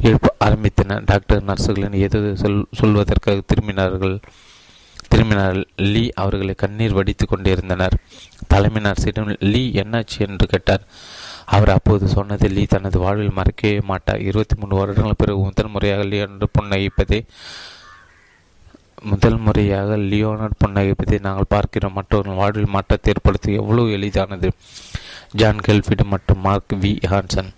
[0.02, 1.02] எழுப்ப ஆரம்பித்தனர்.
[1.06, 4.22] டாக்டர் நர்ஸுகளின் ஏதோ சொல் சொல்வதற்காக திரும்பினார்கள்.
[5.08, 5.68] திரும்பினார்.
[5.76, 7.98] லீ அவர்களை கண்ணீர் வடித்து கொண்டிருந்தனர்.
[8.48, 10.20] தலைமை நர்சிடம் லீ என்னாச்சு?
[10.20, 10.82] என்று கேட்டார்.
[11.48, 16.54] அவர் அப்போது சொன்னது லீ தனது வாழ்வில் மறக்கவே மாட்டார் இருபத்தி மூணு வருடங்கள் பிறகு முதல் முறையாக லியோனர்
[16.60, 17.20] புன்னகைப்பதே
[19.04, 21.94] முதல் முறையாக லியோனர் புன்னகைப்பதை நாங்கள் பார்க்கிறோம்.
[21.94, 24.52] மற்றவர்கள் வாழ்வில் மாற்றத்தை ஏற்படுத்த எவ்வளவு எளிதானது.
[25.32, 26.92] ஜான் கெல்ஃபிட் மற்றும் மார்க் வி.
[27.06, 27.52] ஹான்சன்.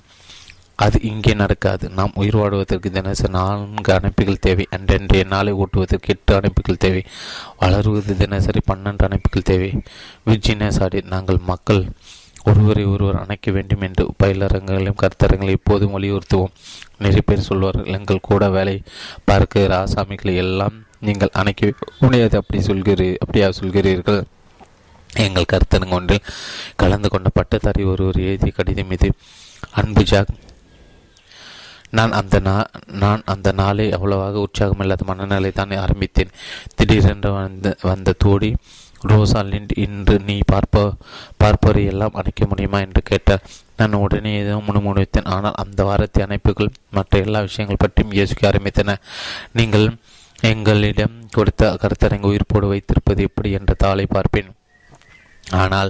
[0.76, 1.90] அது இங்கே நடக்காது.
[1.90, 4.68] நாம் உயிர் வாழ்வதற்கு தினசரி நான்கு அணைப்புகள் தேவை.
[4.72, 7.04] அன்றன்றைய நாளை ஓட்டுவதற்கு எட்டு அணைப்புகள் தேவை.
[7.60, 9.72] வளருவது தினசரி பன்னெண்டு அணைப்புகள் தேவை.
[10.26, 11.90] விர்ஜினியா சாடி நாங்கள் மக்கள்
[12.44, 16.54] ஒருவரை ஒருவர் அணைக்க வேண்டும் என்று பயிலரங்கங்களையும் கருத்தரங்களை எப்போதும் வலியுறுத்துவோம்.
[16.98, 18.82] நிறைய பேர் சொல்வார்கள் எங்கள் கூட வேலை
[19.26, 24.22] பார்க்கிற ஆசாமிகளை எல்லாம் நீங்கள் அணைக்க முடியாது அப்படி சொல்கிறீ அப்படியா சொல்கிறீர்கள்?
[25.14, 26.28] எங்கள் கருத்தரங்க ஒன்றில்
[26.76, 29.12] கலந்து கொண்ட பட்டதாரி ஒருவர் எழுதிய கடிதம் இது.
[29.72, 30.34] அன்பு ஜாக்
[31.90, 36.30] நான் அந்த நா நான் அந்த நாளை அவ்வளவாக உற்சாகமில்லாத மனநிலை தான் ஆரம்பித்தேன்.
[36.76, 38.56] திடீரென்று வந்த வந்த தோடி
[39.12, 40.84] ரோசாலிண்ட் இன்று நீ பார்ப்ப
[41.41, 43.45] பார்ப்பவரை எல்லாம் அணைக்க முடியுமா என்று கேட்டார்
[43.80, 45.30] நான் உடனே ஏதோ முணுமுணுத்தேன்.
[45.36, 48.95] ஆனால் அந்த வாரத்தை அணைப்புகள் மற்ற எல்லா விஷயங்கள் பற்றியும் யோசிக்க ஆரம்பித்தன
[49.60, 49.88] நீங்கள்
[50.52, 54.52] எங்களிடம் கொடுத்த கருத்தரங்கு உயிர்ப்போடு வைத்திருப்பது எப்படி என்ற தாளை பார்ப்பேன்.
[55.62, 55.89] ஆனால்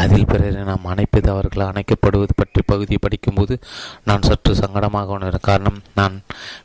[0.00, 3.54] அதில் பிறரை நாம் அணைப்பது அவர்கள் அணைக்கப்படுவது பற்றி பகுதியை படிக்கும்போது
[4.08, 6.16] நான் சற்று சங்கடமாக உணர்கிறேன் காரணம் நான்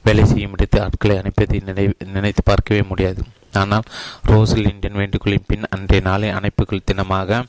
[0.08, 1.86] வேலை செய்யும் இடத்து ஆட்களை அணைப்பதை நினை
[2.18, 3.24] நினைத்து பார்க்கவே முடியாது.
[3.54, 3.84] ஆனால்
[4.28, 7.44] ரோசல் இந்தியன் வேண்டுகோளின் பின் அன்றைய நாளை அணைப்புகள் தினமாக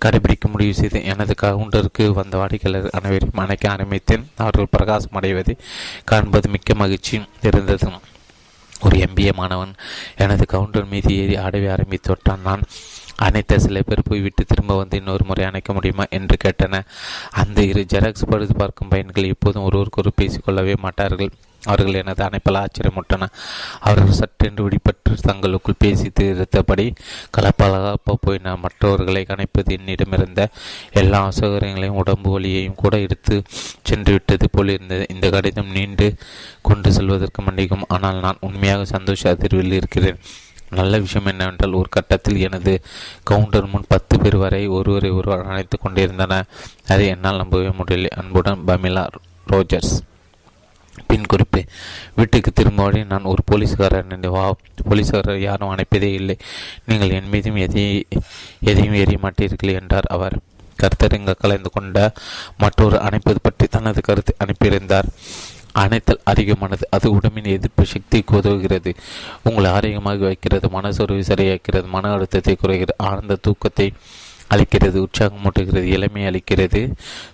[0.00, 5.56] கடைபிடிக்க முடிவு செய்து எனது கவுண்டருக்கு வந்த வாடிக்கையாளர் அனைவரையும் அணைக்க ஆரம்பித்தேன் அவர்கள் பிரகாசம் அடைவதை
[6.04, 7.90] காண்பது மிக்க மகிழ்ச்சி இருந்தது
[8.80, 9.74] ஒரு எம்பிஏ மாணவன்
[10.16, 12.62] எனது கவுண்டர் மீது ஏறி ஆடவே ஆரம்பித்து நான்
[13.16, 16.80] அனைத்த சில பேர் போய்விட்டு திரும்ப வந்து இன்னொரு முறை அணைக்க முடியுமா என்று கேட்டன.
[17.30, 21.32] அந்த இரு ஜெராக்ஸ் பழுது பார்க்கும் பையன்கள் எப்போதும் ஒருவருக்கொரு பேசிக்கொள்ளவே மாட்டார்கள்.
[21.64, 23.28] அவர்கள் எனது அணைப்பில் ஆச்சரியமுட்டன
[23.80, 26.86] அவர்கள் சற்றென்று விடிப்பட்டு தங்களுக்குள் பேசி தீர்த்தபடி
[27.36, 30.48] கலப்பலகப்ப போயின மற்றவர்களை கணைப்பது என்னிடமிருந்த
[30.92, 33.42] எல்லா அசௌகரியங்களையும் உடம்பு வலியையும் கூட எடுத்து
[33.90, 35.04] சென்றுவிட்டது போல் இருந்தது.
[35.08, 36.14] இந்த கடிதம் நீண்டு
[36.62, 37.86] கொண்டு செல்வதற்கு மன்னிக்கும்.
[37.88, 40.18] ஆனால் நான் உண்மையாக சந்தோஷ அதிர்வில் இருக்கிறேன்.
[40.70, 42.72] நல்ல விஷயம் என்னவென்றால் ஒரு கட்டத்தில் எனது
[43.24, 46.44] கவுண்டர் முன் பத்து பேர் வரை ஒருவரை ஒருவர் அணைத்துக் கொண்டிருந்தன
[46.88, 48.10] அதை என்னால் நம்பவே முடியவில்லை.
[48.16, 49.06] அன்புடன் பமிலா
[49.52, 49.94] ரோஜர்ஸ்.
[51.06, 51.60] பின் குறிப்பு
[52.14, 54.44] வீட்டுக்கு திரும்ப வழி நான் ஒரு போலீஸ்காரர் வா
[54.88, 56.36] போலீஸ்காரர் யாரும் அனுப்பியதே இல்லை.
[56.86, 57.84] நீங்கள் என் மீதும் எதை
[58.70, 60.36] எதையும் எறிய மாட்டீர்கள் என்றார் அவர்.
[60.78, 61.98] கருத்தரங்க கலந்து கொண்ட
[62.56, 65.08] மற்றொரு அணைப்பது பற்றி தனது கருத்து அனுப்பியிருந்தார்.
[65.82, 68.90] அணைத்தல் அதிகமானது அது உடம்பின் எதிர்ப்பு சக்திக்கு உதவுகிறது
[69.42, 73.88] உங்களை ஆரோக்கியமாக வைக்கிறது மனசொருவி சரியாக்கிறது மன அழுத்தத்தை குறைகிறது ஆனந்த தூக்கத்தை
[74.50, 76.80] அளிக்கிறது உற்சாகமூட்டுகிறது இளமை அளிக்கிறது.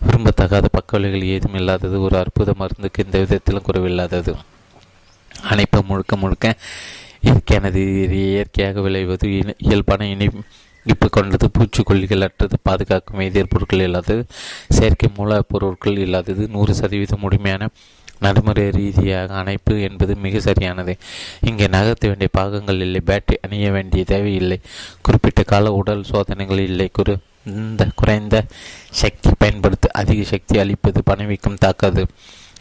[0.07, 4.35] விரும்பத்தகாத பக்கவலைகள் ஏதும் இல்லாதது ஒரு அற்புத மருந்துக்கு இந்த விதத்திலும் குறைவில்லாதது.
[5.43, 6.57] அணைப்பு முழுக்க முழுக்க
[7.23, 7.81] இயற்கையானது
[8.11, 10.29] இயற்கையாக விளைவது இயல்பான இனி
[10.87, 14.25] இப்பு கொண்டது பூச்சிக்கொல்லிகள் அற்றது பாதுகாக்கும் எதிர்பொருட்கள் இல்லாதது
[14.69, 17.69] செயற்கை மூலப்பொருட்கள் இல்லாதது நூறு சதவீதம் முழுமையான
[18.21, 20.95] நடைமுறை ரீதியாக அணைப்பு என்பது மிக சரியானது.
[21.51, 24.61] இங்கே நகர்த்த வேண்டிய பாகங்கள் இல்லை பேட்டரி அணிய வேண்டிய தேவையில்லை
[25.03, 26.89] குறிப்பிட்ட கால உடல் சோதனைகள் இல்லை.
[26.99, 27.17] குறு
[27.47, 28.37] இந்த குறைந்த
[29.01, 32.05] சக்தி பயன்படுத்த அதிக சக்தி அளிப்பது பணவீக்கம் தாக்காது.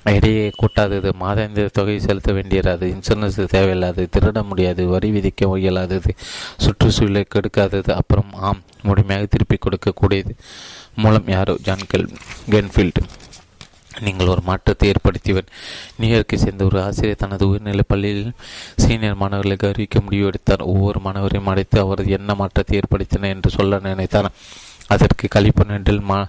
[0.10, 6.12] இடையே கூட்டாதது மாதாந்திர தொகை செலுத்த வேண்டியது இன்சூரன்ஸ் தேவையில்லாது திருட முடியாது வரி விதிக்க இயலாதது
[6.64, 10.34] சுற்றுச்சூழலை கெடுக்காதது அப்புறம் ஆம் முழுமையாக திருப்பி கொடுக்கக்கூடியது
[11.03, 12.07] மூலம் யாரோ ஜான்கெல்
[12.53, 13.03] கென்ஃபீல்டு.
[14.06, 15.47] நீங்கள் ஒரு மாற்றத்தை ஏற்படுத்தியவர்.
[16.02, 18.26] நியூயார்க்கை சேர்ந்த ஒரு ஆசிரியர் தனது உயர்நிலைப் பள்ளியில்
[18.84, 20.64] சீனியர் மாணவர்களை கௌரவிக்க முடிவு எடுத்தார்.
[20.74, 24.30] ஒவ்வொரு மாணவரையும் அடைத்து அவரது என்ன மாற்றத்தை ஏற்படுத்தின என்று சொல்ல நினைத்தார்.
[24.93, 26.20] அதற்கு கலிபோர்னியா டெல் மா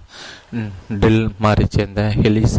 [1.03, 2.57] டெல் மாறி சேர்ந்த ஹெலிஸ்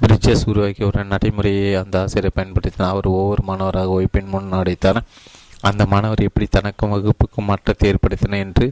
[0.00, 2.92] பிரிட்ஜஸ் உருவாக்கிய ஒரு நடைமுறையை அந்த ஆசிரியர் பயன்படுத்தினார்.
[2.94, 5.00] அவர் ஒவ்வொரு மாணவராக வைப்பின் முன் அடைத்தார்
[5.68, 8.66] அந்த மாணவர் எப்படி தனக்கும் வகுப்புக்கும் மாற்றத்தை ஏற்படுத்தின என்று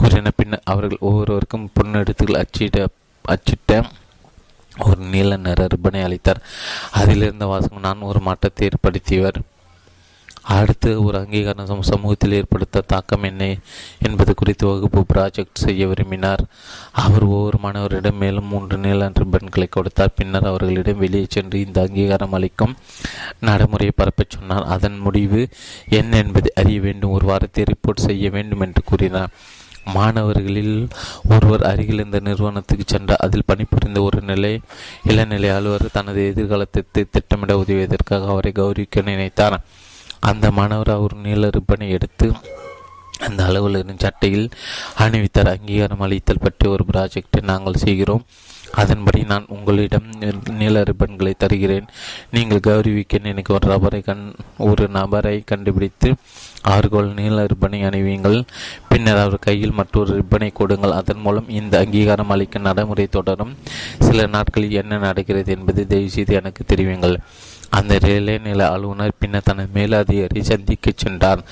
[0.00, 2.86] கூறின பின் அவர்கள் ஒவ்வொருவருக்கும் பொன்னெடுத்துகள் அச்சிட
[3.24, 3.76] அச்சிட்ட
[4.78, 6.42] ஒரு நீல நிற ரிப்பனை அளித்தார்.
[6.92, 9.40] அதிலிருந்த வாசகம் நான் ஒரு மாற்றத்தை ஏற்படுத்தியவர்.
[10.42, 13.56] அடுத்து ஒரு அங்கீகாரம் சமூகத்தில் ஏற்படுத்த தாக்கம் என்ன
[13.98, 16.44] என்பது குறித்து வகுப்பு ப்ராஜெக்ட் செய்ய விரும்பினார்.
[16.92, 20.12] அவர் ஒவ்வொரு மாணவரிடம் மேலும் மூன்று நீல ரிப்பன்களை கொடுத்தார்.
[20.16, 22.76] பின்னர் அவர்களிடம் வெளியே சென்று இந்த அங்கீகாரம் அளிக்கும்
[23.40, 24.64] நடைமுறையை பரப்பச் சொன்னார்.
[24.64, 25.48] அதன் முடிவு
[25.88, 27.10] என்ன என்பதை அறிய வேண்டும்.
[27.10, 29.28] ஒரு வாரத்தை ரிப்போர்ட் செய்ய வேண்டும் என்று கூறினார்.
[29.84, 30.88] மாணவர்களில்
[31.28, 34.60] ஒருவர் அருகில் இந்த நிறுவனத்துக்கு சென்றார் அதில் பணிபுரிந்த ஒரு நிலை
[35.02, 39.60] இளநிலை அலுவலர் தனது எதிர்காலத்தை திட்டமிட உதவியதற்காக அவரை கௌரவிக்க நினைத்தார்.
[40.20, 42.32] அந்த மாணவர் அவர் நீல ரிப்பனை எடுத்து
[43.20, 44.48] அந்த அலுவலரின் சட்டையில்
[44.98, 45.50] அணிவித்தார்.
[45.56, 48.24] அங்கீகாரம் அளித்தல் பற்றி ஒரு ப்ராஜெக்டை நாங்கள் செய்கிறோம்.
[48.82, 50.08] அதன்படி நான் உங்களிடம்
[50.60, 51.86] நீல ரிப்பன்களை தருகிறேன்.
[52.34, 54.24] நீங்கள் கௌரவிக்க எனக்கு ஒரு நபரை கண்
[54.68, 56.10] ஒரு நபரை கண்டுபிடித்து
[56.72, 58.38] அவர்கள் நீல ரிப்பனை அணிவியுங்கள்.
[58.90, 60.96] பின்னர் அவர் கையில் மற்றொரு ரிப்பனை கொடுங்கள்.
[61.00, 63.52] அதன் மூலம் இந்த அங்கீகாரம் அளிக்கும் நடைமுறை தொடரும்.
[64.06, 67.16] சில நாட்களில் என்ன நடக்கிறது என்பதை தயவுசெய்து எனக்கு தெரிவிங்கள்
[67.78, 71.42] அந்த ரயில்வே நில அலுவலர் பின்னர் தனது மேலதிகாரி சந்திக்க சென்றார்.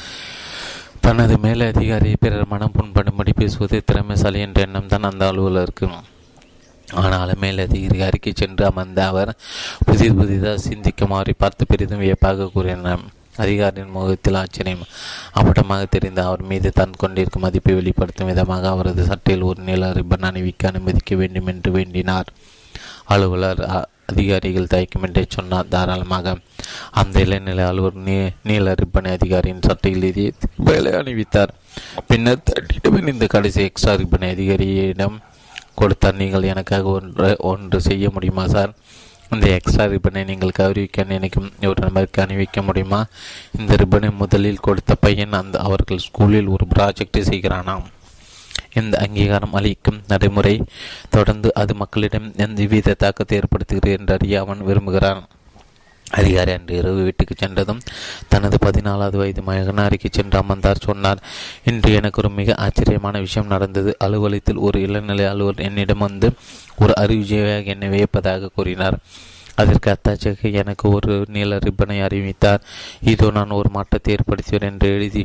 [1.06, 5.86] தனது மேலதிகாரியை பிறர் மனம் புண்படும்படி பேசுவது திறமைசாலி என்ற எண்ணம் தான் அந்த அலுவலருக்கு.
[7.00, 9.32] ஆனால் மேலதிகாரி அறிக்கை சென்று அமர்ந்த அவர்
[9.86, 13.04] புதிது புதிதாக சிந்திக்குமாறு பார்த்து பெரிதும் வியப்பாக கூறினார்.
[13.42, 14.82] அதிகாரியின் முகத்தில் ஆச்சரியம்.
[15.38, 20.72] அப்பட்டமாக தெரிந்த அவர் மீது தன் கொண்டிருக்கும் மதிப்பை வெளிப்படுத்தும் விதமாக அவரது சட்டையில் ஒரு நில ரிப்பன் அணிவிக்க
[20.72, 22.28] அனுமதிக்க வேண்டும் என்று வேண்டினார்.
[23.14, 23.62] அலுவலர்
[24.12, 25.68] அதிகாரிகள் தயக்கமின்றி சொன்னார்.
[25.74, 26.36] தாராளமாக
[27.00, 28.16] அந்த இளைநிலை அலுவலர் நீ
[28.48, 30.34] நீல ரிப்பனை அதிகாரியின் சட்டையில்
[30.68, 31.52] வேலை அணிவித்தார்.
[32.08, 35.16] பின்னர் தட்டிடம் இந்த கடைசி எக்ஸ்ட்ரா ரிப்பனை அதிகாரியிடம்
[35.74, 38.72] கொடுத்தார் நீங்கள் எனக்காக ஒன்று ஒன்று செய்ய முடியுமா சார்?
[39.30, 43.06] இந்த எக்ஸ்ட்ரா ரிப்பனை நீங்கள் கௌரவிக்க நினைக்கும் ஒரு நபருக்கு அணிவிக்க முடியுமா?
[43.58, 47.86] இந்த ரிப்பனை முதலில் கொடுத்த பையன் அந்த அவர்கள் ஸ்கூலில் ஒரு ப்ராஜெக்டை செய்கிறானாம்.
[48.74, 50.64] இந்த அங்கீகாரம் அளிக்கும் நடைமுறை
[51.10, 55.22] தொடர்ந்து அது மக்களிடம் எந்தவித தாக்கத்தை ஏற்படுத்துகிறது என்று அறிய அவன் விரும்புகிறான்.
[56.18, 57.82] அதிகாரி அன்று இரவு வீட்டுக்கு சென்றதும்
[58.32, 60.84] தனது பதினாலாவது வயது மகனாரிக்கு சென்று அமர்ந்தார்.
[60.88, 61.22] சொன்னார்
[61.70, 63.92] இன்று எனக்கு ஒரு மிக ஆச்சரியமான விஷயம் நடந்தது.
[64.06, 66.30] அலுவலகத்தில் ஒரு இளநிலை அலுவலர் என்னிடம் வந்து
[66.82, 68.98] ஒரு அறிவிஜயாக என்னை வியப்பதாக கூறினார்.
[69.62, 72.62] அதற்கு அத்தாச்சிக்கு எனக்கு ஒரு நீல ரிப்பனை அறிவித்தார்.
[73.12, 75.22] இதோ நான் ஒரு மாற்றத்தை ஏற்படுத்துவேன் என்று எழுதி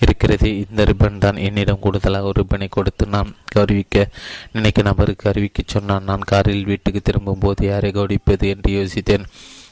[0.00, 0.48] இருக்கிறது.
[0.62, 4.06] இந்த ரிப்பன் தான் என்னிடம் கூடுதலாக ஒரு ரிப்பனை கொடுத்து நான் கௌரவிக்க
[4.52, 6.08] நினைக்க நபருக்கு அறிவிக்க சொன்னான்.
[6.10, 9.26] நான் காரில் வீட்டுக்கு திரும்பும் போது யாரை கௌரவிப்பது என்று யோசித்தேன்.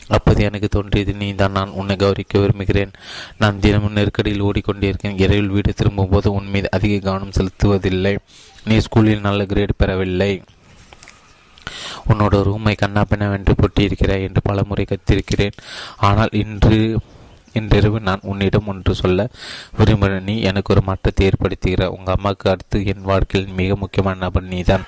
[0.09, 2.93] அப்போது எனக்கு தோன்றியது நீ தான் நான் உன்னை கௌரிக்க விரும்புகிறேன்.
[3.39, 5.19] நான் தினமும் நெருக்கடியில் ஓடிக்கொண்டிருக்கேன்.
[5.19, 8.17] இரவில் வீடு திரும்பும் போது உன் மீது அதிக கவனம் செலுத்துவதில்லை.
[8.65, 10.43] நீ ஸ்கூலில் நல்ல கிரேட் பெறவில்லை.
[12.11, 15.59] உன்னோட ரூமை கண்ணாப்பினவென்று பொட்டியிருக்கிறாய் என்று பலமுறை கத்திருக்கிறேன்.
[15.97, 17.01] ஆனால் இன்று
[17.53, 19.29] இன்றிரவு நான் உன்னிடம் ஒன்று சொல்ல
[19.79, 20.25] விரும்புகிறேன்.
[20.25, 24.85] நீ எனக்கு ஒரு மாற்றத்தை ஏற்படுத்துகிற உங்கள் அம்மாவுக்கு அடுத்து என் வாழ்க்கையில் மிக முக்கியமான நபர் நீதான்.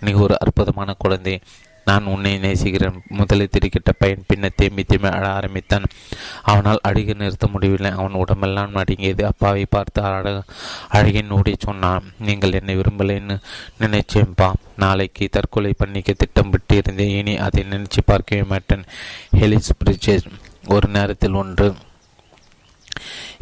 [0.00, 1.40] நீ ஒரு அற்புதமான குழந்தை.
[1.84, 3.02] நான் உன்னை நேசிக்கிறேன்.
[3.08, 5.84] முதலில் திருக்கிட்ட பையன் பின்ன தேம்பி தேம்பி அழ ஆரம்பித்தான்.
[6.42, 7.90] அவனால் அழுக நிறுத்த முடியவில்லை.
[7.90, 9.26] அவன் உடம்பெல்லாம் நடுங்கியது.
[9.26, 10.42] அப்பாவை பார்த்து அழக
[10.92, 12.04] அழகின் ஓடி சொன்னான்.
[12.18, 13.40] நீங்கள் என்னை விரும்பலைன்னு
[13.80, 14.52] நினைச்சேன்பா.
[14.76, 18.84] நாளைக்கு தற்கொலை பண்ணிக்க திட்டம் விட்டு இருந்தேன் இனி அதை நினைச்சு பார்க்கவே மாட்டேன்.
[19.36, 20.28] ஹெலிஸ் பிரிட்ஜஸ்
[20.68, 21.74] ஒரு நேரத்தில் ஒன்று.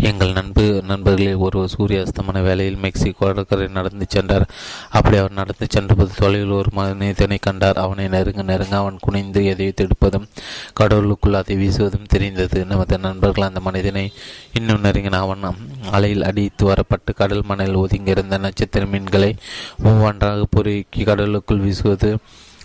[0.08, 4.46] எங்கள் நண்பு நண்பர்களில் ஒரு சூரிய அஸ்தமன வேலையில் மெக்சிகோ கடற்கரை நடந்து சென்றார்.
[4.90, 7.76] அப்படி அவர் நடந்து சென்றபோது தொலைவில் ஒரு மனிதனை கண்டார்.
[7.76, 10.28] அவனை நெருங்க நெருங்க அவன் குனிந்து எதையை தடுப்பதும்
[10.74, 12.64] கடவுளுக்குள் அதை வீசுவதும் தெரிந்தது.
[12.64, 14.12] நமது நண்பர்கள் அந்த மனிதனை
[14.52, 15.56] இன்னும் நெருங்கின அவன்
[15.90, 19.36] அலையில் அடித்து வரப்பட்டு கடல் மணல் ஒதுங்கியிருந்த நட்சத்திர மீன்களை
[19.84, 22.16] ஒவ்வொன்றாக பொறுக்கி கடலுக்குள் வீசுவது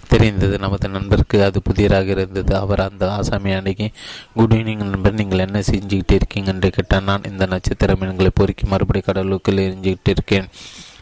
[0.09, 0.59] தெரிந்தது.
[0.59, 2.55] நமது நண்பருக்கு அது புதியராக இருந்தது.
[2.55, 3.91] அவர் அந்த ஆசாமி அணுகி
[4.33, 5.13] குட் ஈவினிங் நண்பர்.
[5.13, 6.51] நீங்கள் என்ன செஞ்சுக்கிட்டு இருக்கீங்க?
[6.51, 10.49] என்று கேட்டால் நான் இந்த நட்சத்திர மீன்களை பொறுக்கி மறுபடி கடலுக்குள் எரிஞ்சுக்கிட்டு இருக்கேன்.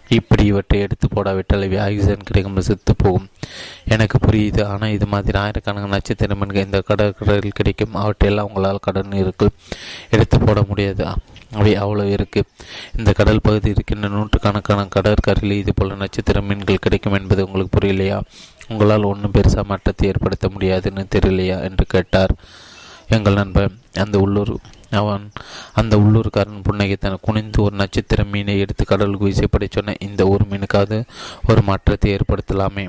[0.08, 3.28] இப்படி இவற்றை எடுத்து போடாவிட்டால் ஆக்சிஜன் கிடைக்கும் செத்து போகும்.
[3.86, 4.64] எனக்கு புரியுது.
[4.64, 7.96] ஆனால் இது மாதிரி ஆயிரக்கணக்கான நட்சத்திர மீன்கள் இந்த கடற்கரையில் கிடைக்கும்.
[7.96, 9.50] அவற்றையெல்லாம் உங்களால் கடன் இருக்கு
[10.10, 11.06] எடுத்து போட முடியாது.
[11.52, 12.44] அவை அவ்வளோ இருக்கு.
[12.98, 18.22] இந்த கடல் பகுதி இருக்கின்ற நூற்றுக்கணக்கான கடற்கரையில் இது போல நட்சத்திர மீன்கள் கிடைக்கும் என்பது உங்களுக்கு புரியலையா?
[18.70, 22.34] உங்களால் ஒன்றும் பெருசாக மாற்றத்தை ஏற்படுத்த முடியாதுன்னு தெரியலையா என்று கேட்டார்.
[23.16, 24.54] எங்கள் நண்பன் அந்த உள்ளூர்
[25.00, 25.24] அவன்
[25.80, 30.98] அந்த உள்ளூர்காரன் புன்னகைத்தன குனிந்து ஒரு நட்சத்திர மீனை எடுத்து கடலுக்கு வீசப்படி சொன்ன இந்த ஒரு மீனுக்காவது
[31.50, 32.86] ஒரு மாற்றத்தை ஏற்படுத்தலாமே.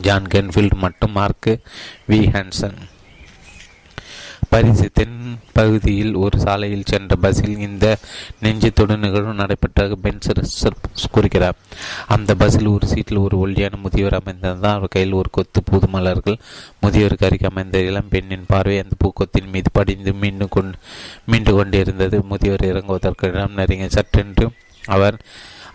[0.00, 1.54] ஜான் கென்ஃபீல்டு மற்றும் மார்க்கு
[2.08, 2.78] வி ஹான்சன்.
[4.52, 5.18] பரிசு தென்
[5.58, 7.86] பகுதியில் ஒரு சாலையில் சென்ற பஸ்ஸில் இந்த
[8.42, 10.40] நெஞ்சத்தோடு நிகழ்வு நடைபெற்றதாக பென்சர்
[11.14, 11.56] கூறுகிறார்.
[12.14, 16.38] அந்த பஸ்ஸில் ஒரு சீட்டில் ஒரு ஒல்லியான முதியவர் அமைந்திருந்தால் அவர் கையில் ஒரு கொத்து புது மலர்கள்
[16.84, 20.76] முதியவருக்கு அருகே அமைந்த இளம் பெண்ணின் பார்வை அந்த பூக்கொத்தின் மீது படிந்து மீண்டும் கொண்டு
[21.26, 22.18] மீண்டு கொண்டிருந்தது.
[22.32, 24.48] முதியவர் இறங்குவதற்கு இடம் நெருங்கிய சற்றென்று
[24.96, 25.18] அவர்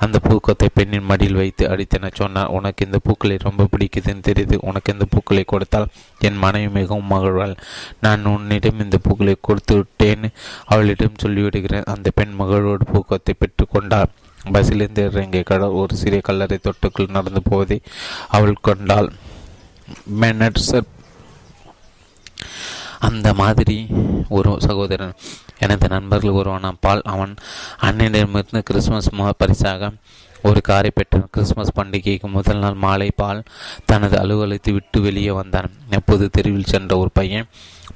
[0.05, 2.11] அந்த பூக்கத்தை பெண்ணின் மடியில் வைத்து அடித்தென.
[2.19, 4.57] சொன்னார் உனக்கு இந்த பூக்களை ரொம்ப பிடிக்குதுன்னு தெரியுது.
[4.69, 5.87] உனக்கு இந்த பூக்களை கொடுத்தால்
[6.27, 7.55] என் மனைவி மிகவும் மகிழ்வாள்.
[8.05, 10.29] நான் உன்னிடம் இந்த பூக்களை கொடுத்து விட்டேன்னு
[10.65, 11.89] அவளிடம் சொல்லிவிடுகிறேன்.
[11.93, 14.13] அந்த பெண் மகளோடு பூக்கத்தை பெற்றுக்கொண்டார்
[14.53, 17.79] பஸ்ஸிலிருந்து இறங்கிய கடல் ஒரு சிறிய கல்லறை தொட்டுக்குள் நடந்து போவதை
[18.37, 19.09] அவள் கொண்டாள்.
[20.21, 20.87] மெனட்சர்
[23.07, 23.75] அந்த மாதிரி
[24.37, 25.13] ஒரு சகோதரன்
[25.59, 27.01] எனது நண்பர்கள் ஒருவன பால்.
[27.05, 27.33] அவன்
[27.81, 29.91] அண்ணனிடமிருந்து கிறிஸ்துமஸ் பரிசாக
[30.43, 33.39] ஒரு காரை பெற்றான் கிறிஸ்துமஸ் பண்டிகைக்கு முதல் நாள் மாலை பால்
[33.85, 35.69] தனது அலுவலகத்தை விட்டு வெளியே வந்தான்.
[35.89, 37.47] எப்போது தெருவில் சென்ற ஒரு பையன்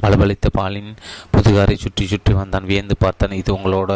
[0.02, 0.92] பளபளித்த பாலின்
[1.34, 2.64] புதுகாரை சுற்றி சுற்றி வந்தான்.
[2.64, 3.92] வியந்து பார்த்தான் இது உங்களோட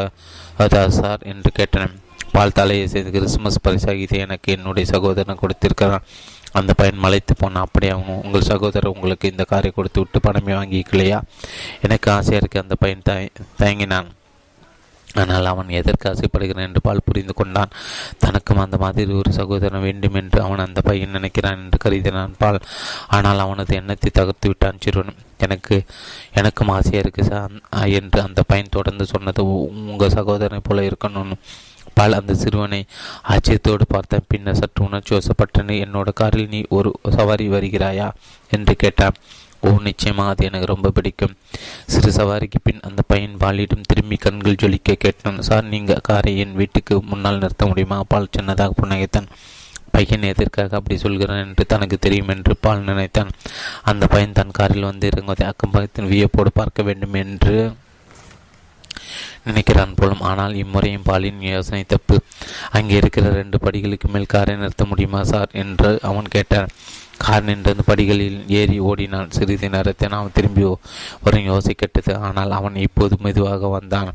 [0.60, 1.22] அதா சார்?
[1.24, 1.96] என்று கேட்டனன்
[2.32, 6.06] பால் தலையை செய்து கிறிஸ்துமஸ் பரிசாக இதை எனக்கு என்னுடைய சகோதரன் கொடுத்திருக்கிறான்
[6.60, 7.66] அந்த பையன் மலைத்து போனான்.
[7.68, 11.20] அப்படி அவன் உங்கள் சகோதரர் உங்களுக்கு இந்த காரை கொடுத்து விட்டு பணமே வாங்கிக்கலையா?
[11.88, 13.08] எனக்கு ஆசையாக இருக்கு அந்த பையன்
[13.64, 14.12] தயங்கினான்.
[15.08, 16.68] ஆனால் அவன் எதற்கு ஆசைப்படுகிறான்?
[16.70, 17.76] என்று பால் புரிந்து கொண்டான்.
[18.24, 22.60] தனக்கும் அந்த மாதிரி ஒரு சகோதரன் வேண்டும் என்று அவன் அந்த பையன் நினைக்கிறான் என்று கருதினான் பால்.
[23.18, 25.22] ஆனால் அவனது எண்ணத்தை தகர்த்து விட்டான் சிறுவன்.
[25.46, 25.78] எனக்கு
[26.40, 27.56] எனக்கும் ஆசையாக இருக்கு சார்
[28.00, 29.44] என்று அந்த பையன் தொடர்ந்து சொன்னது
[29.92, 31.38] உங்கள் சகோதரனை போல இருக்கணும்னு.
[31.96, 32.82] பால் அந்த சிறுவனை
[33.30, 38.08] ஆச்சரியத்தோடு பார்த்த பின்னர் சற்று உணர்ச்சி வசப்பட்டன என்னோட காரில் நீ ஒரு சவாரி வருகிறாயா?
[38.50, 39.18] என்று கேட்டான்.
[39.62, 41.36] ஓ நிச்சயமா அது எனக்கு ரொம்ப பிடிக்கும்.
[41.86, 45.42] சிறு சவாரிக்கு பின் அந்த பையன் பாலிடம் திரும்பி கண்கள் ஜொலிக்க கேட்டான்.
[45.42, 48.00] சார் நீங்கள் காரை என் வீட்டுக்கு முன்னால் நிறுத்த முடியுமா?
[48.08, 49.30] பால் சின்னதாக புன்னகைத்தான்.
[49.92, 53.32] பையன் எதற்காக அப்படி சொல்கிறான் என்று தனக்கு தெரியும் என்று பால் நினைத்தான்.
[53.84, 57.56] அந்த பையன் தன் காரில் வந்து இறங்குவதை அக்கம் பக்கத்தின் வியப்போடு பார்க்க வேண்டும் என்று
[59.46, 60.22] நினைக்கிறான் போலும்.
[60.22, 62.22] ஆனால் இம்முறையும் பாலின் யோசனை தப்பு.
[62.72, 65.50] அங்கே இருக்கிற ரெண்டு படிகளுக்கு மேல் காரை நிறுத்த முடியுமா சார்?
[65.52, 66.68] என்று அவன் கேட்டான்.
[67.18, 70.76] கார் நின்றது படிகளில் ஏறி ஓடினான் சிறிது நேரத்தை நாம் திரும்பி
[71.22, 72.16] வரும் யோசிக்கட்டது.
[72.16, 74.14] ஆனால் அவன் இப்போது மெதுவாக வந்தான்.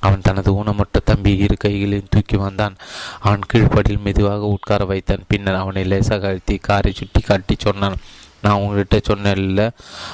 [0.00, 2.76] அவன் தனது ஊனமற்ற தம்பி இரு கைகளையும் தூக்கி வந்தான்.
[3.20, 5.24] அவன் கீழ்ப்படியில் மெதுவாக உட்கார வைத்தான்.
[5.28, 7.96] பின்னர் அவனை லேசாக அழுத்தி காரை சுட்டி காட்டி சொன்னான்.
[8.42, 9.70] நான் உங்கள்கிட்ட சொன்னேன்ல.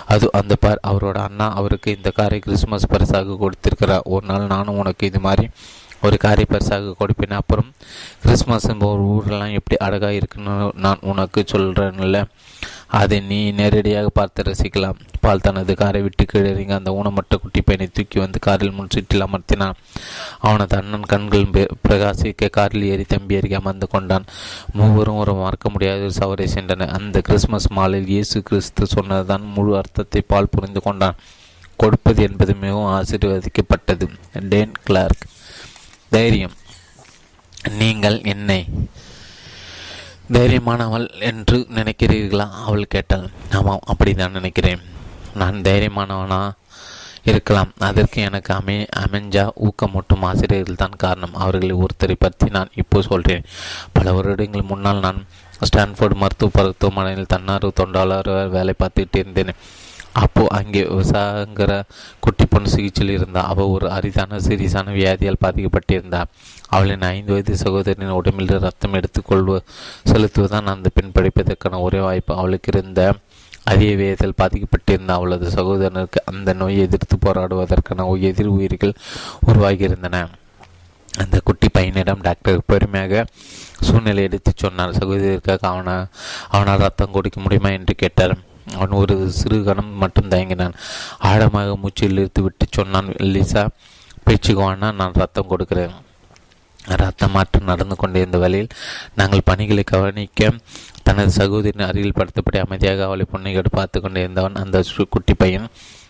[0.06, 4.00] அது அந்த பார் அவரோட அண்ணா அவருக்கு இந்த காரை கிறிஸ்மஸ் பரிசாக கொடுத்திருக்கிறார்.
[4.04, 5.48] ஒரு நாள் நானும் உனக்கு இது மாதிரி
[6.04, 7.68] ஒரு காரை பரிசாக கொடுப்பேன் அப்புறம்
[8.22, 12.18] கிறிஸ்மஸ் ஒரு ஊரெல்லாம் எப்படி அழகாக இருக்குன்னு நான் உனக்கு சொல்கிறேன்ல
[12.98, 14.98] அதை நீ நேரடியாக பார்த்து ரசிக்கலாம்.
[15.20, 19.78] பால் தனது காரை விட்டு கீழறிங்க அந்த ஊனமற்ற குட்டி பையனை தூக்கி வந்து காரில் முன் சுற்றில் அமர்த்தினான்.
[20.38, 21.46] அவனது அண்ணன் கண்கள்
[21.88, 24.24] பிரகாசிக்க காரில் ஏறி தம்பி அருகே அமர்ந்து கொண்டான்.
[24.72, 26.94] மூவரும் ஒரு மறக்க முடியாத சவரை சென்றனர்.
[26.98, 31.18] அந்த கிறிஸ்துமஸ் மாலில் இயேசு கிறிஸ்து சொன்னதுதான் முழு அர்த்தத்தை பால் புரிந்து கொண்டான்.
[31.76, 34.08] கொடுப்பது என்பது மிகவும் ஆசீர்வதிக்கப்பட்டது.
[34.52, 35.24] Dan Clark.
[36.14, 36.54] தைரியம்.
[37.80, 38.60] நீங்கள் என்னை
[40.34, 42.46] தைரியமானவள் என்று நினைக்கிறீர்களா?
[42.66, 43.26] அவள் கேட்டாள்.
[43.58, 44.82] ஆமாம் அப்படி தான் நினைக்கிறேன்.
[45.40, 46.40] நான் தைரியமானவனா
[47.30, 47.70] இருக்கலாம்.
[47.88, 51.34] அதற்கு எனக்கு அமை அமைஞ்சா ஊக்கமூட்டும் ஆசிரியர்கள் தான் காரணம்.
[51.34, 53.48] அவர்களை ஒருத்தரை பற்றி நான் இப்போ சொல்கிறேன்
[53.92, 55.20] பல வருடங்கள் முன்னால் நான்
[55.68, 59.52] ஸ்டான்ஃபோர்டு மருத்துவ மருத்துவமனையில் தன்னார்வ தொண்டாளர் வேலை பார்த்துக்கிட்டு இருந்தேன்.
[60.22, 61.72] அப்போது அங்கே விவசாயங்கிற
[62.24, 66.30] குட்டி பொண்ணு சிகிச்சையில் இருந்தாள் அவள் ஒரு அரிதான சீரியஸான வியாதியால் பாதிக்கப்பட்டிருந்தாள்
[66.76, 69.58] அவளின் ஐந்து வயது சகோதரின் உடம்பில் ரத்தம் எடுத்துக்கொள்வ
[70.10, 72.32] செலுத்துவதுதான் அந்த பெண் படிப்பதற்கான ஒரே வாய்ப்பு.
[72.40, 73.02] அவளுக்கு இருந்த
[73.72, 75.12] அதிக வேதத்தில் பாதிக்கப்பட்டிருந்த.
[75.18, 78.98] அவளது சகோதரனுக்கு அந்த நோயை எதிர்த்து போராடுவதற்கான எதிர் உயிர்கள்
[79.48, 80.24] உருவாகியிருந்தன.
[81.22, 83.24] அந்த குட்டி பையனிடம் டாக்டர் பெருமையாக
[83.86, 84.98] சூழ்நிலை எடுத்து சொன்னார்.
[85.00, 85.94] சகோதரிக்காக அவனை
[86.54, 88.36] அவனால் ரத்தம் கொடுக்க முடியுமா என்று கேட்டார்.
[88.74, 90.74] அவன் ஒரு சிறு கணம் மட்டும் தயங்கினான்.
[91.18, 93.64] ஆழமாக மூச்சில் இழுத்து விட்டு சொன்னான் லிசா
[94.26, 95.94] பேச்சுக்குவானா நான் ரத்தம் கொடுக்கிறேன்.
[97.00, 98.74] ரத்த மாற்றம் நடந்து கொண்டிருந்த வழியில்
[99.18, 100.50] நாங்கள் பணிகளை கவனிக்க
[101.02, 104.82] தனது சகோதரின் அருகில் படுத்தபடி அமைதியாக அவளை புன்னையோடு பார்த்து கொண்டிருந்தவன் அந்த
[105.14, 105.68] குட்டி பையன்.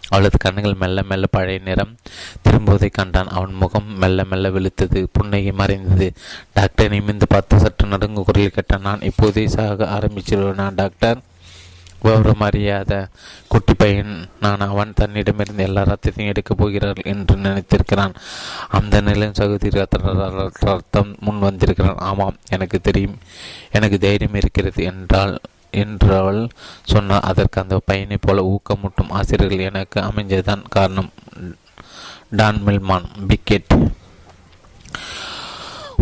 [0.09, 1.95] அவளது கண்ணுகள் மெல்ல மெல்ல பழைய நிறம்
[2.45, 3.31] திரும்புவதை கண்டான்.
[3.37, 6.09] அவன் முகம் மெல்ல மெல்ல வெளுத்தது புன்னகை மறைந்தது.
[6.55, 11.19] டாக்டர் நிமிந்து பார்த்து சற்று நடுங்கு குரலில் கேட்டான் நான் இப்போதே சாக ஆரம்பிச்சிருவேனா டாக்டர்?
[12.07, 13.09] விவரம் அறியாத
[13.49, 18.15] குட்டி பையன் நான் அவன் தன்னிடமிருந்து எல்லா ரத்தத்தையும் எடுக்கப் போகிறார் என்று நினைத்திருக்கிறான்.
[18.69, 19.85] அந்த நிலையும் சகோதரி
[20.61, 22.03] ரத்தம் முன் வந்திருக்கிறான்.
[22.11, 23.19] ஆமாம் எனக்கு தெரியும்.
[23.73, 25.39] எனக்கு தைரியம் இருக்கிறது என்றால்
[25.73, 26.49] என்றவள்
[26.85, 31.11] சொன்னால் அதற்கு அந்த பையனை போல ஊக்கமூட்டும் ஆசிரியர்கள் எனக்கு அமைஞ்சதுதான் காரணம்.
[32.31, 33.86] டான் மில்மான் பிக்கெட்.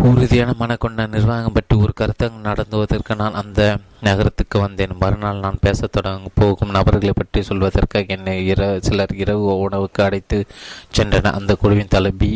[0.08, 3.60] உறுதியான மனக்கொண்ட நிர்வாகம் பற்றி ஒரு கருத்தங்க நடத்துவதற்கு நான் அந்த
[4.06, 4.92] நகரத்துக்கு வந்தேன்.
[5.00, 10.38] மறுநாள் நான் பேசத் தொடங்க போகும் நபர்களை பற்றி சொல்வதற்காக என்னை இர சிலர் இரவு உணவுக்கு அடைத்து
[10.96, 11.38] சென்றனர்.
[11.38, 12.28] அந்த குழுவின் தலை பி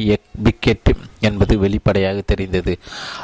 [0.45, 0.91] பிக்கெட்
[1.21, 2.75] என்பது வெளிப்படையாக தெரிந்தது.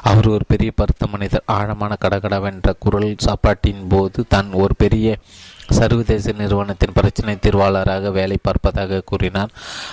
[0.02, 1.48] அவர் ஒரு பெரிய பருத்த மனிதர்.
[1.58, 5.16] ஆழமான கடகடவென்ற குரல் சாப்பாட்டின் போது தான் ஒரு பெரிய
[5.68, 9.50] சர்வதேச நிறுவனத்தின் பிரச்சினை தீர்வாளராக வேலை பார்ப்பதாக கூறினார்.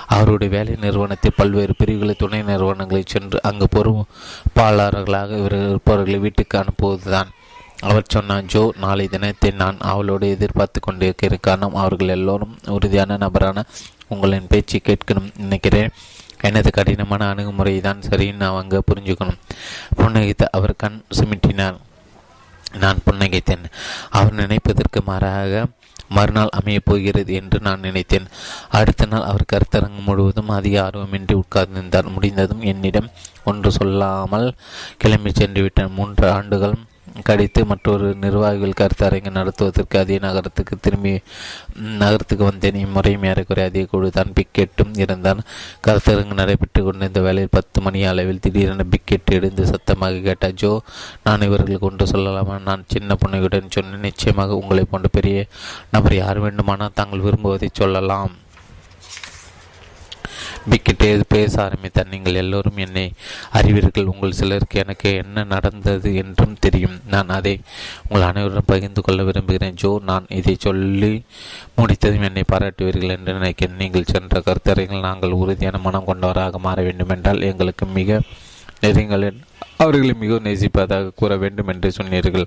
[0.08, 7.30] அவருடைய வேலை நிறுவனத்தில் பல்வேறு பிரிவுகளை துணை நிறுவனங்களை சென்று அங்கு பொறுப்பாளர்களாக இருப்பவர்களை வீட்டுக்கு அனுப்புவதுதான்.
[7.80, 13.64] அவர் சொன்னார் ஜோ நாளை தினத்தை நான் அவளோடு எதிர்பார்த்து கொண்டிருக்கிற காரணம் அவர்கள் எல்லோரும் உறுதியான நபரான
[14.08, 15.90] உங்களின் பேச்சு கேட்கணும் நினைக்கிறேன்.
[16.42, 19.40] எனது கடினமான அணுகுமுறை தான் சரின்னு அவங்க புரிஞ்சுக்கணும்.
[19.98, 21.78] புன்னகித்து அவர் கண் சுமிட்டினார்.
[22.78, 23.64] நான் புன்னகைத்தேன்.
[24.10, 25.66] அவர் நினைப்பதற்கு மாறாக
[26.10, 28.28] மறுநாள் அமையப் போகிறது என்று நான் நினைத்தேன்.
[28.70, 32.12] அடுத்த நாள் அவர் கருத்தரங்கு முழுவதும் அதிக ஆர்வமின்றி உட்கார்ந்திருந்தார்.
[32.12, 33.12] முடிந்ததும் என்னிடம்
[33.44, 34.56] ஒன்று சொல்லாமல்
[34.98, 36.74] கிளம்பி சென்றுவிட்டார் மூன்று ஆண்டுகள்
[37.28, 41.14] கடித்து மற்றொரு நிர்வாகிகள் கருத்தரங்கு நடத்துவதற்கு அதே நகரத்துக்கு திரும்பி
[42.02, 45.42] நகரத்துக்கு வந்தேன் இம்முறையும் ஏறக்குறைய அதே குழு தான் பிக்கெட்டும் இருந்தான்.
[45.88, 50.58] கருத்தரங்கு நடைபெற்று கொண்டிருந்த வேலையில் பத்து மணி அளவில் திடீரென பிக்கெட் எடுத்து சத்தமாக கேட்டார்.
[50.64, 50.72] ஜோ
[51.24, 52.62] நான் இவர்களுக்கு ஒன்று சொல்லலாமா?
[52.62, 54.06] நான் சின்ன புண்ணையுடன் சொன்னேன்.
[54.10, 55.46] நிச்சயமாக உங்களை போன்ற பெரிய
[55.92, 58.34] நபர் யார் வேண்டுமானால் தாங்கள் விரும்புவதை சொல்லலாம்.
[60.70, 62.12] பிக்கிட்டே பேச ஆரம்பித்தார்.
[62.14, 63.06] நீங்கள் எல்லோரும் என்னை
[63.60, 64.10] அறிவீர்கள்.
[64.14, 66.98] உங்கள் சிலருக்கு எனக்கு என்ன நடந்தது என்றும் தெரியும்.
[67.14, 67.54] நான் அதை
[68.08, 69.78] உங்கள் அனைவருடன் பகிர்ந்து கொள்ள விரும்புகிறேன்.
[69.84, 71.14] ஜோ நான் இதை சொல்லி
[71.80, 73.80] முடித்ததும் என்னை பாராட்டுவீர்கள் என்று நினைக்கிறேன்.
[73.84, 78.22] நீங்கள் சென்ற கருத்தரைகள் நாங்கள் உறுதியான மனம் கொண்டவராக மாற வேண்டுமென்றால் எங்களுக்கு மிக
[78.84, 79.26] நெறிங்கள்
[79.82, 82.46] அவர்களை மிகவும் நேசிப்பதாக கூற வேண்டும் என்று சொன்னீர்கள்.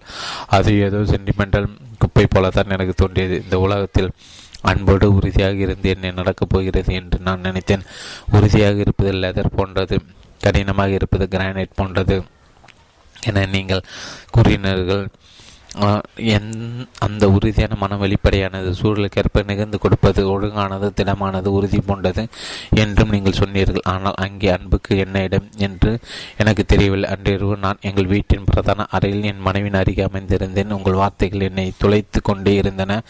[0.57, 1.67] அது ஏதோ சென்டிமெண்டல்
[2.03, 3.37] குப்பை போலத்தான் எனக்கு தோன்றியது.
[3.45, 4.11] இந்த உலகத்தில்
[4.71, 7.85] அன்போடு உறுதியாக இருந்து என்னை நடக்கப் போகிறது என்று நான் நினைத்தேன்.
[8.33, 9.97] உறுதியாக இருப்பது லெதர் போன்றது
[10.45, 12.17] கடினமாக இருப்பது கிரானைட் போன்றது
[13.29, 13.87] என நீங்கள்
[14.35, 15.05] கூறினீர்கள்.
[16.35, 16.51] என்
[16.99, 22.22] அந்த உறுதியான மனம் வெளிப்படையானது சூழலுக்கேற்ப நிகழ்ந்து கொடுப்பது ஒழுங்கானது திடமானது உறுதி போன்றது
[22.83, 23.87] என்றும் நீங்கள் சொன்னீர்கள்.
[23.95, 25.93] ஆனால் அங்கே அன்புக்கு என்ன இடம் என்று
[26.37, 27.11] எனக்கு தெரியவில்லை.
[27.11, 30.77] அன்றிரவு நான் எங்கள் வீட்டின் பிரதான அறையில் என் மனைவின் அருகே அமைந்திருந்தேன்.
[30.79, 33.01] உங்கள் வார்த்தைகள் என்னை துளைத்து கொண்டே இருந்தன.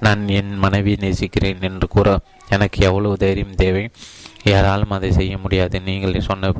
[0.00, 3.90] நான் என் மனைவியை நேசிக்கிறேன் என்று கூற எனக்கு எவ்வளவு தைரியம் தேவை?
[4.52, 5.76] யாராலும் அதை செய்ய முடியாது.
[5.88, 6.50] நீங்கள் சொன்ன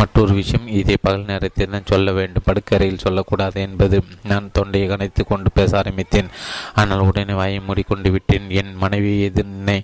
[0.00, 2.46] மற்றொரு விஷயம் இதை பகல் நேரத்தில் தான் சொல்ல வேண்டும்.
[2.48, 3.96] படுக்கறையில் சொல்லக்கூடாது என்பது
[4.30, 6.30] நான் தொண்டையை கணைத்து கொண்டு பேச ஆரம்பித்தேன்.
[6.82, 8.46] ஆனால் உடனே வாயை மூடிக்கொண்டு விட்டேன்.
[8.60, 9.78] என் மனைவி எதிர்னை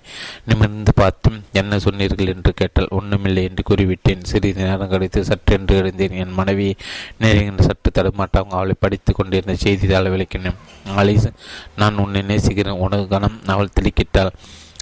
[0.49, 1.31] நிமிர்ந்து பார்த்து
[1.61, 4.27] என்ன சொன்னீர்கள் என்று கேட்டால் ஒன்றுமில்லை என்று கூறிவிட்டேன்.
[4.31, 6.17] சிறிது நேரம் கழித்து சற்றென்று எழுந்தேன்.
[6.23, 6.69] என் மனைவி
[7.23, 10.57] நெருங்கின சற்று தடுமாட்டாங்க அவளை படித்து கொண்டிருந்த செய்தித்தாளை விளக்கினேன்.
[11.01, 11.29] அலிஸ்
[11.81, 12.81] நான் உன்னை நேசிக்கிறேன்.
[12.85, 14.33] உனக்கு கணம் அவள் திடுக்கிட்டாள்.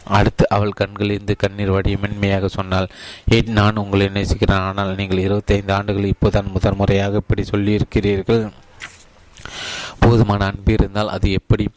[0.09, 2.87] அடுத்து அவள் கண்களிலிருந்து கண்ணீர் வடிய மென்மையாக சொன்னாள்
[3.29, 8.51] ஏன் நான் உங்களை நேசிக்கிறேன் ஆனால் நீங்கள் இருபத்தைந்து ஆண்டுகள் இப்போதான் முதன் முறையாக இப்படி சொல்லியிருக்கிறீர்கள்.
[9.99, 11.69] போதுமான அன்பு இருந்தால் அது எப்படி?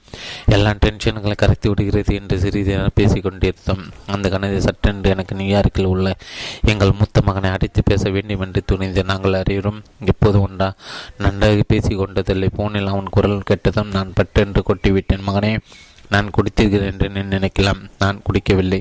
[0.47, 6.17] எல்லா டென்ஷன்களை கரைத்து விடுகிறது என்று சிறிது நேரம் அந்த கணதை சட்டென்று எனக்கு நியூயார்க்கில் உள்ள
[6.65, 10.75] எங்கள் மூத்த மகனை அடித்து பேச வேண்டும் என்று துணிந்து நாங்கள் அறிவுறும் எப்போது உண்டா?
[11.19, 12.49] நன்றாக பேசி கொண்டதில்லை.
[12.57, 15.27] போனில் அவன் குரல் கேட்டதும் நான் பட்டென்று கொட்டிவிட்டேன்.
[15.27, 15.59] மகனே
[16.11, 17.81] நான் குடித்திருக்கிறேன் என்று நினைக்கலாம்.
[18.03, 18.81] நான் குடிக்கவில்லை.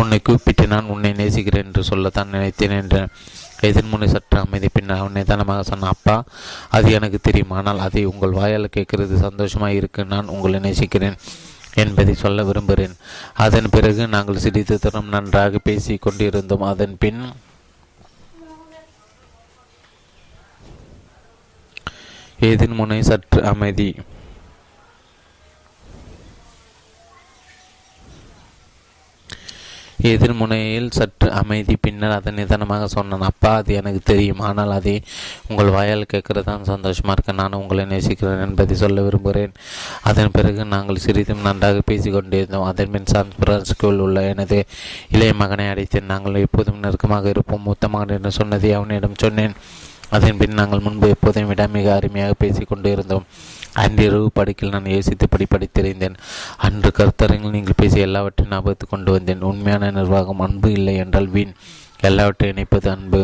[0.00, 3.00] உன்னை கூப்பிட்டு நான் உன்னை நேசிக்கிறேன் என்று சொல்லத்தான் நினைத்தேன் என்று
[3.68, 4.68] எதிர்முனை சற்று அமைதி.
[4.72, 6.16] பின்னர் அவன் நிதானமாக சொன்னான் அப்பா
[6.78, 7.54] அது எனக்கு தெரியும்.
[7.58, 10.04] ஆனால் அதை உங்கள் வாயால் கேட்கிறது சந்தோஷமாக இருக்கு.
[10.14, 11.18] நான் உங்களை நேசிக்கிறேன்
[11.82, 12.94] என்பதை சொல்ல விரும்புகிறேன்.
[13.46, 16.68] அதன் பிறகு நாங்கள் சிறிது தரம் நன்றாக பேசி கொண்டிருந்தோம்.
[16.72, 17.22] அதன் பின்
[22.50, 23.88] எதிர்முனை சற்று அமைதி.
[30.14, 31.76] எதிர்முனையில் சற்று அமைதி.
[31.76, 34.40] பின்னர் அதை நிதானமாக சொன்னான் அப்பா அது எனக்கு தெரியும்.
[34.48, 34.94] ஆனால் அதை
[35.48, 37.32] உங்கள் வாயால் கேட்கறது தான் சந்தோஷமா இருக்க.
[37.32, 39.54] நான் உங்களை நேசிக்கிறேன் என்பதை சொல்ல விரும்புகிறேன்.
[40.02, 42.68] அதன் பிறகு நாங்கள் சிறிதும் நன்றாக பேசிக்கொண்டிருந்தோம்.
[42.72, 44.66] அதன் பின் சான் பிரான்சிஸ்கோவில் உள்ள எனது
[45.10, 47.62] இளைய மகனை அடைத்தேன் நாங்கள் எப்போதும் நெருக்கமாக இருப்போம்.
[47.62, 49.56] மூத்த மகன் என்று சொன்னதை அவனிடம் சொன்னேன்.
[50.16, 53.24] அதன் பின் நாங்கள் முன்பு எப்போதும் விட மிக அருமையாக பேசிக் இருந்தோம்
[53.82, 56.16] அன்றிரவு படுக்கையில் நான் யோசித்தபடி படித்திருந்தேன்.
[56.56, 59.40] அன்று கருத்தரங்கில் நீங்கள் பேசிய எல்லாவற்றையும் ஞாபகத்துக்கு கொண்டு வந்தேன்.
[59.40, 61.52] உண்மையான நிர்வாகம் அன்பு இல்லை என்றால் வீண்.
[62.00, 63.20] எல்லாவற்றையும் இணைப்பது அன்பு.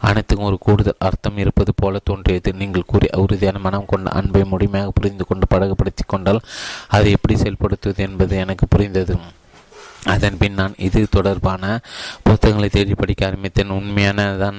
[0.00, 2.52] அனைத்துக்கும் ஒரு கூடுதல் அர்த்தம் இருப்பது போல தோன்றியது.
[2.52, 6.40] நீங்கள் கூறி உறுதியான மனம் கொண்ட அன்பை முழுமையாக புரிந்து கொண்டு படகுபடுத்தி கொண்டால்
[6.88, 9.16] அதை எப்படி செயல்படுத்துவது என்பது எனக்கு புரிந்தது.
[10.04, 11.80] அதன் பின் நான் இது தொடர்பான
[12.22, 13.70] புத்தகங்களை தேடி படிக்க ஆரம்பித்தேன்.
[13.70, 14.58] உண்மையானதான்.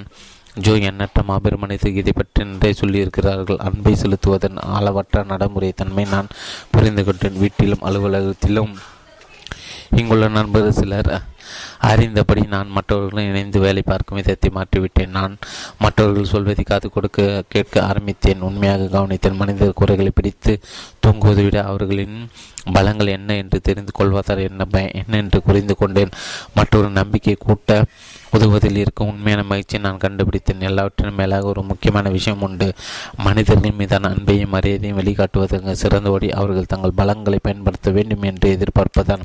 [0.66, 3.64] ஜோ எண்ணற்ற மாபெரும் மனிதருக்கு இதை பற்றி நிறைய சொல்லியிருக்கிறார்கள்.
[3.68, 6.34] அன்பை செலுத்துவதன் அளவற்ற நடைமுறை தன்மை நான்
[6.76, 7.42] புரிந்து கொண்டேன்.
[7.44, 8.74] வீட்டிலும் அலுவலகத்திலும்
[10.00, 11.12] இங்குள்ள நண்பர் சிலர்
[11.90, 15.16] அறிந்தபடி நான் மற்றவர்களும் இணைந்து வேலை பார்க்கும் விதத்தை மாற்றிவிட்டேன்.
[15.18, 15.34] நான்
[15.84, 18.44] மற்றவர்கள் சொல்வதை காது கொடுக்க கேட்க ஆரம்பித்தேன்.
[18.48, 19.40] உண்மையாக கவனித்தேன்.
[19.42, 20.54] மனித குறைகளை பிடித்து
[21.06, 22.18] தூங்குவதை விட அவர்களின்
[22.76, 26.14] பலங்கள் என்ன என்று தெரிந்து கொள்வதால் என்ன பய என்ன என்று புரிந்து கொண்டேன்.
[26.60, 27.82] மற்றொரு நம்பிக்கை கூட்ட
[28.32, 30.60] உதவுவதில் இருக்கும் உண்மையான மகிழ்ச்சியை நான் கண்டுபிடித்தேன்.
[30.60, 32.74] எல்லாவற்றிനും மேலாக ஒரு முக்கியமான விஷயம் உண்டு.
[33.18, 39.22] மனிதர்கள் மீதான அன்பையும் மரியாதையும் வெளிக்காட்டுவதற்கு சிறந்த ஓடி அவர்கள் தங்கள் பலங்களை பயன்படுத்த வேண்டும் என்று எதிர்பார்ப்பதான்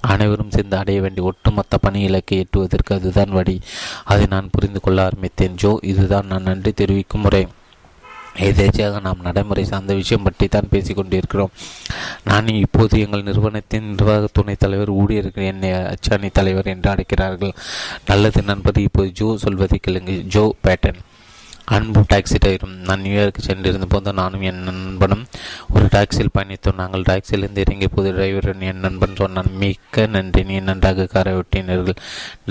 [0.00, 3.60] அனைவரும் சேர்ந்து அடைய வேண்டிய ஒட்டுமொத்த பணி இலக்கை எட்டுவதற்கு அதுதான் வழி.
[4.04, 5.54] அதை நான் புரிந்து கொள்ள ஆரம்பித்தேன்.
[5.54, 7.46] ஜோ இதுதான் நான் நன்றி தெரிவிக்கும் முறை.
[8.36, 11.52] எதேச்சியாக நாம் நடைமுறை சார்ந்த விஷயம் பற்றி தான் பேசிக்கொண்டிருக்கிறோம்.
[12.24, 17.52] நான் இப்போது எங்கள் நிறுவனத்தின் நிர்வாக துணைத் தலைவர் ஊழியர்கள் என்னை அச்சாணி தலைவர் என்று அழைக்கிறார்கள்.
[18.06, 21.00] நல்லது நண்பது இப்போது ஜோ சொல்வதை கேளுங்க ஜோ பேட்டன்.
[21.64, 22.76] அன்பு டாக்ஸி டிரைவரும்.
[22.86, 25.26] நான் நியூயார்க்கு சென்றிருந்த போது நானும் என் நண்பனும்
[25.74, 26.80] ஒரு டாக்ஸியில் பயணித்தோம்.
[26.82, 30.42] நாங்கள் டாக்ஸியிலிருந்து இறங்கிய போது டிரைவருடன் என் நண்பன் சொன்னான் மிக்க நன்றி.
[30.44, 32.00] நீ நன்றாக காரை விட்டினீர்கள்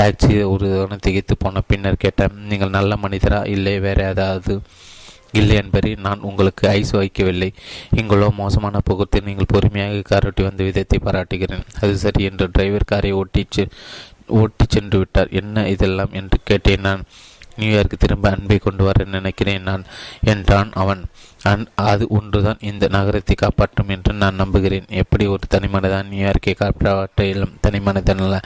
[0.02, 3.42] டாக்ஸி ஒரு திகைத்து போன பின்னர் கேட்டேன் நீங்கள் நல்ல மனிதரா?
[3.46, 4.62] இல்லை வேற ஏதாவது
[5.32, 7.54] இல்லை என்பதை நான் உங்களுக்கு ஐஸ் வைக்கவில்லை.
[7.96, 11.66] இங்குள்ள மோசமான புகத்தில் நீங்கள் பொறுமையாக காரோட்டி வந்த விதத்தை பாராட்டுகிறேன்.
[11.82, 13.46] அது சரி என்று டிரைவர் காரை ஓட்டி
[14.28, 15.30] ஓட்டி சென்று விட்டார்.
[15.30, 17.04] என்ன இதெல்லாம் என்று கேட்டேன் நான்.
[17.58, 19.84] நியூயார்க்கு திரும்ப அன்பை கொண்டு வர நினைக்கிறேன் நான்
[20.24, 21.02] என்றான் அவன்.
[21.44, 24.88] அன் அது ஒன்றுதான் இந்த நகரத்தை காப்பாற்றும் என்று நான் நம்புகிறேன்.
[24.90, 27.58] எப்படி ஒரு தனிமனிதான் நியூயார்க்கை காப்பாற்ற இயலும்?
[27.68, 28.40] தனிமனிதனல்ல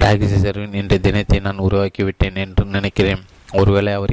[0.00, 3.22] டாக்ஸி சர்வின் இன்றைய தினத்தை நான் உருவாக்கிவிட்டேன் என்று நினைக்கிறேன்.
[3.60, 4.12] ஒருவேளை அவர்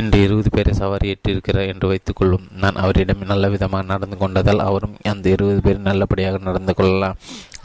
[0.00, 2.44] இன்று இருபது பேரை சவாரி ஏற்றிருக்கிறார் என்று வைத்துக்கொள்ளும்.
[2.62, 7.18] நான் அவரிடம் நல்ல விதமாக நடந்து கொண்டதால் அவரும் அந்த இருபது பேர் நல்லபடியாக நடந்து கொள்ளலாம்.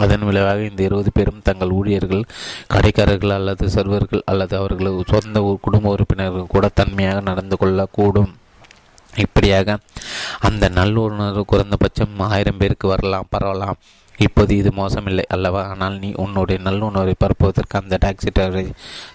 [0.03, 2.23] அதன் விளைவாக இந்த இருபது பேரும் தங்கள் ஊழியர்கள்
[2.73, 8.31] கடைக்காரர்கள் அல்லது சர்வர்கள் அல்லது அவர்களது சொந்த குடும்ப உறுப்பினர்கள் கூட தன்மையாக நடந்து கொள்ளக்கூடும்.
[9.23, 9.77] இப்படியாக
[10.47, 13.79] அந்த நல்லுணர்வு குறைந்தபட்சம் ஆயிரம் பேருக்கு வரலாம் பரவலாம்.
[14.25, 15.61] இப்போது இது மோசமில்லை அல்லவா?
[15.73, 18.63] ஆனால் நீ உன்னுடைய நல்லுணர்வை பரப்புவதற்கு அந்த டாக்ஸி டிரைவரை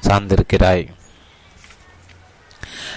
[0.09, 0.84] சார்ந்திருக்கிறாய்.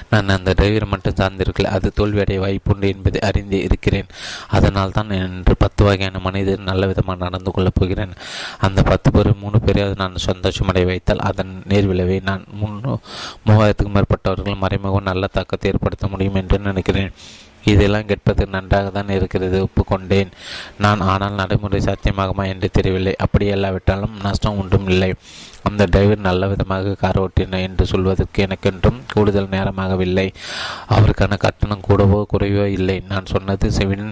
[0.09, 1.71] நான் அந்த டிரைவர் மட்டும் சார்ந்திருக்கல.
[1.77, 4.11] அது தோல்வியடைய வாய்ப்புண்டு என்பதை அறிந்து இருக்கிறேன்.
[4.47, 8.13] அதனால் தான் என்று பத்து வகையான மனிதர் நல்ல விதமாக நடந்து கொள்ளப் போகிறேன்.
[8.59, 12.97] அந்த பத்து பேர் மூணு பேரையாவது நான் சந்தோஷமடைய வைத்தால் அதன் நேர்விளைவை நான் முன்னூ
[13.47, 17.11] மூவாயிரத்துக்கும் மேற்பட்டவர்கள் மறைமுகம் நல்ல தாக்கத்தை ஏற்படுத்த முடியும் என்று நினைக்கிறேன்.
[17.63, 20.29] இதெல்லாம் கேட்பது நன்றாக தான் இருக்கிறது ஒப்புக்கொண்டேன்.
[20.77, 23.15] நான் ஆனால் நடைமுறை சாத்தியமாகுமா என்று தெரியவில்லை.
[23.15, 25.09] அப்படி எல்லாவிட்டாலும் நஷ்டம் ஒன்றும் இல்லை.
[25.67, 30.27] அந்த டிரைவர் நல்ல விதமாக கார் ஓட்டினார் என்று சொல்வதற்கு எனக்கென்றும் கூடுதல் நேரமாகவில்லை.
[30.95, 32.97] அவருக்கான கட்டணம் கூடவோ குறைவோ இல்லை.
[33.11, 34.11] நான் சொன்னது செவின்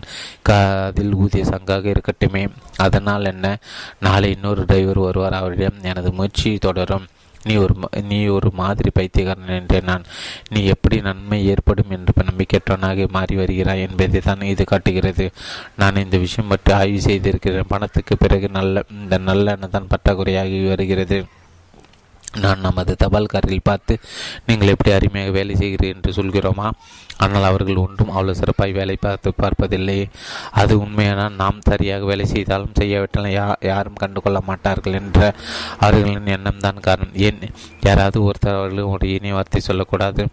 [0.88, 2.43] அதில் ஊதிய சங்காக இருக்கட்டுமே.
[2.78, 3.58] அதனால் என்ன?
[3.99, 5.39] நாளை இன்னொரு டிரைவர் வருவார்.
[5.41, 7.06] அவரிடம் எனது முயற்சி தொடரும்.
[7.47, 7.74] நீ ஒரு
[8.10, 10.06] நீ ஒரு மாதிரி பைத்தியக்காரன் என்றேன் நான்.
[10.53, 15.28] நீ எப்படி நன்மை ஏற்படும் என்று நம்பிக்கையற்றவனாக மாறி வருகிறாய் என்பதை தான் இது காட்டுகிறது.
[15.76, 17.72] நான் இந்த விஷயம் பற்றி ஆய்வு செய்திருக்கிறேன்.
[17.74, 21.20] பணத்துக்கு பிறகு நல்ல இந்த நல்ல தான் பற்றாக்குறையாகி வருகிறது.
[22.40, 24.00] நான் நமது தபால்காரில் பார்த்து
[24.46, 26.72] நீங்கள் எப்படி அருமையாக வேலை செய்கிறீர்கள் என்று சொல்கிறோமா?
[27.18, 30.10] ஆனால் அவர்கள் ஒன்றும் அவ்வளோ சிறப்பாய் வேலை பார்த்து பார்ப்பதில்லை.
[30.52, 31.30] அது உண்மையான?
[31.30, 35.34] நாம் சரியாக வேலை செய்தாலும் செய்யாவிட்டாலும் யா யாரும் கண்டுகொள்ள மாட்டார்கள் என்ற
[35.80, 37.14] அவர்களின் எண்ணம் தான் காரணம்.
[37.14, 37.40] ஏன்?
[37.82, 40.28] யாராவது ஒருத்தர் அவர்களும் ஒரு இணைய வார்த்தை சொல்லக்கூடாது.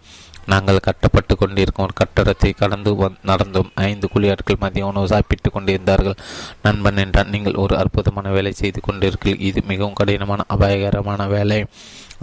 [0.47, 1.87] நாங்கள் கட்டப்பட்டு கொண்டிருக்கும்.
[1.87, 2.91] ஒரு கட்டடத்தை கடந்து
[3.31, 6.17] நடந்தோம் ஐந்து குழியாட்கள் மதிய உணவு சாப்பிட்டு கொண்டிருந்தார்கள்.
[6.63, 11.61] நண்பன் என்றான் நீங்கள் ஒரு அற்புதமான வேலை செய்து கொண்டிருக்கீர்கள் இது மிகவும் கடினமான அபாயகரமான வேலை.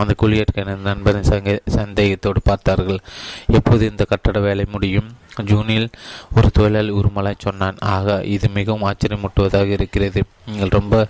[0.01, 1.31] அந்த குழியற்கான நண்பரின்
[1.77, 3.01] சந்தேகத்தோடு பார்த்தார்கள்.
[3.57, 5.09] எப்போது இந்த கட்டட வேலை முடியும்?
[5.43, 5.89] ஜூனில்
[6.35, 7.77] ஒரு தொழிலாளி உருமலை சொன்னான்.
[7.79, 10.23] ஆக இது மிகவும் ஆச்சரியமூட்டுவதாக இருக்கிறது.
[10.45, 11.07] நீங்கள் ரொம்ப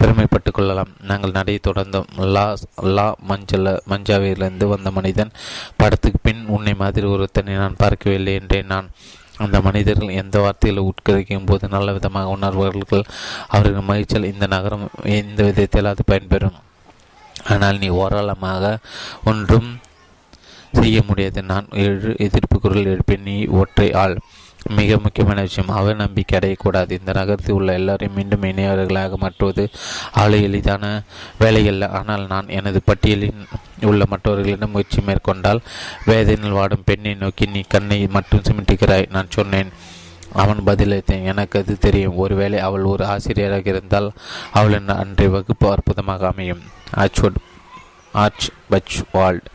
[0.00, 0.92] பெருமைப்பட்டு கொள்ளலாம்.
[1.02, 2.08] நாங்கள் நடை தொடர்ந்தோம்.
[2.16, 5.30] லா லா மஞ்சள் மஞ்சாவிலிருந்து வந்த மனிதன்
[5.76, 8.66] படத்துக்கு பின் உன்னை மாதிரி ஒருத்தனை நான் பார்க்கவில்லை என்றேன்.
[8.66, 8.90] நான்
[9.36, 13.04] அந்த மனிதர்கள் எந்த வார்த்தையில் உட்கரிக்கும் போது நல்ல விதமாக உணர்வார்கள்.
[13.48, 16.58] அவர்கள் மகிழ்ச்சியில் இந்த நகரம் எந்த விதத்தில் அது பயன்பெறும்.
[17.48, 18.78] ஆனால் நீ ஓரளமாக
[19.24, 19.78] ஒன்றும்
[20.72, 21.42] செய்ய முடியாது.
[21.42, 24.18] நான் எழு எதிர்ப்பு குரல் எழுப்பேன் நீ ஒற்றை ஆள்.
[24.68, 26.90] மிக முக்கியமான விஷயம் அவர் நம்பிக்கை அடையக்கூடாது.
[26.90, 29.70] இந்த நகரத்தில் உள்ள எல்லாரையும் மீண்டும் இணையவர்களாக மாற்றுவது
[30.14, 31.02] அவ்வளோ எளிதான
[31.40, 31.88] வேலையல்ல.
[31.88, 33.34] ஆனால் நான் எனது பட்டியலில்
[33.80, 35.60] உள்ள மற்றவர்களிடம் முயற்சி மேற்கொண்டால்
[36.04, 39.72] வேதனையில் வாடும் பெண்ணை நோக்கி நீ கண்ணை மட்டும் சிமிட்டுகிறாய் நான் சொன்னேன்.
[40.32, 41.24] அவன் பதிலளித்தேன்.
[41.24, 42.16] எனக்கு அது தெரியும்.
[42.16, 44.12] ஒருவேளை அவள் ஒரு ஆசிரியராக இருந்தால்
[44.52, 46.62] அவளின் அன்றைய வகுப்பு அற்புதமாக அமையும்.
[46.96, 47.40] ஆச்வட்
[48.12, 49.46] ஆர்ச் பச் வால்ட்.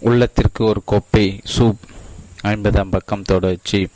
[0.00, 1.76] உள்ளத்திற்கு ஒரு கோப்பை சூப்.
[2.44, 3.88] ஐம்பதாம் பக்கம் தொடர்ச்சி.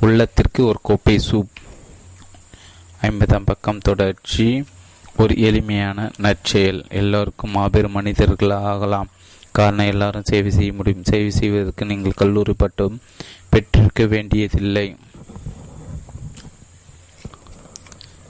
[0.00, 1.48] உள்ளத்திற்கு ஒரு கோப்பை சூப்.
[3.02, 4.64] ஐம்பதாம் பக்கம் தொடர்ச்சி.
[5.16, 6.84] ஒரு எளிமையான நற்செயல்.
[6.88, 9.08] எல்லோருக்கும் மாபெரும் மனிதர்கள் ஆகலாம்
[9.52, 11.04] காரணம் எல்லாரும் சேவை செய்ய முடியும்.
[11.04, 13.00] சேவை செய்வதற்கு நீங்கள் கல்லூரி பட்டம்
[13.48, 14.96] பெற்றிருக்க வேண்டியதில்லை.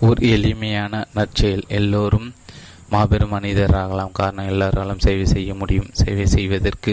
[0.00, 1.64] ஒரு எளிமையான நற்செயல்.
[1.68, 2.34] எல்லோரும்
[2.94, 5.92] மாபெரும் மனிதராகலாம் காரணம் எல்லாராலும் சேவை செய்ய முடியும்.
[6.02, 6.92] சேவை செய்வதற்கு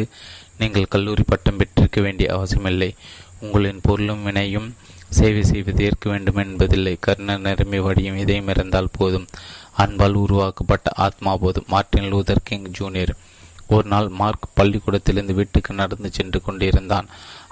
[0.61, 2.91] நீங்கள் கல்லூரி பட்டம் பெற்றிருக்க வேண்டிய அவசியமில்லை.
[3.39, 4.69] உங்களின் பொருளும் வினையும்
[5.19, 6.93] சேவை செய்வது ஏற்க வேண்டும் என்பதில்லை.
[6.99, 9.27] கர்ண நிரம்பி வடியும் இதயம் இருந்தால் போதும்.
[9.77, 11.69] அன்பால் உருவாக்கப்பட்ட ஆத்மா போதும்.
[11.73, 13.13] மார்டின் லூதர் கிங் ஜூனியர்
[13.75, 17.07] ஒரு நாள் மார்க் பள்ளிக்கூடத்திலிருந்து வீட்டுக்கு நடந்து சென்று கொண்டிருந்தான்.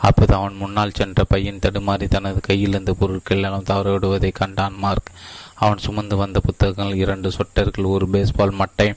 [0.08, 5.12] அப்போது அவன் முன்னால் சென்ற பையன் தடுமாறி தனது கையிலிருந்த பொருட்கள் எல்லாம் தவறவிடுவதை கண்டான் மார்க்.
[5.60, 8.90] அவன் சுமந்து வந்த புத்தகங்கள் இரண்டு சொட்டர்கள் ஒரு பேஸ்பால் மட்டை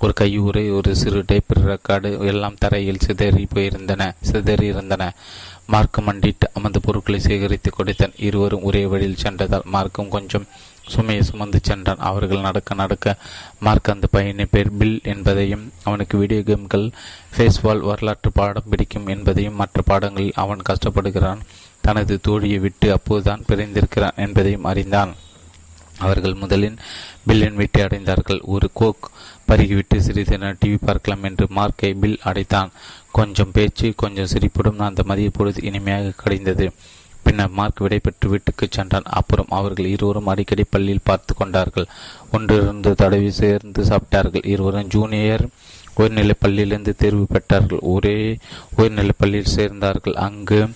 [0.00, 5.02] ஒரு கையுறை ஒரு சிறு டைப் ரெக்கார்டு எல்லாம் தரையில் சிதறி போயிருந்தன சிதறி இருந்தன.
[5.66, 8.16] மார்க் மண்டிட்டு அமர்ந்து பொருட்களை சேகரித்து கொடுத்தான்.
[8.16, 10.46] இருவரும் ஒரே வழியில் சென்றதால் மார்க்கும் கொஞ்சம்
[10.86, 12.02] சுமையை சுமந்து சென்றான்.
[12.10, 13.16] அவர்கள் நடக்க நடக்க
[13.60, 16.90] மார்க் அந்த பையனை பேர் பில் என்பதையும் அவனுக்கு வீடியோ கேம்கள்
[17.34, 21.42] ஃபேஸ்வால் வரலாற்று பாடம் பிடிக்கும் என்பதையும் மற்ற பாடங்களில் அவன் கஷ்டப்படுகிறான்.
[21.80, 25.12] தனது தோழியை விட்டு அப்போதுதான் பிரிந்திருக்கிறான் என்பதையும் அறிந்தான்.
[25.98, 26.76] அவர்கள் முதலில்
[27.28, 28.40] பில்லின் வீட்டை அடைந்தார்கள்.
[28.42, 29.10] ஒரு கோக்
[29.48, 32.70] பருகிவிட்டு சிறிது நேரம் டிவி பார்க்கலாம் என்று மார்க்கை பில் அடைத்தான்.
[33.12, 36.72] கொஞ்சம் பேச்சு கொஞ்சம் சிரிப்புடன் அந்த மதிய பொழுது இனிமையாக கடைந்தது.
[37.22, 39.02] பின்னர் மார்க் விடைபெற்று வீட்டுக்கு சென்றான்.
[39.04, 41.86] அப்புறம் அவர்கள் இருவரும் அடிக்கடி பள்ளியில் பார்த்து கொண்டார்கள்.
[42.32, 44.46] ஒன்றிருந்து தடவி சேர்ந்து சாப்பிட்டார்கள்.
[44.46, 45.48] இருவரும் ஜூனியர்
[45.94, 47.78] உயர்நிலைப் பள்ளியிலிருந்து தேர்வு பெற்றார்கள்.
[47.80, 48.38] ஒரே
[48.76, 50.12] உயர்நிலைப் பள்ளியில் சேர்ந்தார்கள்.
[50.12, 50.70] அங்கு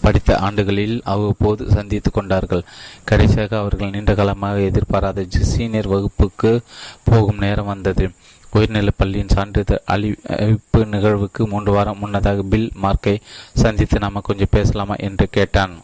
[0.00, 2.64] படித்த ஆண்டுகளில் அவ்வப்போது சந்தித்து கொண்டார்கள்.
[3.04, 6.60] கடைசியாக அவர்கள் நீண்ட காலமாக எதிர்பாராத சீனியர் வகுப்புக்கு
[7.04, 8.10] போகும் நேரம் வந்தது.
[8.52, 13.20] உயர்நிலைப் பள்ளியின் சான்றிதழ் அழிப்பு நிகழ்வுக்கு மூன்று வாரம் முன்னதாக பில் மார்க்கை
[13.54, 15.82] சந்தித்து நாம கொஞ்சம் பேசலாமா என்று கேட்டான்.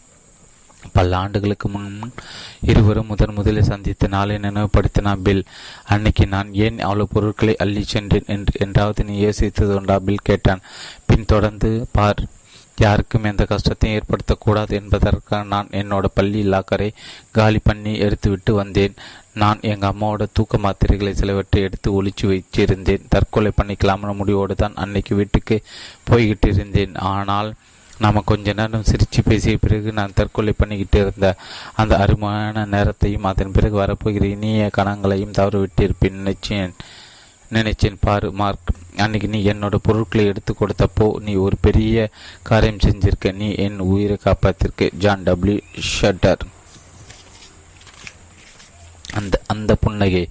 [0.93, 2.13] பல ஆண்டுகளுக்கு முன்
[2.61, 5.43] இருவரும் முதன் முதலில் சந்தித்த நாளை நினைவுபடுத்தினான் பில்.
[5.85, 8.23] அன்னைக்கு நான் ஏன் அவ்வளவு பொருட்களை அள்ளி சென்றேன்?
[8.27, 9.97] என்று என்றாவது நீ யோசித்ததுண்டா?
[9.97, 10.59] பில் கேட்டான்.
[11.05, 12.23] பின் தொடர்ந்து பார்
[12.79, 16.89] யாருக்கும் எந்த கஷ்டத்தையும் ஏற்படுத்தக்கூடாது என்பதற்காக நான் என்னோட பள்ளி லாக்கரை
[17.31, 18.97] காலி பண்ணி எடுத்துவிட்டு வந்தேன்.
[19.41, 25.57] நான் எங்கள் அம்மாவோட தூக்க மாத்திரைகளை சிலவற்றை எடுத்து ஒழிச்சு வச்சிருந்தேன் தற்கொலை பண்ணிக்கலாம்னு முடிவோடு தான் அன்னைக்கு வீட்டுக்கு
[26.09, 26.95] போய்கிட்டு இருந்தேன்.
[27.13, 27.49] ஆனால்
[27.99, 31.27] நாம் கொஞ்ச நேரம் சிரித்து பேசிய பிறகு நான் தற்கொலை பண்ணிக்கிட்டு இருந்த
[31.81, 36.19] அந்த அருமையான நேரத்தையும் அதன் பிறகு வரப்போகிற இனிய கணங்களையும் தவறவிட்டிருப்பேன்.
[36.21, 36.73] நினைச்சேன்
[37.53, 37.97] நினைச்சேன்.
[37.99, 42.09] பாரு மார்க் அன்னைக்கு நீ என்னோட பொருட்களை எடுத்து கொடுத்தப்போ நீ ஒரு பெரிய
[42.41, 43.33] காரியம் செஞ்சிருக்க.
[43.33, 44.89] நீ என் உயிரை காப்பாத்திருக்க.
[44.97, 45.59] John W
[46.01, 46.39] shutter.
[49.13, 50.29] அந்த அந்த புன்னகை.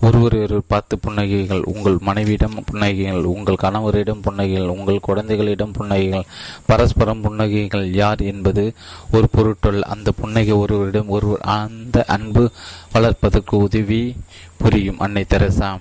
[0.00, 1.62] ஒருவர் பார்த்து புன்னகைகள்.
[1.64, 3.22] உங்கள் மனைவியிடம் புன்னகைகள்.
[3.22, 4.66] உங்கள் கணவரிடம் புன்னகைகள்.
[4.66, 6.24] உங்கள் குழந்தைகளிடம் புன்னகைகள்.
[6.66, 7.90] பரஸ்பரம் புன்னகைகள்.
[7.92, 8.74] யார் என்பது
[9.12, 9.80] ஒரு பொருட்டல்.
[9.80, 12.50] அந்த புன்னகை ஒருவரிடம் ஒருவர் அந்த அன்பு
[12.92, 14.16] வளர்ப்பதற்கு உதவி
[14.56, 14.98] புரியும்.
[14.98, 15.78] அன்னை Teresa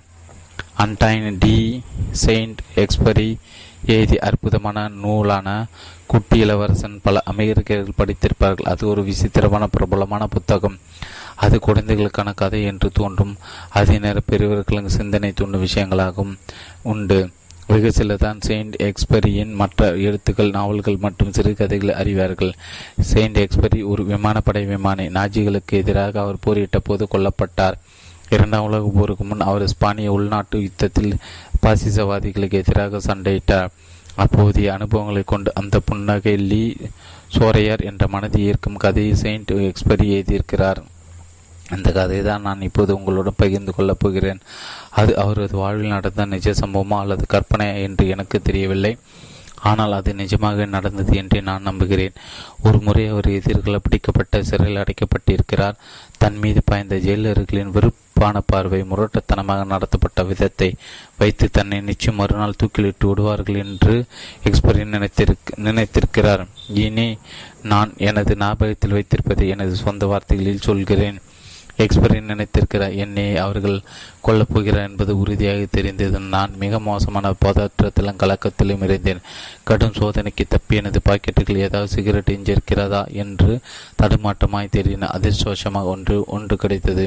[0.77, 3.37] Antoine de Saint Exupery
[3.85, 5.65] எழுதி அற்புதமான நூலான
[6.05, 8.61] குட்டி இளவரசன் பல அமெரிக்கர்கள் படித்திருப்பார்கள்.
[8.61, 10.77] அது ஒரு விசித்திரமான பிரபலமான புத்தகம்.
[11.35, 13.37] அது குழந்தைகளுக்கான கதை என்று தோன்றும்.
[13.69, 16.37] அதே நேரம் பெரியவர்களுக்கு சிந்தனை தூண்டும் விஷயங்களாகவும்
[16.81, 17.29] உண்டு.
[17.67, 22.53] வெகு சிலதான் செயின்ட் எக்ஸ்பரியின் மற்ற எழுத்துக்கள் நாவல்கள் மற்றும் சிறுகதைகளை அறிவார்கள்.
[22.99, 25.07] செயின்ட் எக்ஸ்பரி ஒரு விமானப்படை விமானி.
[25.07, 27.73] நாஜிகளுக்கு எதிராக அவர் போரிட்ட போது கொல்லப்பட்டார்.
[28.29, 31.17] இரண்டாம் உலக போருக்கு முன் அவர் ஸ்பானிய உள்நாட்டு யுத்தத்தில்
[31.61, 33.69] பாசிசவாதிகளுக்கு எதிராக சண்டையிட்டார்.
[34.15, 36.75] அப்போதைய அனுபவங்களை கொண்டு அந்த புன்னகை லீ
[37.37, 40.81] சோரையர் என்ற மனதை ஈர்க்கும் கதையை செயின்ட் எக்ஸ்பரி எழுதியிருக்கிறார்.
[41.69, 44.39] அந்த கதையை தான் நான் இப்போது உங்களுடன் பகிர்ந்து கொள்ளப் போகிறேன்.
[44.89, 48.97] அது அவரது வாழ்வில் நடந்த நிஜ சம்பவமா அல்லது கற்பனை என்று எனக்கு தெரியவில்லை.
[49.61, 52.17] ஆனால் அது நிஜமாக நடந்தது என்றே நான் நம்புகிறேன்.
[52.61, 55.79] ஒரு முறை அவர் எதிர்களை பிடிக்கப்பட்ட சிறையில் அடைக்கப்பட்டிருக்கிறார்.
[56.17, 60.73] தன் மீது பாய்ந்த ஜெயிலர்களின் வெறுப்பான பார்வை முரட்டத்தனமாக நடத்தப்பட்ட விதத்தை
[61.17, 64.05] வைத்து தன்னை நிச்சயம் மறுநாள் தூக்கிலிட்டு விடுவார்கள் என்று
[64.43, 66.47] எக்ஸ்பரின் நினைத்திருக்க நினைத்திருக்கிறார்.
[66.73, 67.17] இனி
[67.63, 71.19] நான் எனது ஞாபகத்தில் வைத்திருப்பதை எனது சொந்த வார்த்தைகளில் சொல்கிறேன்.
[71.83, 73.77] எக்ஸ்பரி நினைத்திருக்கிறார் என்னை அவர்கள்
[74.27, 79.21] கொல்லப் போகிறார் என்பது உறுதியாக தெரிந்தது நான் மிக மோசமான பதற்றத்திலும் கலக்கத்திலும் இருந்தேன்.
[79.63, 83.59] கடும் சோதனைக்கு தப்பி எனது பாக்கெட்டுகள் ஏதாவது சிகரெட் எஞ்சிருக்கிறதா என்று
[84.01, 87.05] தடுமாட்டமாய் தெரியின அதிர்சோஷமாக ஒன்று ஒன்று கிடைத்தது.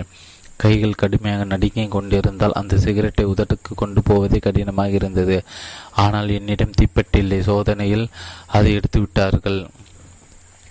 [0.57, 5.37] கைகள் கடுமையாக நடுங்கிக் கொண்டிருந்தால் அந்த சிகரெட்டை உதட்டுக்கு கொண்டு போவதே கடினமாக இருந்தது.
[6.05, 7.39] ஆனால் என்னிடம் தீப்பெட்டில்லை.
[7.41, 8.09] சோதனையில்
[8.47, 9.61] அதை எடுத்து விட்டார்கள்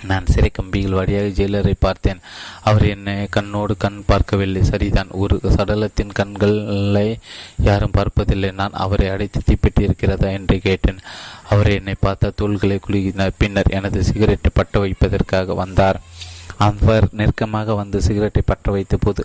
[0.03, 2.19] நான் சிறை கம்பிகள் வழியாக ஜெயிலரை பார்த்தேன்.
[2.61, 4.63] அவர் என்னை கண்ணோடு கண் பார்க்கவில்லை.
[4.63, 7.19] சரிதான் ஒரு சடலத்தின் கண்களை
[7.61, 8.51] யாரும் பார்ப்பதில்லை.
[8.51, 10.99] நான் அவரை அடைத்து தீப்பிட்டு இருக்கிறதா என்று கேட்டேன்.
[11.49, 15.99] அவர் என்னை பார்த்த தோள்களை குலுகினார் பின்னர் எனது சிகரெட்டை பட்ட வைப்பதற்காக வந்தார்.
[16.57, 19.23] அவர் நெருக்கமாக வந்து சிகரெட்டை பற்ற வைத்த போது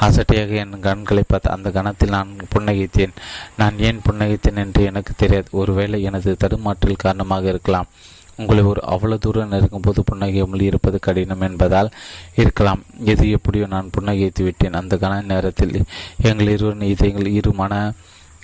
[0.00, 3.14] அசட்டையாக என் கண்களை பார்த்து அந்த கணத்தில் நான் புன்னகைத்தேன்.
[3.56, 5.48] நான் ஏன் புன்னகைத்தேன் என்று எனக்கு தெரியாது.
[5.50, 7.88] ஒருவேளை எனது தடுமாற்றில் காரணமாக இருக்கலாம்.
[8.36, 11.90] உங்களை ஒரு அவ்வளவு தூரம் நெருங்கும் போது புன்னகையாமல் இருப்பது கடினம் என்பதால்
[12.36, 12.82] இருக்கலாம்.
[13.04, 14.72] எது எப்படியோ நான் புன்னகைத்து விட்டேன்.
[14.72, 15.82] அந்த கன நேரத்தில்
[16.22, 17.92] எங்கள் இருவரின் இதயங்கள் இருமன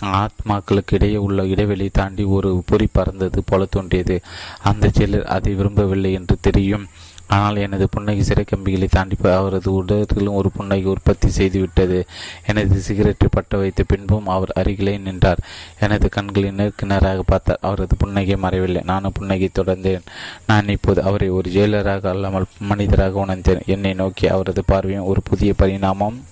[0.03, 4.21] ஆத்மாக்களுக்கு இடையே உள்ள இடைவெளி தாண்டி ஒரு பொறி பறந்தது போல தோன்றியது.
[4.63, 6.89] அந்த சிலர் அதை விரும்பவில்லை என்று தெரியும்.
[7.29, 12.07] ஆனால் எனது புன்னகை சிறை கம்பிகளை தாண்டி அவரது உடலிலும் ஒரு புன்னகை உற்பத்தி செய்துவிட்டது.
[12.47, 15.39] எனது சிகரெட்டை பட்ட வைத்த பின்பும் அவர் அருகிலே நின்றார்.
[15.81, 17.59] எனது கண்களை நேருக்கு பார்த்தார்.
[17.63, 20.07] அவரது புன்னகை மறைவில்லை நானும் புன்னகை தொடர்ந்தேன்.
[20.47, 23.63] நான் இப்போது அவரை ஒரு ஜெயிலராக அல்லாமல் மனிதராக உணர்ந்தேன்.
[23.67, 26.25] என்னை நோக்கி அவரது பார்வையும் ஒரு புதிய பரிணாமம்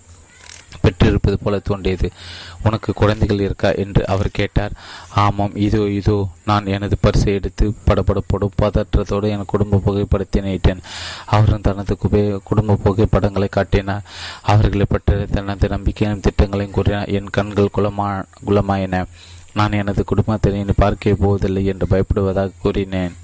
[0.86, 2.08] பெற்றிருப்பது போல தோன்றியது.
[2.64, 3.70] உனக்கு குழந்தைகள் இருக்கா?
[3.84, 4.76] என்று அவர் கேட்டார்.
[5.24, 10.84] ஆமாம் இதோ இதோ நான் எனது பரிசை எடுத்து படப்படப்படும் பதற்றத்தோடு என் குடும்ப புகைப்படத்தை நீட்டேன்
[11.26, 14.06] அவரும் தனது குபே குடும்ப புகைப்படங்களை காட்டினார்.
[14.52, 17.12] அவர்களை பற்றிய தனது நம்பிக்கையும் திட்டங்களையும் கூறினார்.
[17.18, 18.08] என் கண்கள் குலமா
[18.46, 19.04] குலமாயின
[19.56, 23.14] நான் எனது குடும்பத்தை இனி பார்க்க போவதில்லை என்று பயப்படுவதாக கூறினேன்.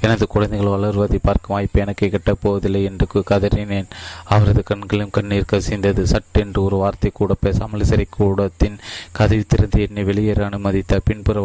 [0.00, 3.88] எனது குழந்தைகள் வளர்வதை பார்க்கும் வாய்ப்பு எனக்கு கிட்டப் போவதில்லை என்று கதறினேன்.
[4.24, 6.02] அவரது கண்களும் கண்ணீர் கசிந்தது.
[6.02, 8.78] சட்டென்று ஒரு வார்த்தை கூட பேசாமல் சிறைக்கூடத்தின்
[9.12, 11.38] கதவி திறந்து என்னை வெளியேற அனுமதித்த பின்புற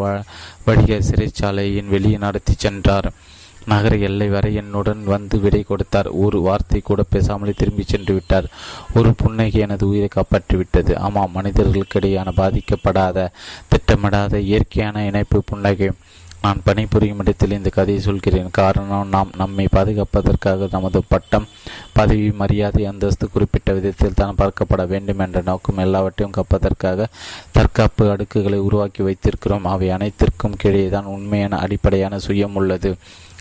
[0.65, 3.09] வழிய சிறைச்சாலையின் வெளியே நடத்தி சென்றார்.
[3.74, 6.09] நகர எல்லை வரை என்னுடன் வந்து விடை கொடுத்தார்.
[6.26, 8.49] ஒரு வார்த்தை கூட பேசாமலே திரும்பி சென்று விட்டார்.
[8.93, 13.28] ஒரு புன்னகை எனது உயிரை காப்பாற்றிவிட்டது ஆமாம் மனிதர்களுக்கிடையான பாதிக்கப்படாத
[13.72, 15.89] திட்டமிடாத இயற்கையான இணைப்பு புன்னகை.
[16.43, 18.49] நான் பணிபுரியும் இடத்தில் இந்த கதையை சொல்கிறேன்.
[18.57, 21.47] காரணம் நாம் நம்மை பாதுகாப்பதற்காக நமது பட்டம்
[21.93, 27.07] பதவி மரியாதை அந்தஸ்து குறிப்பிட்ட விதத்தில் தான் பார்க்கப்பட வேண்டும் என்ற நோக்கம் எல்லாவற்றையும் கப்பதற்காக
[27.51, 29.66] தற்காப்பு அடுக்குகளை உருவாக்கி வைத்திருக்கிறோம்.
[29.74, 32.91] அவை அனைத்திற்கும் கீழே தான் உண்மையான அடிப்படையான சுயம் உள்ளது.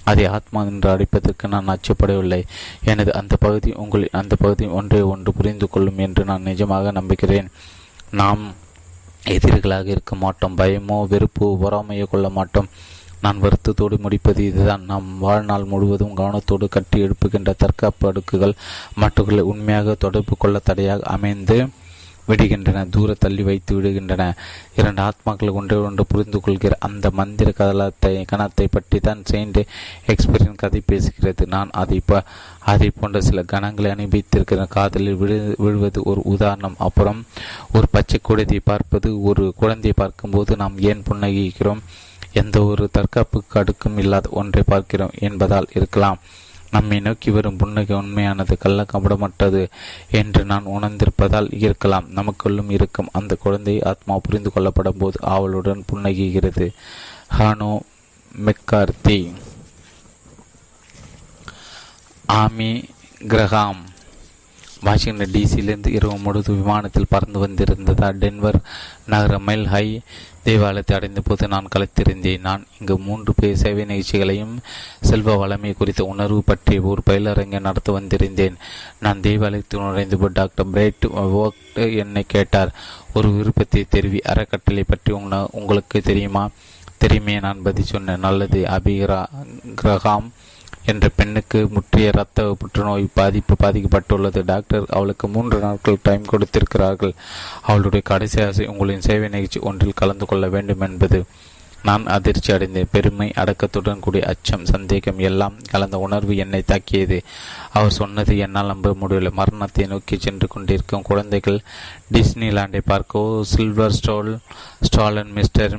[0.05, 2.43] அதை ஆத்மா என்று அழைப்பதற்கு நான் அச்சப்படவில்லை.
[2.85, 7.49] எனது அந்த பகுதி உங்களின் அந்த பகுதி ஒன்றை ஒன்று புரிந்து கொள்ளும் என்று நான் நிஜமாக நம்புகிறேன்.
[8.11, 8.43] நாம்
[9.27, 10.57] எதிரிகளாக இருக்க மாட்டோம்.
[10.57, 12.69] பயமோ வெறுப்போ பொறாமையோ கொள்ள மாட்டோம்.
[13.21, 14.83] நான் வருத்தத்தோடு முடிப்பது இதுதான்.
[14.85, 18.55] நாம் வாழ்நாள் முழுவதும் கவனத்தோடு கட்டி எழுப்புகின்ற தற்காப்பு அடுக்குகள்
[19.01, 21.59] மட்டுகளை உண்மையாக தொடர்பு கொள்ள தடையாக அமைந்து
[22.29, 24.23] விடுகின்றன தூர தள்ளி வைத்து விடுகின்றன.
[24.77, 29.61] இரண்டு ஆத்மாக்கள் ஒன்றை ஒன்று புரிந்து கொள்கிற அந்த மந்திர கதலத்தை கணத்தை பற்றி தான் செயின்ட்
[30.07, 31.47] எக்ஸ்பீரியன் கதை பேசுகிறது.
[31.47, 32.01] நான் அதை
[32.73, 36.77] அதை போன்ற சில கணங்களை அனுபவித்திருக்கிற காதலில் விழு விழுவது ஒரு உதாரணம்.
[36.79, 37.21] அப்புறம்
[37.73, 41.83] ஒரு பச்சை குழந்தையை பார்ப்பது ஒரு குழந்தையை பார்க்கும்போது நாம் ஏன் புன்னகிக்கிறோம்?
[42.33, 46.19] எந்த ஒரு தற்காப்பு அடுக்கும் இல்லாத ஒன்றை பார்க்கிறோம் என்பதால் இருக்கலாம்.
[46.75, 49.61] நம்மை நோக்கி வரும் புன்னகை உண்மையானது கள்ளக்கப்படமற்றது
[50.11, 52.07] என்று நான் உணர்ந்திருப்பதால் இருக்கலாம்.
[52.15, 53.09] நமக்குள்ளும் இருக்கும்.
[53.13, 56.67] அந்த குழந்தை ஆத்மா புரிந்து கொள்ளப்படும் போது ஆவலுடன் புன்னகிகிறது.
[57.39, 57.73] ஹானோ
[58.45, 59.19] மெக்கார்த்தி.
[62.29, 62.71] Amy
[63.29, 63.83] Graham.
[64.81, 68.09] வாஷிங்டன் டிசியிலிருந்து இரவு முழுது விமானத்தில் பறந்து வந்திருந்ததா?
[68.21, 68.61] டென்வர்
[69.07, 70.01] நகர மைல் ஹை
[70.47, 74.55] தேவாலயத்தை அடைந்த போது நான் கலைத்திருந்தேன் நான் இங்கு மூன்று பேர் சேவை நிகழ்ச்சிகளையும்
[75.09, 78.59] செல்வ வளமை குறித்த உணர்வு பற்றி ஒரு பயிலரங்கை நடத்த வந்திருந்தேன்.
[79.05, 81.07] நான் தேவாலயத்தில் நுழைந்தபோது டாக்டர் பிரைட்
[82.03, 82.75] என்னை கேட்டார்.
[83.17, 85.13] ஒரு விருப்பத்தை தெரிவி அறக்கட்டளை பற்றி
[85.61, 86.45] உங்களுக்கு தெரியுமா?
[87.03, 88.25] தெரியுமே நான் பதில் சொன்னேன்.
[88.27, 89.21] நல்லது அபிகிரா
[89.81, 90.29] கிரகாம்
[90.87, 94.43] என்ற பெண்ணுக்கு முற்றிய இரத்த புற்றுநோய் பாதிப்பு பாதிக்கப்பட்டுள்ளது.
[94.45, 97.15] டாக்டர் அவளுக்கு மூன்று நாட்கள் டைம் கொடுத்திருக்கிறார்கள்.
[97.63, 101.25] அவளுடைய கடைசி ஆசை உங்களின் சேவை நிகழ்ச்சி ஒன்றில் கலந்து கொள்ள வேண்டும் என்பது.
[101.83, 102.91] நான் அதிர்ச்சி அடைந்தேன்.
[102.91, 107.23] பெருமை அடக்கத்துடன் கூடிய அச்சம் சந்தேகம் எல்லாம் கலந்த உணர்வு என்னை தாக்கியது.
[107.73, 109.33] அவர் சொன்னது என்னால் நம்ப முடியவில்லை.
[109.35, 111.61] மரணத்தை நோக்கி சென்று கொண்டிருக்கும் குழந்தைகள்
[112.13, 114.39] டிஸ்னிலாண்டை பார்க்கோ சில்வர் ஸ்டோல்
[114.81, 115.77] ஸ்டாலன் மிஸ்டர்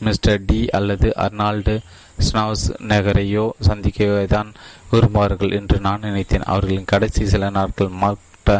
[0.00, 1.74] மிஸ்டர் டி அல்லது அர்னால்டு
[2.18, 4.52] ஸ்னாவ்ஸ் நகரையோ சந்திக்கவே தான்
[4.92, 6.48] விரும்புவார்கள் என்று நான் நினைத்தேன்.
[6.52, 8.58] அவர்களின் கடைசி சில நாட்கள் மார்க்ட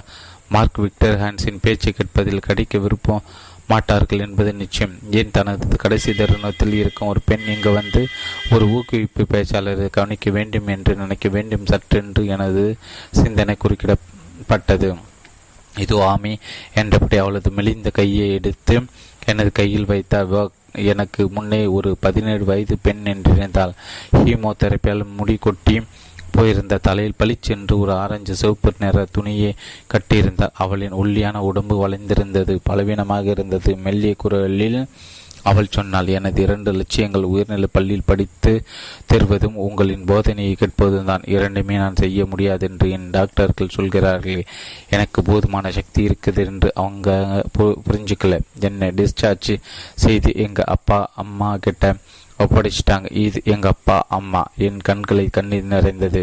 [0.48, 3.26] மார்க் விக்டர் ஹான்ஸின் பேச்சை கேட்பதில் கடிக்க விருப்பம்
[3.66, 4.94] மாட்டார்கள் என்பது நிச்சயம்.
[5.10, 8.06] ஏன் தனது கடைசி தருணத்தில் இருக்கும் ஒரு பெண் இங்கு வந்து
[8.50, 12.64] ஒரு ஊக்குவிப்பு பேச்சாளரை கவனிக்க வேண்டும் என்று நினைக்க வேண்டும் சற்றென்று எனது
[13.10, 14.90] சிந்தனை குறுக்கிடப்பட்டது.
[15.76, 16.38] இது ஆமி
[16.74, 18.74] என்றபடி அவளது மெலிந்த கையை எடுத்து
[19.26, 23.72] எனது கையில் வைத்த எனக்கு முன்னே ஒரு பதினேழு வயது பெண் என்றிருந்தால்
[24.12, 25.80] ஹீமோதெரப்பியால் முடி கொட்டி
[26.30, 29.54] போயிருந்த தலையில் பளிச்சென்று ஒரு ஆரஞ்சு சிவப்பு நிற துணியை
[29.92, 33.76] கட்டியிருந்தார் அவளின் ஒல்லியான உடம்பு வளைந்திருந்தது பலவீனமாக இருந்தது.
[33.76, 34.86] மெல்லிய குரலில்
[35.50, 38.52] அவள் சொன்னால் எனது இரண்டு லட்சியங்கள் உயர்நிலை பள்ளியில் படித்து
[39.12, 44.42] தருவதும் உங்களின் போதனையை கேட்பதும் தான் இரண்டுமே நான் செய்ய முடியாது என்று என் டாக்டர்கள் சொல்கிறார்கள்.
[44.90, 47.08] எனக்கு போதுமான சக்தி இருக்குது என்று அவங்க
[47.58, 48.38] புரிஞ்சுக்கல.
[48.68, 49.52] என்னை டிஸ்சார்ஜ்
[50.04, 51.94] செய்து எங்கள் அப்பா அம்மா கிட்ட
[52.38, 53.08] ஒப்படைச்சிட்டாங்க.
[53.24, 54.42] இது எங்கள் அப்பா அம்மா.
[54.68, 56.22] என் கண்களை கண்ணீர் நிறைந்தது.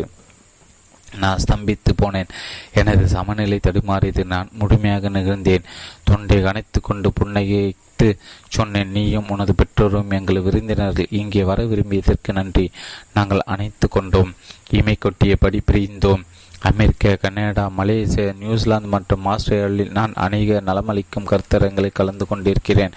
[1.18, 2.30] நான் ஸ்தம்பித்து போனேன்.
[2.74, 4.24] எனது சமநிலை தடுமாறியது.
[4.24, 5.64] நான் முழுமையாக நிகழ்ந்தேன்.
[6.04, 12.72] தொண்டை கனைத்து கொண்டு புன்னகைத்து சொன்னேன் நீயும் உனது பெற்றோரும் எங்கள் விருந்தினர்கள் இங்கே வர விரும்பியதற்கு நன்றி.
[13.14, 14.34] நாங்கள் அணைத்து கொண்டோம்.
[14.70, 16.24] இமை கொட்டியபடி பிரிந்தோம்.
[16.70, 22.94] America Canada Malaysia New Zealand மற்றும் ஆஸ்திரேலியாவில் நான் அநேக நலமளிக்கும் கருத்தரங்களை கலந்து கொண்டிருக்கிறேன்.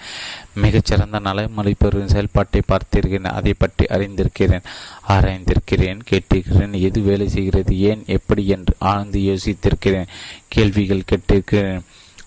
[0.63, 4.67] மிகச்சிறந்த நலமளிப்பவரின் செயல்பாட்டை பார்த்திருக்கிறேன் அதை பற்றி அறிந்திருக்கிறேன்
[5.15, 10.11] ஆராய்ந்திருக்கிறேன் கேட்டிருக்கிறேன் எது வேலை செய்கிறது ஏன் எப்படி என்று ஆழ்ந்து யோசித்திருக்கிறேன்
[10.55, 11.83] கேள்விகள் கேட்டிருக்கிறேன்.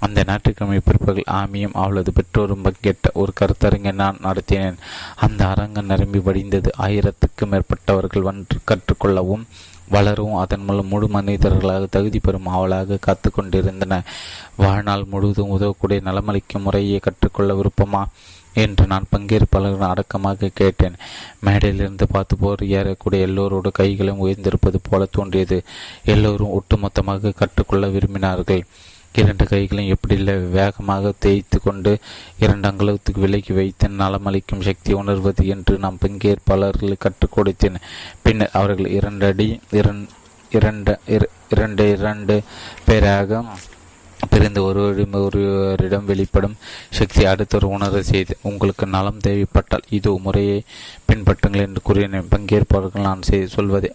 [0.06, 4.82] அந்த ஞாயிற்றுக்கிழமை பிற்பகல் ஆமியும் அவளது பெற்றோரும் பங்கேற்ற ஒரு கருத்தரங்கை நான் நடத்தினேன்.
[5.26, 9.46] அந்த அரங்கம் நிரம்பி வடிந்தது ஆயிரத்துக்கும் மேற்பட்டவர்கள் வந்து கற்றுக்கொள்ளவும்
[9.90, 10.34] வளரும்.
[10.34, 14.02] அதன் மூலம் முழு மனிதர்களாக தகுதி பெறும் ஆவலாக காத்து கொண்டிருந்தன
[14.56, 18.04] வாழ்நாள் முழுவதும் உதவக்கூடிய நலமளிக்கும் முறையை கற்றுக்கொள்ள விருப்பமா?
[18.52, 20.94] என்று நான் பங்கேற்பாளர்கள் அடக்கமாக கேட்டேன்.
[21.46, 25.62] மேடையிலிருந்து பார்த்து போர் ஏறக்கூடிய எல்லோரோட கைகளும் உயர்ந்திருப்பது போல தோன்றியது.
[26.04, 28.62] எல்லோரும் ஒட்டுமொத்தமாக கற்றுக்கொள்ள விரும்பினார்கள்.
[29.12, 30.16] இரண்டு கைகளையும் எப்படி
[30.50, 31.98] வேகமாக தேய்த்து கொண்டு
[32.38, 37.74] இரண்டு அங்குலத்துக்கு விலக்கி வைத்து நலமளிக்கும் சக்தி உணர்வது என்று நாம் பங்கேற்பாளர்களுக்கு கற்றுக் கொடுத்தேன்.
[38.22, 39.60] பின்னர் அவர்கள் இரண்டு அடி
[40.50, 40.98] இரண்டு
[41.50, 42.40] இரண்டு இரண்டு
[42.84, 43.44] பேராக
[44.30, 46.56] பிறந்து ஒருவரிடம் ஒருவரிடம் வெளிப்படும்
[46.90, 50.62] சக்தி அடுத்தவர் உணர செய்து உங்களுக்கு நலம் தேவைப்பட்டால் இது முறையை
[51.08, 53.92] பின்பற்றுங்கள் என்று கூறினேன் பங்கேற்பவர்கள் நான் சொல்வதை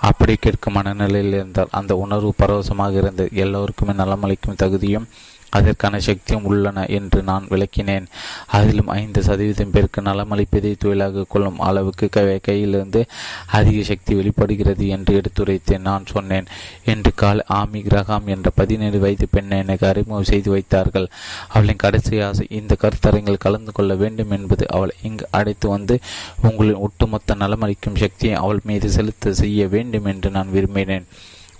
[0.00, 3.30] அப்படி கேட்கும் மனநிலையில் இருந்தால் அந்த உணர்வு பரவசமாக இருந்தது.
[3.32, 5.08] எல்லோருக்குமே நலமளிக்கும் தகுதியும்
[5.50, 8.06] அதற்கான சக்தியும் உள்ளன என்று நான் விளக்கினேன்.
[8.46, 12.08] அதிலும் ஐந்து சதவீதம் பேருக்கு நலமளிப்பதை தொழிலாக கொள்ளும் அளவுக்கு
[12.48, 13.04] கையிலிருந்து
[13.46, 16.46] அதிக சக்தி வெளிப்படுகிறது என்று எடுத்துரைத்தேன் நான் சொன்னேன்.
[16.84, 21.08] என்று கால் ஆமி கிரகாம் என்ற பதினேழு வயது பெண்ணை எனக்கு அறிமுகம் செய்து வைத்தார்கள்.
[21.48, 24.66] அவளின் கடைசி ஆசை இந்த கருத்தரங்கில் கலந்து கொள்ள வேண்டும் என்பது.
[24.70, 25.98] அவளை இங்கு அழைத்து வந்து
[26.42, 31.06] உங்களின் ஒட்டுமொத்த நலமளிக்கும் சக்தியை அவள் மீது செலுத்த செய்ய வேண்டும் என்று நான் விரும்பினேன்.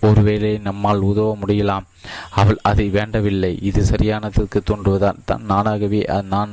[0.09, 1.87] ஒருவேளை நம்மால் உதவ முடியலாம்.
[2.41, 3.53] அவள் அதை வேண்டவில்லை.
[3.69, 6.03] இது சரியானதற்கு தோன்றுவதால் தான் நானாகவே
[6.35, 6.53] நான்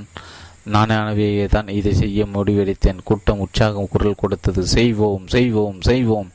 [0.73, 3.03] நானாகவே தான் இதை செய்ய முடிவெடுத்தேன்.
[3.07, 4.61] கூட்டம் உற்சாகம் குரல் கொடுத்தது.
[4.75, 6.29] செய்வோம் செய்வோம் செய்வோம்.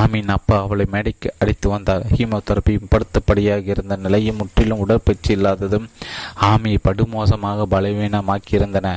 [0.00, 0.30] ஆமீன்.
[0.36, 2.04] அப்பா அவளை மேடைக்கு அடித்து வந்தார்.
[2.14, 5.86] ஹீமோதெரப்பி படுத்தபடியாக இருந்த நிலையும் முற்றிலும் உடற்பயிற்சி இல்லாததும்
[6.50, 8.88] ஆமியை படுமோசமாக பலவீனமாக்கியிருந்தன.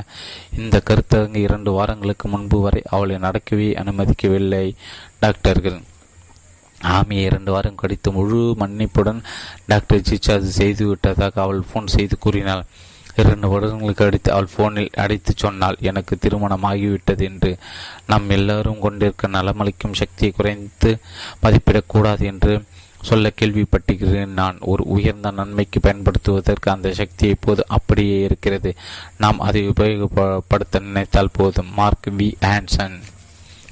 [0.62, 4.66] இந்த கருத்தரங்கு இரண்டு வாரங்களுக்கு முன்பு வரை அவளை நடக்கவே அனுமதிக்கவில்லை.
[5.24, 5.78] டாக்டர்கள்
[6.82, 9.20] ஆமியை இரண்டு வாரம் கடித்து முழு மன்னிப்புடன்
[9.66, 12.64] டாக்டர் சிச்சார்ஜ் செய்துவிட்டதாக அவள் ஃபோன் செய்து கூறினாள்.
[13.16, 17.58] இரண்டு வருடங்களுக்கு அடித்து அவள் போனில் அடித்து சொன்னாள் எனக்கு திருமணம் ஆகிவிட்டது என்று.
[18.06, 20.98] நம் எல்லாரும் கொண்டிருக்க நலமளிக்கும் சக்தியை குறைந்து
[21.42, 22.62] மதிப்பிடக்கூடாது என்று
[23.02, 28.74] சொல்ல கேள்விப்பட்டுகிறேன் நான் ஒரு உயர்ந்த நன்மைக்கு பயன்படுத்துவதற்கு அந்த சக்தி இப்போது அப்படியே இருக்கிறது.
[29.18, 31.72] நாம் அதை உபயோகப்படுத்த நினைத்தால் போதும்.
[31.74, 32.98] மார்க் வி ஆன்சன்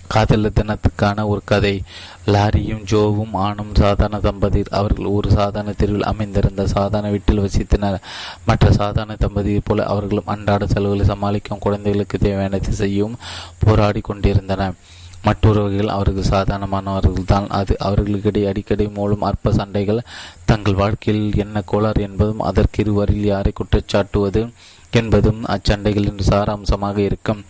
[0.09, 1.83] காதலர் தினத்துக்கான ஒரு கதை.
[2.27, 4.75] லாரியும் ஜோவும் ஆணும் சாதாரண தம்பதியர்.
[4.81, 7.99] அவர்கள் ஒரு சாதாரண தெருவில் அமைந்திருந்த சாதாரண வீட்டில் வசித்தனர்.
[8.45, 13.19] மற்ற சாதாரண தம்பதியைப் போல அவர்களும் அன்றாட செலவுகளை சமாளிக்கும் குழந்தைகளுக்கு தேவையான செய்யவும்
[13.59, 14.77] போராடி கொண்டிருந்தனர்
[15.23, 20.01] மற்றொருவர்கள் அவர்கள் சாதாரணமானவர்கள் தான் அது அவர்களுக்கிடையே அடிக்கடி மூலம் அற்ப சண்டைகள்.
[20.45, 24.43] தங்கள் வாழ்க்கையில் என்ன கோளாறு என்பதும் அதற்கு இருவரில் யாரை குற்றச்சாட்டுவது
[24.91, 27.45] என்பதும் அச்சண்டைகளின் சாராம்சமாக இருக்கும்.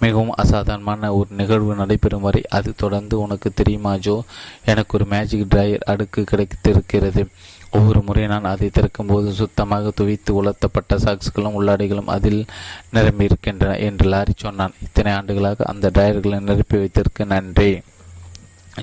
[0.00, 4.24] மிகவும் அசாதாரணமான ஒரு நிகழ்வு நடைபெறும் வரை அது தொடர்ந்து உனக்கு தெரியுமா ஜோ?
[4.64, 7.28] எனக்கு ஒரு மேஜிக் டிரையர் அடுக்கு கிடைத்திருக்கிறது.
[7.70, 12.46] ஒவ்வொரு முறை நான் அதை திறக்கும் போது சுத்தமாக துவைத்து உலர்த்தப்பட்ட சாக்ஸ்களும் உள்ளாடைகளும் அதில்
[12.92, 14.74] நிரம்பியிருக்கின்றன என்று லாரி சொன்னான்.
[14.82, 17.80] இத்தனை ஆண்டுகளாக அந்த டிரையர்களை நிரப்பி வைத்திருக்க நன்றி.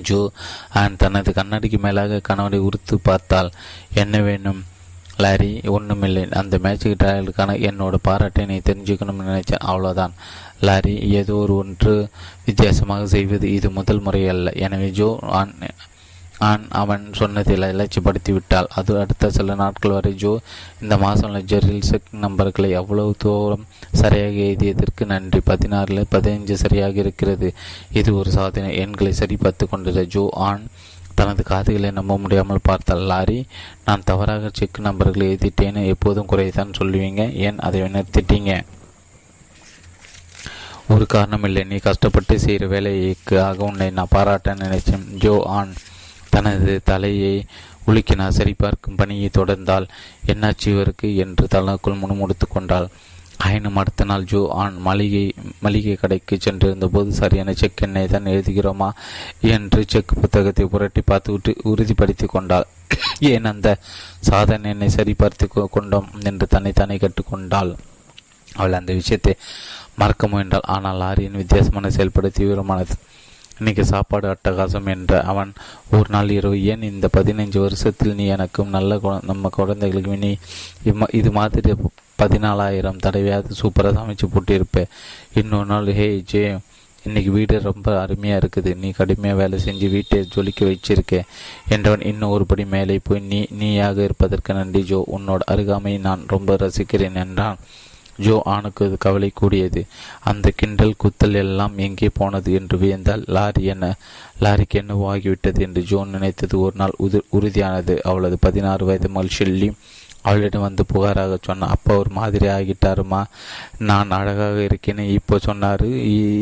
[0.02, 0.32] ஜோ
[0.70, 3.52] அவன் தனது கண்ணாடிக்கு மேலாக கணவனை உறுத்து பார்த்தால்
[3.94, 4.64] என்ன வேணும்
[5.24, 9.66] லாரி ஒன்றுமில்லை அந்த மேஜிக் டிராயலுக்கான என்னோட பாராட்டை நீ தெரிஞ்சுக்கணும்னு நினைச்சேன்.
[9.72, 10.14] அவ்வளோதான்
[10.68, 11.94] லாரி ஏதோ ஒரு ஒன்று
[12.46, 14.52] வித்தியாசமாக செய்வது இது முதல் முறை அல்ல.
[14.66, 15.10] எனவே ஜோ
[15.40, 15.54] ஆன்
[16.48, 20.32] ஆன் அவன் சொன்னதில் இலட்சிப்படுத்தி விட்டால் அது அடுத்த சில நாட்கள் வரை ஜோ
[20.82, 23.64] இந்த மாதம் லெஜரில் செக் நம்பர்களை அவ்வளவு தூரம்
[24.02, 25.40] சரியாக எழுதியதற்கு நன்றி.
[25.52, 27.50] பதினாறில் பதினைஞ்சு சரியாக இருக்கிறது.
[28.00, 28.72] இது ஒரு சாதனை.
[28.84, 30.66] எண்களை சரி பார்த்து கொண்டிருந்த ஜோ ஆன்
[31.16, 33.46] தனது காதுகளை நம்ப முடியாமல் பார்த்தால் லாரி
[33.86, 38.64] நான் தவறாக செக் நம்பர்கள் எழுதிட்டேன்னு எப்போதும் குறைதான் சொல்லுவீங்க ஏன் அதை நிறுத்திட்டீங்க
[40.90, 45.74] ஒரு காரணம் இல்லை நீ கஷ்டப்பட்டு செய்கிற வேலைக்காக உன்னை நான் பாராட்ட நினைச்சேன் ஜோ ஆன்
[46.30, 47.46] தனது தலையை
[47.88, 49.88] உலுக்கினார் சரிபார்க்கும் பணியை தொடர்ந்தால்
[50.28, 51.16] என்னாச்சு இவருக்கு?
[51.16, 52.88] என்று தனக்குள் முணுமுடுத்து கொண்டாள்.
[53.38, 55.24] ஆயினும் அடுத்த நாள் ஜோ ஆன் மளிகை
[55.60, 58.90] மளிகை கடைக்கு சென்றிருந்த போது சரியான செக் எண்ணை தான் எழுதுகிறோமா?
[59.54, 62.68] என்று செக் புத்தகத்தை புரட்டி பார்த்துவிட்டு உறுதிப்படுத்தி கொண்டாள்.
[63.32, 63.68] ஏன் அந்த
[64.30, 66.08] சாதனை எண்ணை சரிபார்த்து கொண்டோம்?
[66.24, 67.74] என்று தன்னைத்தானே கற்றுக்கொண்டாள்
[68.50, 69.34] அவள் அந்த விஷயத்தை
[70.02, 70.70] மறக்க முயன்றாள்.
[70.76, 72.96] ஆனால் லாரியின் வித்தியாசமான செயல்பட தீவிரமானது.
[73.60, 75.52] இன்னைக்கு சாப்பாடு அட்டகாசம் என்ற அவன்
[75.92, 80.32] ஒரு நாள் இரவு ஏன் இந்த பதினைஞ்சு வருஷத்தில் நீ எனக்கும் நல்ல நம்ம குழந்தைகளுக்கு நீ
[81.20, 81.74] இது மாதிரி
[82.22, 84.92] பதினாலாயிரம் தடவையாவது சூப்பராக சமைச்சு போட்டிருப்பேன்
[85.34, 86.44] இன்னொரு நாள் ஹே ஜே
[87.06, 88.72] இன்னைக்கு வீடு ரொம்ப அருமையாக இருக்குது.
[88.76, 91.16] நீ கடுமையாக வேலை செஞ்சு வீட்டை ஜொலிக்க வச்சிருக்க.
[91.70, 95.00] என்றவன் இன்னும் ஒருபடி மேலே போய் நீ நீயாக இருப்பதற்கு நன்றி ஜோ.
[95.18, 97.60] உன்னோட அருகாமை நான் ரொம்ப ரசிக்கிறேன் என்றான்.
[98.18, 99.82] ஜோ ஆணுக்கு கவலை கூடியது.
[100.24, 103.96] அந்த கிண்டல் குத்தல் எல்லாம் எங்கே போனது என்று வியந்தால் லாரி என்ன?
[104.40, 106.60] லாரிக்கு என்னவோ ஆகிவிட்டது என்று ஜோ நினைத்தது.
[106.60, 107.96] ஒரு நாள் உது உறுதியானது.
[108.04, 109.70] அவளது பதினாறு வயது மகிழ்ச்சியல்லி
[110.26, 113.22] அவளிடம் வந்து புகாராக சொன்னான் அப்பா ஒரு மாதிரி ஆகிட்டாருமா?
[113.82, 115.86] நான் அழகாக இருக்கேன்னு இப்போ சொன்னார்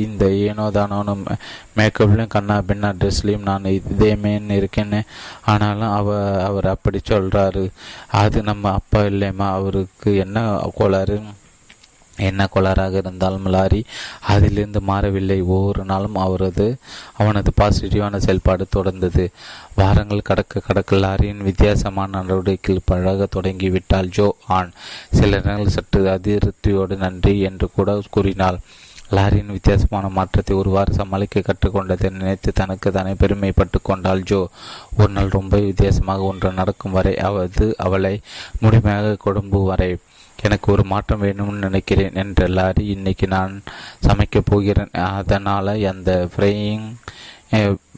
[0.05, 1.15] இந்த ஏனோ தானோன்னு
[1.77, 5.01] மேக்கப்லையும் கண்ணா பின்னா ட்ரெஸ்லையும் நான் இதேமேன்னு இருக்கேன்னு
[5.45, 7.64] ஆனாலும் அவ அவர் அப்படி சொல்கிறாரு
[8.18, 10.38] அது நம்ம அப்பா இல்லைம்மா அவருக்கு என்ன
[10.76, 11.18] கோளாறு?
[12.18, 13.85] என்ன கோளாறாக இருந்தாலும் லாரி
[14.22, 15.41] அதிலிருந்து மாறவில்லை.
[15.41, 16.77] ஒவ்வொரு நாளும் அவரது
[17.18, 19.26] அவனது பாசிட்டிவான செயல்பாடு தொடர்ந்தது.
[19.76, 24.72] வாரங்கள் கடக்க கடக்க லாரியின் வித்தியாசமான நடவடிக்கையில் பழக தொடங்கிவிட்டால் ஜோ ஆன்.
[25.10, 28.60] சில நேரங்கள் சற்று அதிருப்தியோடு நன்றி என்று கூட கூறினாள்.
[29.11, 34.48] லாரியின் வித்தியாசமான மாற்றத்தை ஒருவாறு சமாளிக்க கற்றுக்கொண்டதை நினைத்து தனக்கு தானே பெருமைப்பட்டு கொண்டாள் ஜோ.
[34.98, 38.22] ஒரு நாள் ரொம்ப வித்தியாசமாக ஒன்று நடக்கும் வரை அவது அவளை
[38.60, 39.98] முழுமையாக கொடும்பு வரை
[40.44, 43.53] எனக்கு ஒரு மாற்றம் வேணும்னு நினைக்கிறேன் என்ற லாரி இன்னைக்கு நான்
[44.07, 44.91] சமைக்கப் போகிறேன்.
[44.91, 46.88] அதனால் அந்த ஃப்ரையிங்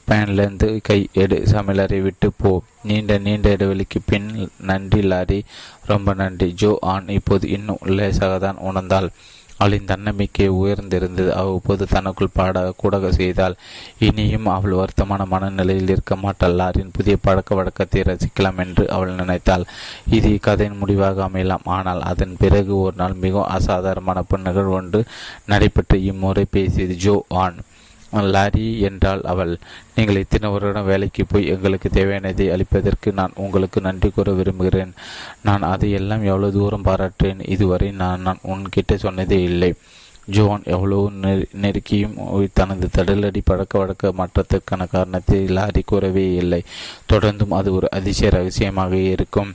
[0.09, 2.51] பேன்லேருந்து கை எடு சமையலறை விட்டு போ.
[2.83, 4.27] நீண்ட நீண்ட இடைவெளிக்கு பின்
[4.71, 5.39] நன்றி லாரி.
[5.91, 6.47] ரொம்ப நன்றி.
[6.61, 9.09] ஜோ ஆன் இப்போது இன்னும் லேசாக தான் உணர்ந்தாள்.
[9.57, 11.29] அவளின் தன்னம்பிக்கை உயர்ந்திருந்தது.
[11.41, 13.55] அவ்வப்போது தனக்குள் பாட கூட செய்தாள்.
[13.99, 16.57] இனியும் அவள் வருத்தமான மனநிலையில் இருக்க மாட்டாள்.
[16.61, 19.65] லாரின் புதிய பழக்க வழக்கத்தை ரசிக்கலாம் என்று அவள் நினைத்தாள்.
[20.17, 21.67] இது கதையின் முடிவாக அமையலாம்.
[21.77, 24.99] ஆனால் அதன் பிறகு ஒரு நாள் மிகவும் அசாதாரணமான நிகழ்வு ஒன்று
[25.45, 27.57] நடைபெற்று இம்முறை பேசியது ஜோ ஆன்.
[28.35, 29.53] லாரி என்றால் அவள்.
[29.95, 34.93] நீங்கள் இத்தனை வருடம் வேலைக்கு போய் எங்களுக்கு தேவையானதை அளிப்பதற்கு நான் உங்களுக்கு நன்றி கூற விரும்புகிறேன்.
[35.47, 39.71] நான் அதையெல்லாம் எவ்வளவு தூரம் பாராட்டேன் இதுவரை நான் நான் உன்கிட்ட சொன்னதே இல்லை.
[40.35, 41.05] ஜோன் எவ்வளவு
[41.63, 42.15] நெருக்கியும்
[42.59, 46.61] தனது தடலடி பழக்க வழக்க மாற்றத்திற்கான காரணத்தை லாரி கூறவே இல்லை.
[47.11, 49.51] தொடர்ந்தும் அது ஒரு அதிசய ரகசியமாக இருக்கும்.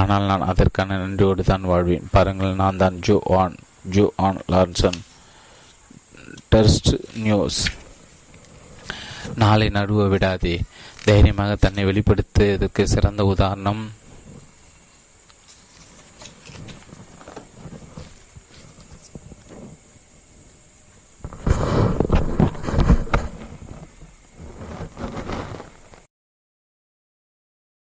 [0.00, 2.08] ஆனால் நான் அதற்கான நன்றியோடு தான் வாழ்வேன்.
[2.14, 3.54] பாருங்கள் நான் தான் Jo Ann
[3.96, 4.98] Jo Ann Larsen
[6.52, 6.92] Deseret
[7.26, 7.60] News.
[9.38, 10.62] நாளை நடுவ விடாதே.
[11.04, 13.82] தைரியமாக தன்னை வெளிப்படுத்துவதற்கு சிறந்த உதாரணம்